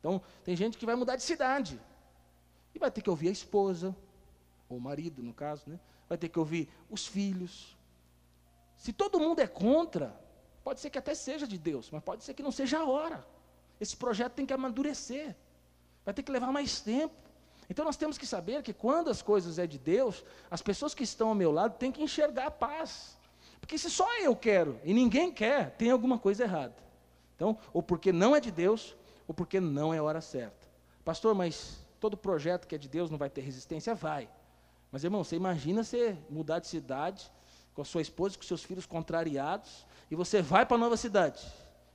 Então, 0.00 0.20
tem 0.44 0.56
gente 0.56 0.76
que 0.76 0.86
vai 0.86 0.96
mudar 0.96 1.14
de 1.14 1.22
cidade 1.22 1.80
e 2.74 2.80
vai 2.80 2.90
ter 2.90 3.00
que 3.00 3.10
ouvir 3.10 3.28
a 3.28 3.32
esposa, 3.32 3.94
ou 4.68 4.76
o 4.76 4.80
marido, 4.80 5.22
no 5.22 5.32
caso, 5.32 5.70
né? 5.70 5.78
vai 6.08 6.18
ter 6.18 6.28
que 6.28 6.38
ouvir 6.40 6.68
os 6.90 7.06
filhos, 7.06 7.78
se 8.80 8.94
todo 8.94 9.20
mundo 9.20 9.40
é 9.40 9.46
contra, 9.46 10.18
pode 10.64 10.80
ser 10.80 10.88
que 10.88 10.96
até 10.96 11.14
seja 11.14 11.46
de 11.46 11.58
Deus, 11.58 11.90
mas 11.90 12.02
pode 12.02 12.24
ser 12.24 12.32
que 12.32 12.42
não 12.42 12.50
seja 12.50 12.78
a 12.78 12.86
hora. 12.86 13.22
Esse 13.78 13.94
projeto 13.94 14.32
tem 14.32 14.46
que 14.46 14.54
amadurecer, 14.54 15.36
vai 16.02 16.14
ter 16.14 16.22
que 16.22 16.32
levar 16.32 16.50
mais 16.50 16.80
tempo. 16.80 17.14
Então 17.68 17.84
nós 17.84 17.98
temos 17.98 18.16
que 18.16 18.26
saber 18.26 18.62
que 18.62 18.72
quando 18.72 19.10
as 19.10 19.20
coisas 19.20 19.58
é 19.58 19.66
de 19.66 19.78
Deus, 19.78 20.24
as 20.50 20.62
pessoas 20.62 20.94
que 20.94 21.04
estão 21.04 21.28
ao 21.28 21.34
meu 21.34 21.52
lado 21.52 21.76
têm 21.76 21.92
que 21.92 22.02
enxergar 22.02 22.46
a 22.46 22.50
paz. 22.50 23.18
Porque 23.60 23.76
se 23.76 23.90
só 23.90 24.08
eu 24.18 24.34
quero 24.34 24.80
e 24.82 24.94
ninguém 24.94 25.30
quer, 25.30 25.72
tem 25.72 25.90
alguma 25.90 26.18
coisa 26.18 26.44
errada. 26.44 26.74
Então, 27.36 27.58
ou 27.74 27.82
porque 27.82 28.10
não 28.12 28.34
é 28.34 28.40
de 28.40 28.50
Deus, 28.50 28.96
ou 29.28 29.34
porque 29.34 29.60
não 29.60 29.92
é 29.92 29.98
a 29.98 30.02
hora 30.02 30.22
certa. 30.22 30.66
Pastor, 31.04 31.34
mas 31.34 31.78
todo 32.00 32.16
projeto 32.16 32.66
que 32.66 32.76
é 32.76 32.78
de 32.78 32.88
Deus 32.88 33.10
não 33.10 33.18
vai 33.18 33.28
ter 33.28 33.42
resistência? 33.42 33.94
Vai. 33.94 34.26
Mas 34.90 35.04
irmão, 35.04 35.22
você 35.22 35.36
imagina 35.36 35.84
você 35.84 36.16
mudar 36.30 36.60
de 36.60 36.66
cidade, 36.66 37.30
com 37.80 37.82
a 37.82 37.84
sua 37.86 38.02
esposa, 38.02 38.36
com 38.36 38.42
seus 38.42 38.62
filhos 38.62 38.84
contrariados, 38.84 39.86
e 40.10 40.14
você 40.14 40.42
vai 40.42 40.66
para 40.66 40.76
a 40.76 40.80
nova 40.80 40.98
cidade. 40.98 41.40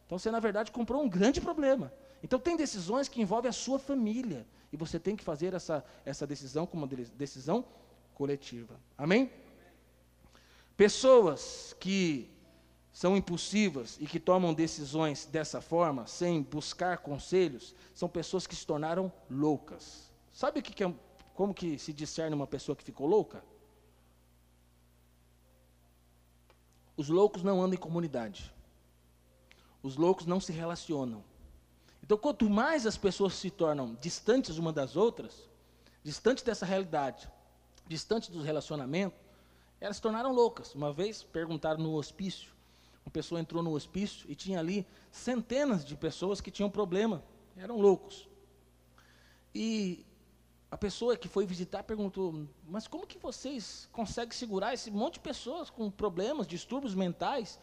Então 0.07 0.17
você, 0.17 0.31
na 0.31 0.39
verdade, 0.39 0.71
comprou 0.71 1.03
um 1.03 1.07
grande 1.07 1.39
problema. 1.39 1.93
Então 2.23 2.39
tem 2.39 2.57
decisões 2.57 3.07
que 3.07 3.21
envolvem 3.21 3.49
a 3.49 3.53
sua 3.53 3.77
família. 3.77 4.47
E 4.73 4.77
você 4.77 4.99
tem 4.99 5.15
que 5.15 5.23
fazer 5.23 5.53
essa, 5.53 5.85
essa 6.03 6.25
decisão 6.25 6.65
como 6.65 6.85
uma 6.85 7.05
decisão 7.15 7.63
coletiva. 8.15 8.79
Amém? 8.97 9.29
Pessoas 10.75 11.75
que 11.79 12.31
são 12.91 13.15
impulsivas 13.15 13.97
e 14.01 14.07
que 14.07 14.19
tomam 14.19 14.55
decisões 14.55 15.25
dessa 15.25 15.61
forma, 15.61 16.07
sem 16.07 16.41
buscar 16.41 16.97
conselhos, 16.97 17.75
são 17.93 18.09
pessoas 18.09 18.47
que 18.47 18.55
se 18.55 18.65
tornaram 18.65 19.11
loucas. 19.29 20.11
Sabe 20.33 20.61
o 20.61 20.63
que, 20.63 20.73
que 20.73 20.83
é, 20.83 20.91
como 21.35 21.53
que 21.53 21.77
se 21.77 21.93
discerne 21.93 22.35
uma 22.35 22.47
pessoa 22.47 22.75
que 22.75 22.83
ficou 22.83 23.05
louca? 23.05 23.43
Os 26.97 27.09
loucos 27.09 27.43
não 27.43 27.61
andam 27.61 27.73
em 27.73 27.79
comunidade. 27.79 28.53
Os 29.83 29.97
loucos 29.97 30.25
não 30.25 30.39
se 30.39 30.51
relacionam. 30.51 31.23
Então, 32.01 32.17
quanto 32.17 32.49
mais 32.49 32.85
as 32.85 32.97
pessoas 32.97 33.33
se 33.33 33.49
tornam 33.49 33.95
distantes 33.95 34.57
uma 34.57 34.71
das 34.71 34.95
outras, 34.95 35.49
distantes 36.03 36.43
dessa 36.43 36.65
realidade, 36.65 37.29
distantes 37.87 38.29
do 38.29 38.41
relacionamento, 38.41 39.15
elas 39.79 39.97
se 39.97 40.01
tornaram 40.01 40.31
loucas. 40.31 40.73
Uma 40.75 40.93
vez 40.93 41.23
perguntaram 41.23 41.83
no 41.83 41.95
hospício, 41.95 42.53
uma 43.05 43.11
pessoa 43.11 43.41
entrou 43.41 43.61
no 43.61 43.73
hospício 43.73 44.29
e 44.29 44.35
tinha 44.35 44.59
ali 44.59 44.85
centenas 45.11 45.83
de 45.83 45.95
pessoas 45.95 46.41
que 46.41 46.51
tinham 46.51 46.69
problema, 46.69 47.23
eram 47.57 47.79
loucos. 47.79 48.27
E 49.53 50.05
a 50.69 50.77
pessoa 50.77 51.15
que 51.15 51.27
foi 51.27 51.45
visitar 51.45 51.83
perguntou: 51.83 52.47
Mas 52.67 52.87
como 52.87 53.07
que 53.07 53.17
vocês 53.17 53.87
conseguem 53.91 54.35
segurar 54.35 54.73
esse 54.73 54.91
monte 54.91 55.15
de 55.15 55.19
pessoas 55.21 55.69
com 55.69 55.89
problemas, 55.89 56.47
distúrbios 56.47 56.95
mentais? 56.95 57.59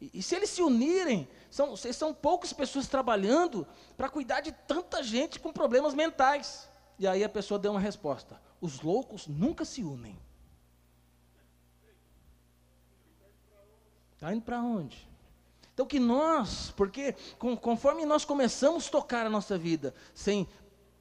E, 0.00 0.10
e 0.14 0.22
se 0.22 0.34
eles 0.34 0.50
se 0.50 0.62
unirem, 0.62 1.28
são, 1.50 1.76
são 1.76 2.12
poucas 2.12 2.52
pessoas 2.52 2.86
trabalhando 2.86 3.66
para 3.96 4.08
cuidar 4.08 4.40
de 4.40 4.52
tanta 4.52 5.02
gente 5.02 5.40
com 5.40 5.52
problemas 5.52 5.94
mentais. 5.94 6.68
E 6.98 7.06
aí 7.06 7.24
a 7.24 7.28
pessoa 7.28 7.58
deu 7.58 7.72
uma 7.72 7.80
resposta: 7.80 8.40
Os 8.60 8.80
loucos 8.80 9.26
nunca 9.26 9.64
se 9.64 9.82
unem. 9.82 10.18
Está 14.14 14.32
indo 14.32 14.42
para 14.42 14.60
onde? 14.62 15.08
Então 15.74 15.84
que 15.84 15.98
nós, 15.98 16.72
porque 16.76 17.16
conforme 17.60 18.06
nós 18.06 18.24
começamos 18.24 18.86
a 18.86 18.90
tocar 18.90 19.26
a 19.26 19.30
nossa 19.30 19.58
vida, 19.58 19.92
sem 20.14 20.48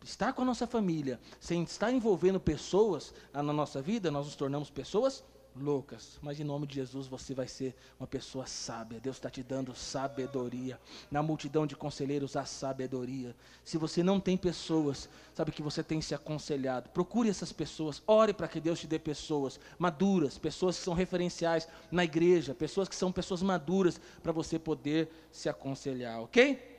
estar 0.03 0.33
com 0.33 0.41
a 0.41 0.45
nossa 0.45 0.67
família, 0.67 1.19
sem 1.39 1.63
estar 1.63 1.91
envolvendo 1.91 2.39
pessoas 2.39 3.13
na 3.33 3.43
nossa 3.43 3.81
vida, 3.81 4.11
nós 4.11 4.25
nos 4.25 4.35
tornamos 4.35 4.69
pessoas 4.69 5.23
loucas. 5.55 6.17
Mas 6.21 6.39
em 6.39 6.43
nome 6.43 6.67
de 6.67 6.75
Jesus 6.75 7.07
você 7.07 7.33
vai 7.33 7.47
ser 7.47 7.75
uma 7.99 8.07
pessoa 8.07 8.45
sábia. 8.45 8.99
Deus 8.99 9.17
está 9.17 9.29
te 9.29 9.43
dando 9.43 9.75
sabedoria. 9.75 10.79
Na 11.11 11.21
multidão 11.21 11.65
de 11.65 11.75
conselheiros 11.75 12.35
há 12.35 12.45
sabedoria. 12.45 13.35
Se 13.63 13.77
você 13.77 14.01
não 14.03 14.19
tem 14.19 14.35
pessoas, 14.35 15.09
sabe 15.33 15.51
que 15.51 15.61
você 15.61 15.83
tem 15.83 16.01
se 16.01 16.15
aconselhado. 16.15 16.89
Procure 16.89 17.29
essas 17.29 17.51
pessoas. 17.51 18.01
Ore 18.07 18.33
para 18.33 18.47
que 18.47 18.59
Deus 18.59 18.79
te 18.79 18.87
dê 18.87 18.99
pessoas 18.99 19.59
maduras, 19.77 20.37
pessoas 20.37 20.77
que 20.77 20.83
são 20.83 20.93
referenciais 20.93 21.67
na 21.91 22.03
igreja, 22.03 22.53
pessoas 22.53 22.89
que 22.89 22.95
são 22.95 23.11
pessoas 23.11 23.41
maduras 23.41 23.99
para 24.21 24.31
você 24.31 24.57
poder 24.57 25.09
se 25.31 25.49
aconselhar, 25.49 26.21
ok? 26.21 26.72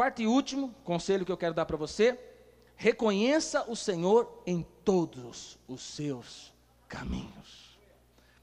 Quarto 0.00 0.22
e 0.22 0.26
último 0.26 0.74
conselho 0.82 1.26
que 1.26 1.30
eu 1.30 1.36
quero 1.36 1.52
dar 1.52 1.66
para 1.66 1.76
você: 1.76 2.18
reconheça 2.74 3.70
o 3.70 3.76
Senhor 3.76 4.42
em 4.46 4.66
todos 4.82 5.58
os 5.68 5.82
seus 5.82 6.54
caminhos. 6.88 7.78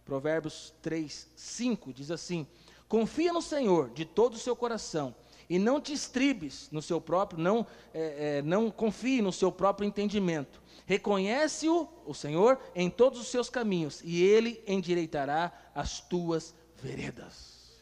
Provérbios 0.06 0.72
3, 0.84 1.28
5 1.36 1.94
diz 1.94 2.12
assim: 2.12 2.46
Confia 2.88 3.34
no 3.34 3.42
Senhor 3.42 3.90
de 3.90 4.06
todo 4.06 4.36
o 4.36 4.38
seu 4.38 4.56
coração 4.56 5.16
e 5.50 5.58
não 5.58 5.82
te 5.82 5.94
estribes 5.94 6.70
no 6.72 6.80
seu 6.80 7.02
próprio, 7.02 7.42
não, 7.42 7.66
é, 7.92 8.38
é, 8.38 8.42
não 8.44 8.70
confie 8.70 9.20
no 9.20 9.34
seu 9.34 9.52
próprio 9.52 9.88
entendimento. 9.88 10.62
Reconhece-o, 10.86 11.90
o 12.06 12.14
Senhor, 12.14 12.60
em 12.76 12.88
todos 12.88 13.20
os 13.20 13.30
seus 13.30 13.50
caminhos, 13.50 14.00
e 14.04 14.22
Ele 14.22 14.64
endireitará 14.68 15.52
as 15.74 16.02
tuas 16.02 16.54
veredas. 16.76 17.82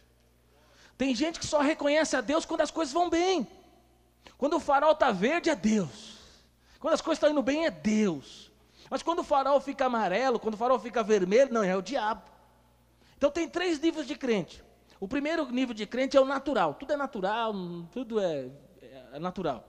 Tem 0.98 1.14
gente 1.14 1.42
que 1.42 1.46
só 1.46 1.60
reconhece 1.60 2.16
a 2.16 2.22
Deus 2.22 2.46
quando 2.46 2.62
as 2.62 2.72
coisas 2.72 2.94
vão 2.94 3.10
bem. 3.10 3.46
Quando 4.38 4.58
o 4.58 4.60
farol 4.60 4.92
está 4.92 5.12
verde, 5.12 5.50
é 5.50 5.56
Deus. 5.56 6.16
Quando 6.80 6.94
as 6.94 7.02
coisas 7.02 7.18
estão 7.18 7.30
indo 7.30 7.42
bem, 7.42 7.66
é 7.66 7.72
Deus. 7.72 8.52
Mas 8.90 9.02
quando 9.02 9.20
o 9.20 9.24
farol 9.24 9.60
fica 9.60 9.86
amarelo, 9.86 10.40
quando 10.40 10.56
o 10.56 10.58
farol 10.58 10.80
fica 10.80 11.04
vermelho, 11.04 11.54
não, 11.54 11.64
é 11.64 11.76
o 11.76 11.82
diabo. 11.82 12.24
Então 13.18 13.32
tem 13.32 13.48
três 13.48 13.80
níveis 13.80 14.06
de 14.06 14.16
crente. 14.16 14.64
O 15.00 15.08
primeiro 15.08 15.50
nível 15.52 15.74
de 15.74 15.86
crente 15.86 16.16
é 16.16 16.22
o 16.22 16.26
natural. 16.26 16.74
Tudo 16.76 16.94
é 16.94 16.98
natural, 16.98 17.54
tudo 17.92 18.20
é, 18.20 18.50
é 19.14 19.20
natural. 19.20 19.68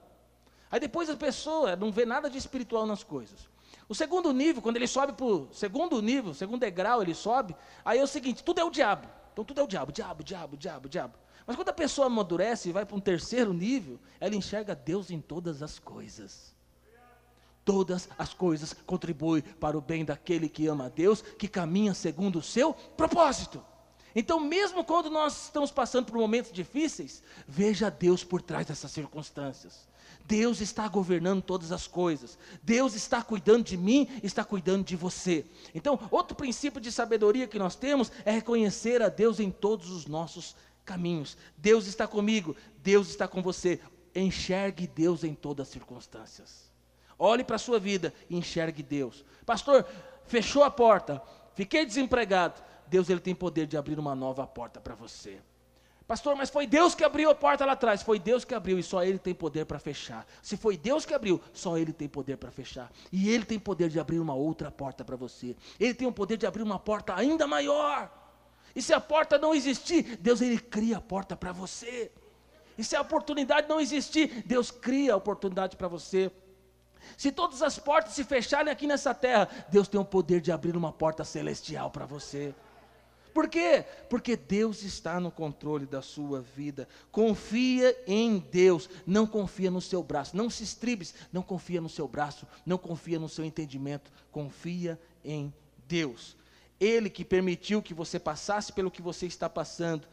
Aí 0.69 0.79
depois 0.79 1.09
a 1.09 1.15
pessoa 1.15 1.75
não 1.75 1.91
vê 1.91 2.05
nada 2.05 2.29
de 2.29 2.37
espiritual 2.37 2.85
nas 2.85 3.03
coisas. 3.03 3.49
O 3.89 3.95
segundo 3.95 4.33
nível, 4.33 4.61
quando 4.61 4.75
ele 4.75 4.87
sobe 4.87 5.13
para 5.13 5.25
o 5.25 5.47
segundo 5.53 6.01
nível, 6.01 6.33
segundo 6.33 6.59
degrau, 6.59 7.01
ele 7.01 7.13
sobe, 7.13 7.55
aí 7.85 7.99
é 7.99 8.03
o 8.03 8.07
seguinte, 8.07 8.43
tudo 8.43 8.59
é 8.59 8.63
o 8.63 8.69
diabo. 8.69 9.07
Então 9.31 9.45
tudo 9.45 9.61
é 9.61 9.63
o 9.63 9.67
diabo, 9.67 9.91
diabo, 9.91 10.23
diabo, 10.23 10.57
diabo, 10.57 10.89
diabo. 10.89 11.13
Mas 11.47 11.55
quando 11.55 11.69
a 11.69 11.73
pessoa 11.73 12.07
amadurece 12.07 12.67
e 12.67 12.73
vai 12.73 12.85
para 12.85 12.97
um 12.97 12.99
terceiro 12.99 13.53
nível, 13.53 13.97
ela 14.19 14.35
enxerga 14.35 14.75
Deus 14.75 15.09
em 15.09 15.21
todas 15.21 15.63
as 15.63 15.79
coisas. 15.79 16.53
Todas 17.63 18.09
as 18.17 18.33
coisas 18.33 18.73
contribuem 18.85 19.41
para 19.41 19.77
o 19.77 19.81
bem 19.81 20.03
daquele 20.03 20.49
que 20.49 20.67
ama 20.67 20.87
a 20.87 20.89
Deus, 20.89 21.21
que 21.21 21.47
caminha 21.47 21.93
segundo 21.93 22.39
o 22.39 22.43
seu 22.43 22.73
propósito. 22.73 23.63
Então, 24.13 24.41
mesmo 24.41 24.83
quando 24.83 25.09
nós 25.09 25.45
estamos 25.45 25.71
passando 25.71 26.07
por 26.07 26.17
momentos 26.17 26.51
difíceis, 26.51 27.23
veja 27.47 27.89
Deus 27.89 28.25
por 28.25 28.41
trás 28.41 28.65
dessas 28.65 28.91
circunstâncias. 28.91 29.87
Deus 30.25 30.59
está 30.59 30.87
governando 30.89 31.41
todas 31.41 31.71
as 31.71 31.87
coisas. 31.87 32.37
Deus 32.61 32.93
está 32.93 33.21
cuidando 33.21 33.63
de 33.63 33.77
mim, 33.77 34.09
está 34.21 34.43
cuidando 34.43 34.83
de 34.83 34.95
você. 34.95 35.45
Então, 35.73 35.97
outro 36.11 36.35
princípio 36.35 36.81
de 36.81 36.91
sabedoria 36.91 37.47
que 37.47 37.57
nós 37.57 37.75
temos 37.75 38.11
é 38.25 38.31
reconhecer 38.31 39.01
a 39.01 39.07
Deus 39.07 39.39
em 39.39 39.49
todos 39.49 39.89
os 39.89 40.05
nossos 40.05 40.55
caminhos. 40.87 41.37
Deus 41.57 41.85
está 41.85 42.07
comigo, 42.07 42.55
Deus 42.81 43.09
está 43.09 43.27
com 43.27 43.43
você. 43.43 43.79
Enxergue 44.15 44.87
Deus 44.87 45.23
em 45.23 45.35
todas 45.35 45.67
as 45.67 45.73
circunstâncias. 45.73 46.71
Olhe 47.19 47.43
para 47.43 47.57
a 47.57 47.59
sua 47.59 47.77
vida 47.79 48.13
e 48.29 48.37
enxergue 48.37 48.81
Deus. 48.81 49.25
Pastor, 49.45 49.85
fechou 50.25 50.63
a 50.63 50.71
porta, 50.71 51.21
fiquei 51.53 51.85
desempregado. 51.85 52.61
Deus 52.87 53.09
ele 53.09 53.19
tem 53.19 53.35
poder 53.35 53.67
de 53.67 53.75
abrir 53.75 53.99
uma 53.99 54.15
nova 54.15 54.47
porta 54.47 54.79
para 54.79 54.95
você. 54.95 55.39
Pastor, 56.07 56.37
mas 56.37 56.49
foi 56.49 56.65
Deus 56.65 56.95
que 56.95 57.03
abriu 57.03 57.29
a 57.29 57.35
porta 57.35 57.65
lá 57.65 57.73
atrás. 57.73 58.01
Foi 58.01 58.17
Deus 58.17 58.45
que 58.45 58.55
abriu 58.55 58.79
e 58.79 58.83
só 58.83 59.03
Ele 59.03 59.19
tem 59.19 59.35
poder 59.35 59.65
para 59.65 59.77
fechar. 59.77 60.25
Se 60.41 60.55
foi 60.55 60.77
Deus 60.77 61.05
que 61.05 61.13
abriu, 61.13 61.41
só 61.51 61.77
Ele 61.77 61.91
tem 61.91 62.07
poder 62.07 62.37
para 62.37 62.49
fechar. 62.49 62.89
E 63.11 63.29
Ele 63.29 63.43
tem 63.43 63.59
poder 63.59 63.89
de 63.89 63.99
abrir 63.99 64.19
uma 64.19 64.33
outra 64.33 64.71
porta 64.71 65.03
para 65.03 65.17
você. 65.17 65.53
Ele 65.77 65.93
tem 65.93 66.07
o 66.07 66.11
poder 66.13 66.37
de 66.37 66.47
abrir 66.47 66.63
uma 66.63 66.79
porta 66.79 67.13
ainda 67.13 67.45
maior. 67.45 68.09
E 68.77 68.81
se 68.83 68.93
a 68.93 69.01
porta 69.01 69.39
não 69.39 69.55
existir, 69.55 70.17
Deus 70.17 70.39
ele 70.39 70.59
cria 70.59 70.97
a 70.97 71.01
porta 71.01 71.35
para 71.35 71.51
você. 71.51 72.11
E 72.77 72.83
se 72.83 72.95
a 72.95 73.01
oportunidade 73.01 73.67
não 73.67 73.81
existir, 73.81 74.43
Deus 74.45 74.69
cria 74.69 75.13
a 75.13 75.17
oportunidade 75.17 75.75
para 75.75 75.87
você. 75.87 76.31
Se 77.17 77.31
todas 77.31 77.63
as 77.63 77.79
portas 77.79 78.13
se 78.13 78.23
fecharem 78.23 78.71
aqui 78.71 78.85
nessa 78.85 79.15
terra, 79.15 79.49
Deus 79.71 79.87
tem 79.87 79.99
o 79.99 80.05
poder 80.05 80.41
de 80.41 80.51
abrir 80.51 80.77
uma 80.77 80.91
porta 80.91 81.23
celestial 81.23 81.89
para 81.89 82.05
você. 82.05 82.53
Por 83.33 83.49
quê? 83.49 83.83
Porque 84.11 84.35
Deus 84.35 84.83
está 84.83 85.19
no 85.19 85.31
controle 85.31 85.87
da 85.87 86.03
sua 86.03 86.41
vida. 86.41 86.87
Confia 87.11 87.97
em 88.05 88.37
Deus, 88.37 88.87
não 89.07 89.25
confia 89.25 89.71
no 89.71 89.81
seu 89.81 90.03
braço. 90.03 90.37
Não 90.37 90.51
se 90.51 90.63
estribes, 90.63 91.15
não 91.33 91.41
confia 91.41 91.81
no 91.81 91.89
seu 91.89 92.07
braço, 92.07 92.45
não 92.63 92.77
confia 92.77 93.17
no 93.17 93.27
seu 93.27 93.43
entendimento. 93.43 94.11
Confia 94.31 95.01
em 95.25 95.51
Deus. 95.87 96.37
Ele 96.79 97.09
que 97.09 97.25
permitiu 97.25 97.81
que 97.81 97.93
você 97.93 98.19
passasse 98.19 98.71
pelo 98.71 98.91
que 98.91 99.01
você 99.01 99.25
está 99.25 99.49
passando. 99.49 100.07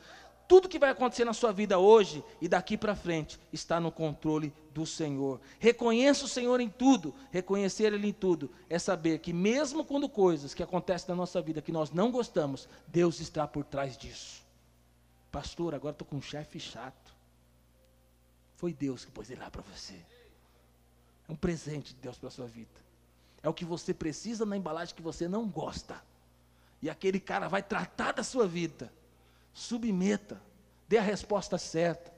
Tudo 0.47 0.69
que 0.69 0.79
vai 0.79 0.91
acontecer 0.91 1.25
na 1.25 1.33
sua 1.33 1.53
vida 1.53 1.79
hoje 1.79 2.23
e 2.41 2.49
daqui 2.49 2.77
para 2.77 2.95
frente 2.95 3.41
está 3.53 3.81
no 3.81 3.91
controle 3.91 4.53
do 4.73 4.85
Senhor. 4.85 5.41
Reconheça 5.59 6.27
o 6.27 6.29
Senhor 6.29 6.61
em 6.61 6.69
tudo. 6.69 7.15
Reconhecer 7.31 7.93
Ele 7.93 8.09
em 8.09 8.12
tudo 8.12 8.51
é 8.69 8.79
saber 8.79 9.21
que, 9.21 9.33
mesmo 9.33 9.85
quando 9.85 10.09
coisas 10.09 10.53
que 10.53 10.62
acontecem 10.62 11.09
na 11.09 11.17
nossa 11.17 11.41
vida 11.41 11.62
que 11.62 11.73
nós 11.73 11.91
não 11.91 12.11
gostamos, 12.11 12.69
Deus 12.87 13.21
está 13.21 13.47
por 13.47 13.65
trás 13.65 13.97
disso. 13.97 14.43
Pastor, 15.33 15.75
agora 15.75 15.93
estou 15.93 16.07
com 16.07 16.17
um 16.17 16.23
chefe 16.23 16.61
chato. 16.61 17.15
Foi 18.57 18.73
Deus 18.73 19.05
que 19.05 19.11
pôs 19.11 19.31
ele 19.31 19.41
lá 19.41 19.51
para 19.51 19.62
você. 19.62 19.95
É 21.29 21.33
um 21.33 21.37
presente 21.37 21.95
de 21.95 22.01
Deus 22.01 22.19
para 22.19 22.29
a 22.29 22.31
sua 22.31 22.47
vida. 22.47 22.85
É 23.43 23.49
o 23.49 23.55
que 23.55 23.65
você 23.65 23.93
precisa 23.95 24.45
na 24.45 24.57
embalagem 24.57 24.95
que 24.95 25.03
você 25.03 25.27
não 25.27 25.49
gosta. 25.49 26.01
E 26.85 26.91
aquele 26.91 27.18
cara 27.18 27.49
vai 27.49 27.62
tratar 27.62 28.12
da 28.12 28.22
sua 28.22 28.47
vida 28.47 28.93
submeta, 29.55 30.39
dê 30.87 30.99
a 30.99 31.03
resposta 31.03 31.57
certa. 31.57 32.12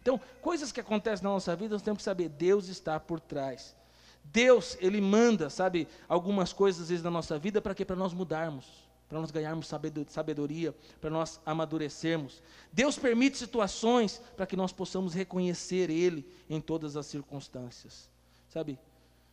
Então, 0.00 0.20
coisas 0.40 0.70
que 0.70 0.78
acontecem 0.78 1.24
na 1.24 1.30
nossa 1.30 1.56
vida, 1.56 1.74
nós 1.74 1.82
temos 1.82 1.98
que 1.98 2.04
saber, 2.04 2.28
Deus 2.28 2.68
está 2.68 3.00
por 3.00 3.18
trás. 3.18 3.74
Deus, 4.22 4.78
Ele 4.80 5.00
manda, 5.00 5.50
sabe, 5.50 5.88
algumas 6.08 6.52
coisas 6.52 6.82
às 6.82 6.88
vezes 6.90 7.02
na 7.02 7.10
nossa 7.10 7.36
vida 7.36 7.60
para 7.60 7.74
quê? 7.74 7.84
Para 7.84 7.96
nós 7.96 8.12
mudarmos, 8.12 8.88
para 9.08 9.20
nós 9.20 9.32
ganharmos 9.32 9.68
sabedoria, 10.06 10.72
para 11.00 11.10
nós 11.10 11.40
amadurecermos. 11.44 12.40
Deus 12.72 12.96
permite 12.96 13.36
situações 13.36 14.22
para 14.36 14.46
que 14.46 14.54
nós 14.54 14.72
possamos 14.72 15.14
reconhecer 15.14 15.90
Ele 15.90 16.24
em 16.48 16.60
todas 16.60 16.96
as 16.96 17.06
circunstâncias. 17.06 18.08
Sabe, 18.48 18.78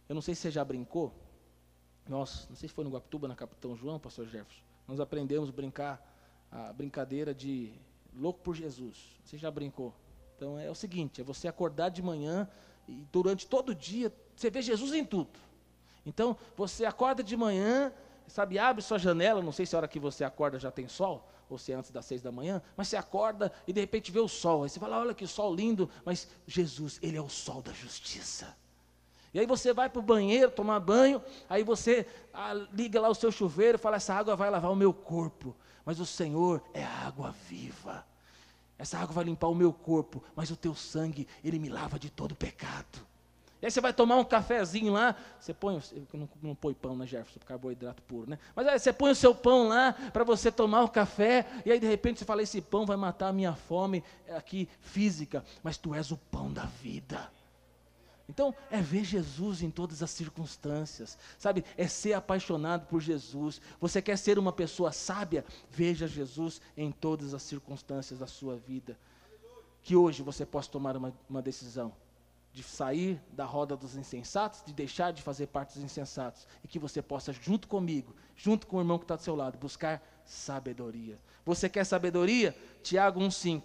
eu 0.07 0.15
não 0.15 0.21
sei 0.23 0.33
se 0.33 0.41
você 0.41 0.49
já 0.49 0.65
brincou, 0.65 1.13
nós, 2.07 2.47
não 2.49 2.55
sei 2.55 2.67
se 2.67 2.73
foi 2.73 2.83
no 2.83 2.89
Guaptuba, 2.89 3.27
na 3.27 3.35
Capitão 3.35 3.75
João, 3.75 3.99
pastor 3.99 4.25
Jefferson, 4.25 4.68
nós 4.89 4.99
aprendemos 4.99 5.49
a 5.49 5.51
brincar 5.51 6.03
a 6.51 6.73
brincadeira 6.73 7.31
de 7.31 7.71
louco 8.11 8.39
por 8.41 8.55
Jesus. 8.55 8.97
Você 9.23 9.37
já 9.37 9.51
brincou? 9.51 9.93
Então 10.35 10.59
é 10.59 10.69
o 10.69 10.73
seguinte: 10.73 11.21
é 11.21 11.23
você 11.23 11.47
acordar 11.47 11.89
de 11.89 12.01
manhã 12.01 12.49
e 12.87 13.05
durante 13.11 13.45
todo 13.45 13.69
o 13.69 13.75
dia 13.75 14.11
você 14.35 14.49
vê 14.49 14.63
Jesus 14.63 14.93
em 14.93 15.05
tudo. 15.05 15.39
Então 16.03 16.35
você 16.57 16.85
acorda 16.85 17.23
de 17.23 17.37
manhã, 17.37 17.93
sabe, 18.27 18.57
abre 18.57 18.81
sua 18.81 18.97
janela. 18.97 19.43
Não 19.43 19.51
sei 19.51 19.67
se 19.67 19.75
a 19.75 19.79
hora 19.79 19.87
que 19.87 19.99
você 19.99 20.23
acorda 20.23 20.57
já 20.57 20.71
tem 20.71 20.87
sol 20.87 21.29
ou 21.47 21.57
se 21.59 21.71
é 21.71 21.75
antes 21.75 21.91
das 21.91 22.05
seis 22.05 22.21
da 22.21 22.31
manhã, 22.31 22.59
mas 22.75 22.87
você 22.87 22.97
acorda 22.97 23.51
e 23.67 23.73
de 23.73 23.79
repente 23.79 24.11
vê 24.11 24.19
o 24.19 24.27
sol. 24.27 24.63
Aí 24.63 24.69
você 24.69 24.79
fala: 24.79 24.97
olha 24.97 25.13
que 25.13 25.27
sol 25.27 25.53
lindo, 25.53 25.87
mas 26.03 26.27
Jesus, 26.47 26.97
ele 27.03 27.15
é 27.15 27.21
o 27.21 27.29
sol 27.29 27.61
da 27.61 27.73
justiça. 27.73 28.57
E 29.33 29.39
aí 29.39 29.45
você 29.45 29.73
vai 29.73 29.89
para 29.89 29.99
o 29.99 30.03
banheiro 30.03 30.51
tomar 30.51 30.79
banho, 30.79 31.21
aí 31.49 31.63
você 31.63 32.05
ah, 32.33 32.53
liga 32.73 32.99
lá 32.99 33.09
o 33.09 33.15
seu 33.15 33.31
chuveiro 33.31 33.77
e 33.77 33.79
fala: 33.79 33.97
essa 33.97 34.13
água 34.13 34.35
vai 34.35 34.49
lavar 34.49 34.71
o 34.71 34.75
meu 34.75 34.93
corpo 34.93 35.55
mas 35.89 35.99
o 35.99 36.05
Senhor 36.05 36.61
é 36.71 36.83
água 36.83 37.33
viva. 37.47 38.05
Essa 38.77 38.99
água 38.99 39.11
vai 39.15 39.23
limpar 39.23 39.47
o 39.47 39.55
meu 39.55 39.73
corpo, 39.73 40.23
mas 40.35 40.51
o 40.51 40.55
teu 40.55 40.75
sangue, 40.75 41.27
ele 41.43 41.57
me 41.57 41.67
lava 41.67 41.97
de 41.97 42.11
todo 42.11 42.35
pecado. 42.35 42.99
E 43.59 43.65
aí 43.65 43.71
você 43.71 43.81
vai 43.81 43.91
tomar 43.91 44.17
um 44.17 44.23
cafezinho 44.23 44.93
lá, 44.93 45.15
você 45.39 45.51
põe, 45.51 45.81
não, 46.13 46.29
não 46.43 46.53
põe 46.53 46.75
pão 46.75 46.95
né, 46.95 47.07
Jefferson, 47.07 47.39
carboidrato 47.43 48.03
puro, 48.03 48.29
né? 48.29 48.37
Mas 48.55 48.67
aí 48.67 48.77
você 48.77 48.93
põe 48.93 49.09
o 49.09 49.15
seu 49.15 49.33
pão 49.33 49.67
lá 49.67 49.93
para 50.13 50.23
você 50.23 50.51
tomar 50.51 50.83
o 50.83 50.89
café, 50.89 51.47
e 51.65 51.71
aí 51.71 51.79
de 51.79 51.87
repente 51.87 52.19
você 52.19 52.25
fala, 52.25 52.43
esse 52.43 52.61
pão 52.61 52.85
vai 52.85 52.95
matar 52.95 53.29
a 53.29 53.33
minha 53.33 53.55
fome 53.55 54.03
aqui 54.29 54.69
física, 54.81 55.43
mas 55.63 55.75
tu 55.75 55.95
és 55.95 56.11
o 56.11 56.17
pão 56.17 56.53
da 56.53 56.65
vida. 56.65 57.31
Então, 58.29 58.53
é 58.69 58.79
ver 58.79 59.03
Jesus 59.03 59.63
em 59.63 59.71
todas 59.71 60.03
as 60.03 60.11
circunstâncias, 60.11 61.17
sabe? 61.39 61.65
É 61.75 61.87
ser 61.87 62.13
apaixonado 62.13 62.85
por 62.85 63.01
Jesus. 63.01 63.59
Você 63.81 64.03
quer 64.03 64.19
ser 64.19 64.37
uma 64.37 64.53
pessoa 64.53 64.91
sábia? 64.91 65.43
Veja 65.71 66.07
Jesus 66.07 66.61
em 66.77 66.91
todas 66.91 67.33
as 67.33 67.41
circunstâncias 67.41 68.19
da 68.19 68.27
sua 68.27 68.55
vida. 68.55 68.99
Que 69.81 69.95
hoje 69.95 70.21
você 70.21 70.45
possa 70.45 70.69
tomar 70.69 70.95
uma, 70.95 71.11
uma 71.27 71.41
decisão 71.41 71.91
de 72.53 72.61
sair 72.61 73.19
da 73.31 73.45
roda 73.45 73.75
dos 73.75 73.95
insensatos, 73.95 74.63
de 74.63 74.73
deixar 74.73 75.11
de 75.11 75.23
fazer 75.23 75.47
parte 75.47 75.73
dos 75.73 75.83
insensatos, 75.83 76.45
e 76.63 76.67
que 76.67 76.77
você 76.77 77.01
possa, 77.01 77.33
junto 77.33 77.67
comigo, 77.67 78.15
junto 78.35 78.67
com 78.67 78.77
o 78.77 78.81
irmão 78.81 78.99
que 78.99 79.05
está 79.05 79.15
do 79.15 79.23
seu 79.23 79.35
lado, 79.35 79.57
buscar 79.57 80.03
sabedoria. 80.23 81.17
Você 81.43 81.67
quer 81.67 81.83
sabedoria? 81.83 82.55
Tiago 82.83 83.19
1,5. 83.19 83.63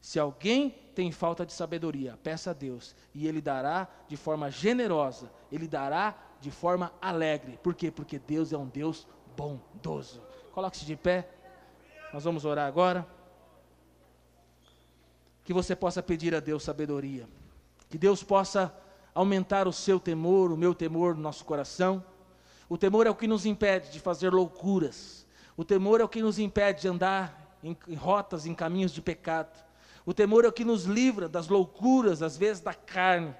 Se 0.00 0.20
alguém 0.20 0.83
tem 0.94 1.10
falta 1.10 1.44
de 1.44 1.52
sabedoria, 1.52 2.18
peça 2.22 2.50
a 2.50 2.54
Deus, 2.54 2.94
e 3.14 3.26
Ele 3.26 3.40
dará 3.40 3.88
de 4.08 4.16
forma 4.16 4.50
generosa, 4.50 5.30
Ele 5.50 5.66
dará 5.66 6.16
de 6.40 6.50
forma 6.50 6.92
alegre. 7.02 7.58
Por 7.62 7.74
quê? 7.74 7.90
Porque 7.90 8.18
Deus 8.18 8.52
é 8.52 8.58
um 8.58 8.66
Deus 8.66 9.06
bondoso. 9.36 10.22
Coloque-se 10.52 10.84
de 10.84 10.96
pé, 10.96 11.28
nós 12.12 12.24
vamos 12.24 12.44
orar 12.44 12.66
agora. 12.66 13.06
Que 15.42 15.52
você 15.52 15.74
possa 15.74 16.02
pedir 16.02 16.34
a 16.34 16.40
Deus 16.40 16.62
sabedoria, 16.62 17.28
que 17.90 17.98
Deus 17.98 18.22
possa 18.22 18.74
aumentar 19.14 19.68
o 19.68 19.72
seu 19.72 20.00
temor, 20.00 20.50
o 20.50 20.56
meu 20.56 20.74
temor 20.74 21.14
no 21.14 21.22
nosso 21.22 21.44
coração. 21.44 22.02
O 22.68 22.78
temor 22.78 23.06
é 23.06 23.10
o 23.10 23.14
que 23.14 23.26
nos 23.26 23.44
impede 23.44 23.90
de 23.90 24.00
fazer 24.00 24.32
loucuras, 24.32 25.26
o 25.56 25.64
temor 25.64 26.00
é 26.00 26.04
o 26.04 26.08
que 26.08 26.22
nos 26.22 26.38
impede 26.38 26.82
de 26.82 26.88
andar 26.88 27.58
em, 27.62 27.76
em 27.88 27.94
rotas, 27.94 28.46
em 28.46 28.54
caminhos 28.54 28.92
de 28.92 29.00
pecado. 29.00 29.63
O 30.06 30.12
temor 30.12 30.44
é 30.44 30.48
o 30.48 30.52
que 30.52 30.64
nos 30.64 30.84
livra 30.84 31.28
das 31.28 31.48
loucuras, 31.48 32.22
às 32.22 32.36
vezes 32.36 32.60
da 32.60 32.74
carne. 32.74 33.34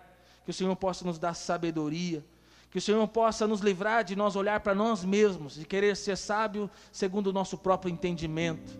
Que 0.44 0.50
o 0.50 0.54
Senhor 0.54 0.74
possa 0.76 1.04
nos 1.04 1.18
dar 1.18 1.34
sabedoria. 1.34 2.24
Que 2.70 2.78
o 2.78 2.80
Senhor 2.80 3.06
possa 3.06 3.46
nos 3.46 3.60
livrar 3.60 4.02
de 4.02 4.16
nós 4.16 4.34
olhar 4.34 4.60
para 4.60 4.74
nós 4.74 5.04
mesmos 5.04 5.60
e 5.60 5.64
querer 5.64 5.96
ser 5.96 6.16
sábio 6.16 6.68
segundo 6.90 7.28
o 7.28 7.32
nosso 7.32 7.56
próprio 7.56 7.92
entendimento. 7.92 8.78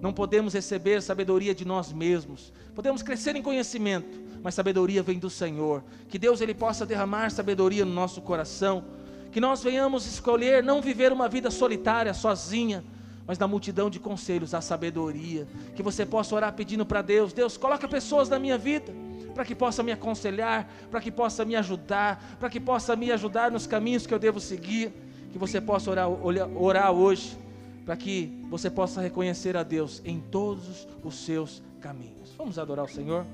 Não 0.00 0.12
podemos 0.12 0.54
receber 0.54 1.02
sabedoria 1.02 1.54
de 1.54 1.64
nós 1.64 1.92
mesmos. 1.92 2.52
Podemos 2.74 3.02
crescer 3.02 3.36
em 3.36 3.42
conhecimento, 3.42 4.18
mas 4.42 4.54
sabedoria 4.54 5.02
vem 5.02 5.18
do 5.18 5.30
Senhor. 5.30 5.82
Que 6.08 6.18
Deus 6.18 6.40
ele 6.40 6.54
possa 6.54 6.86
derramar 6.86 7.30
sabedoria 7.30 7.84
no 7.84 7.92
nosso 7.92 8.20
coração. 8.22 8.84
Que 9.32 9.40
nós 9.40 9.62
venhamos 9.62 10.06
escolher 10.06 10.62
não 10.62 10.80
viver 10.80 11.12
uma 11.12 11.28
vida 11.28 11.50
solitária, 11.50 12.14
sozinha, 12.14 12.84
mas 13.26 13.38
na 13.38 13.46
multidão 13.46 13.88
de 13.88 13.98
conselhos 13.98 14.54
há 14.54 14.60
sabedoria. 14.60 15.46
Que 15.74 15.82
você 15.82 16.04
possa 16.04 16.34
orar 16.34 16.52
pedindo 16.52 16.84
para 16.84 17.02
Deus: 17.02 17.32
Deus, 17.32 17.56
coloca 17.56 17.88
pessoas 17.88 18.28
na 18.28 18.38
minha 18.38 18.58
vida, 18.58 18.92
para 19.34 19.44
que 19.44 19.54
possa 19.54 19.82
me 19.82 19.92
aconselhar, 19.92 20.70
para 20.90 21.00
que 21.00 21.10
possa 21.10 21.44
me 21.44 21.56
ajudar, 21.56 22.36
para 22.38 22.50
que 22.50 22.60
possa 22.60 22.94
me 22.94 23.10
ajudar 23.10 23.50
nos 23.50 23.66
caminhos 23.66 24.06
que 24.06 24.14
eu 24.14 24.18
devo 24.18 24.40
seguir. 24.40 24.92
Que 25.32 25.38
você 25.38 25.60
possa 25.60 25.90
orar, 25.90 26.08
orar 26.08 26.92
hoje, 26.92 27.36
para 27.84 27.96
que 27.96 28.40
você 28.48 28.70
possa 28.70 29.00
reconhecer 29.00 29.56
a 29.56 29.64
Deus 29.64 30.00
em 30.04 30.20
todos 30.20 30.86
os 31.02 31.16
seus 31.16 31.62
caminhos. 31.80 32.32
Vamos 32.38 32.58
adorar 32.58 32.84
o 32.84 32.88
Senhor? 32.88 33.26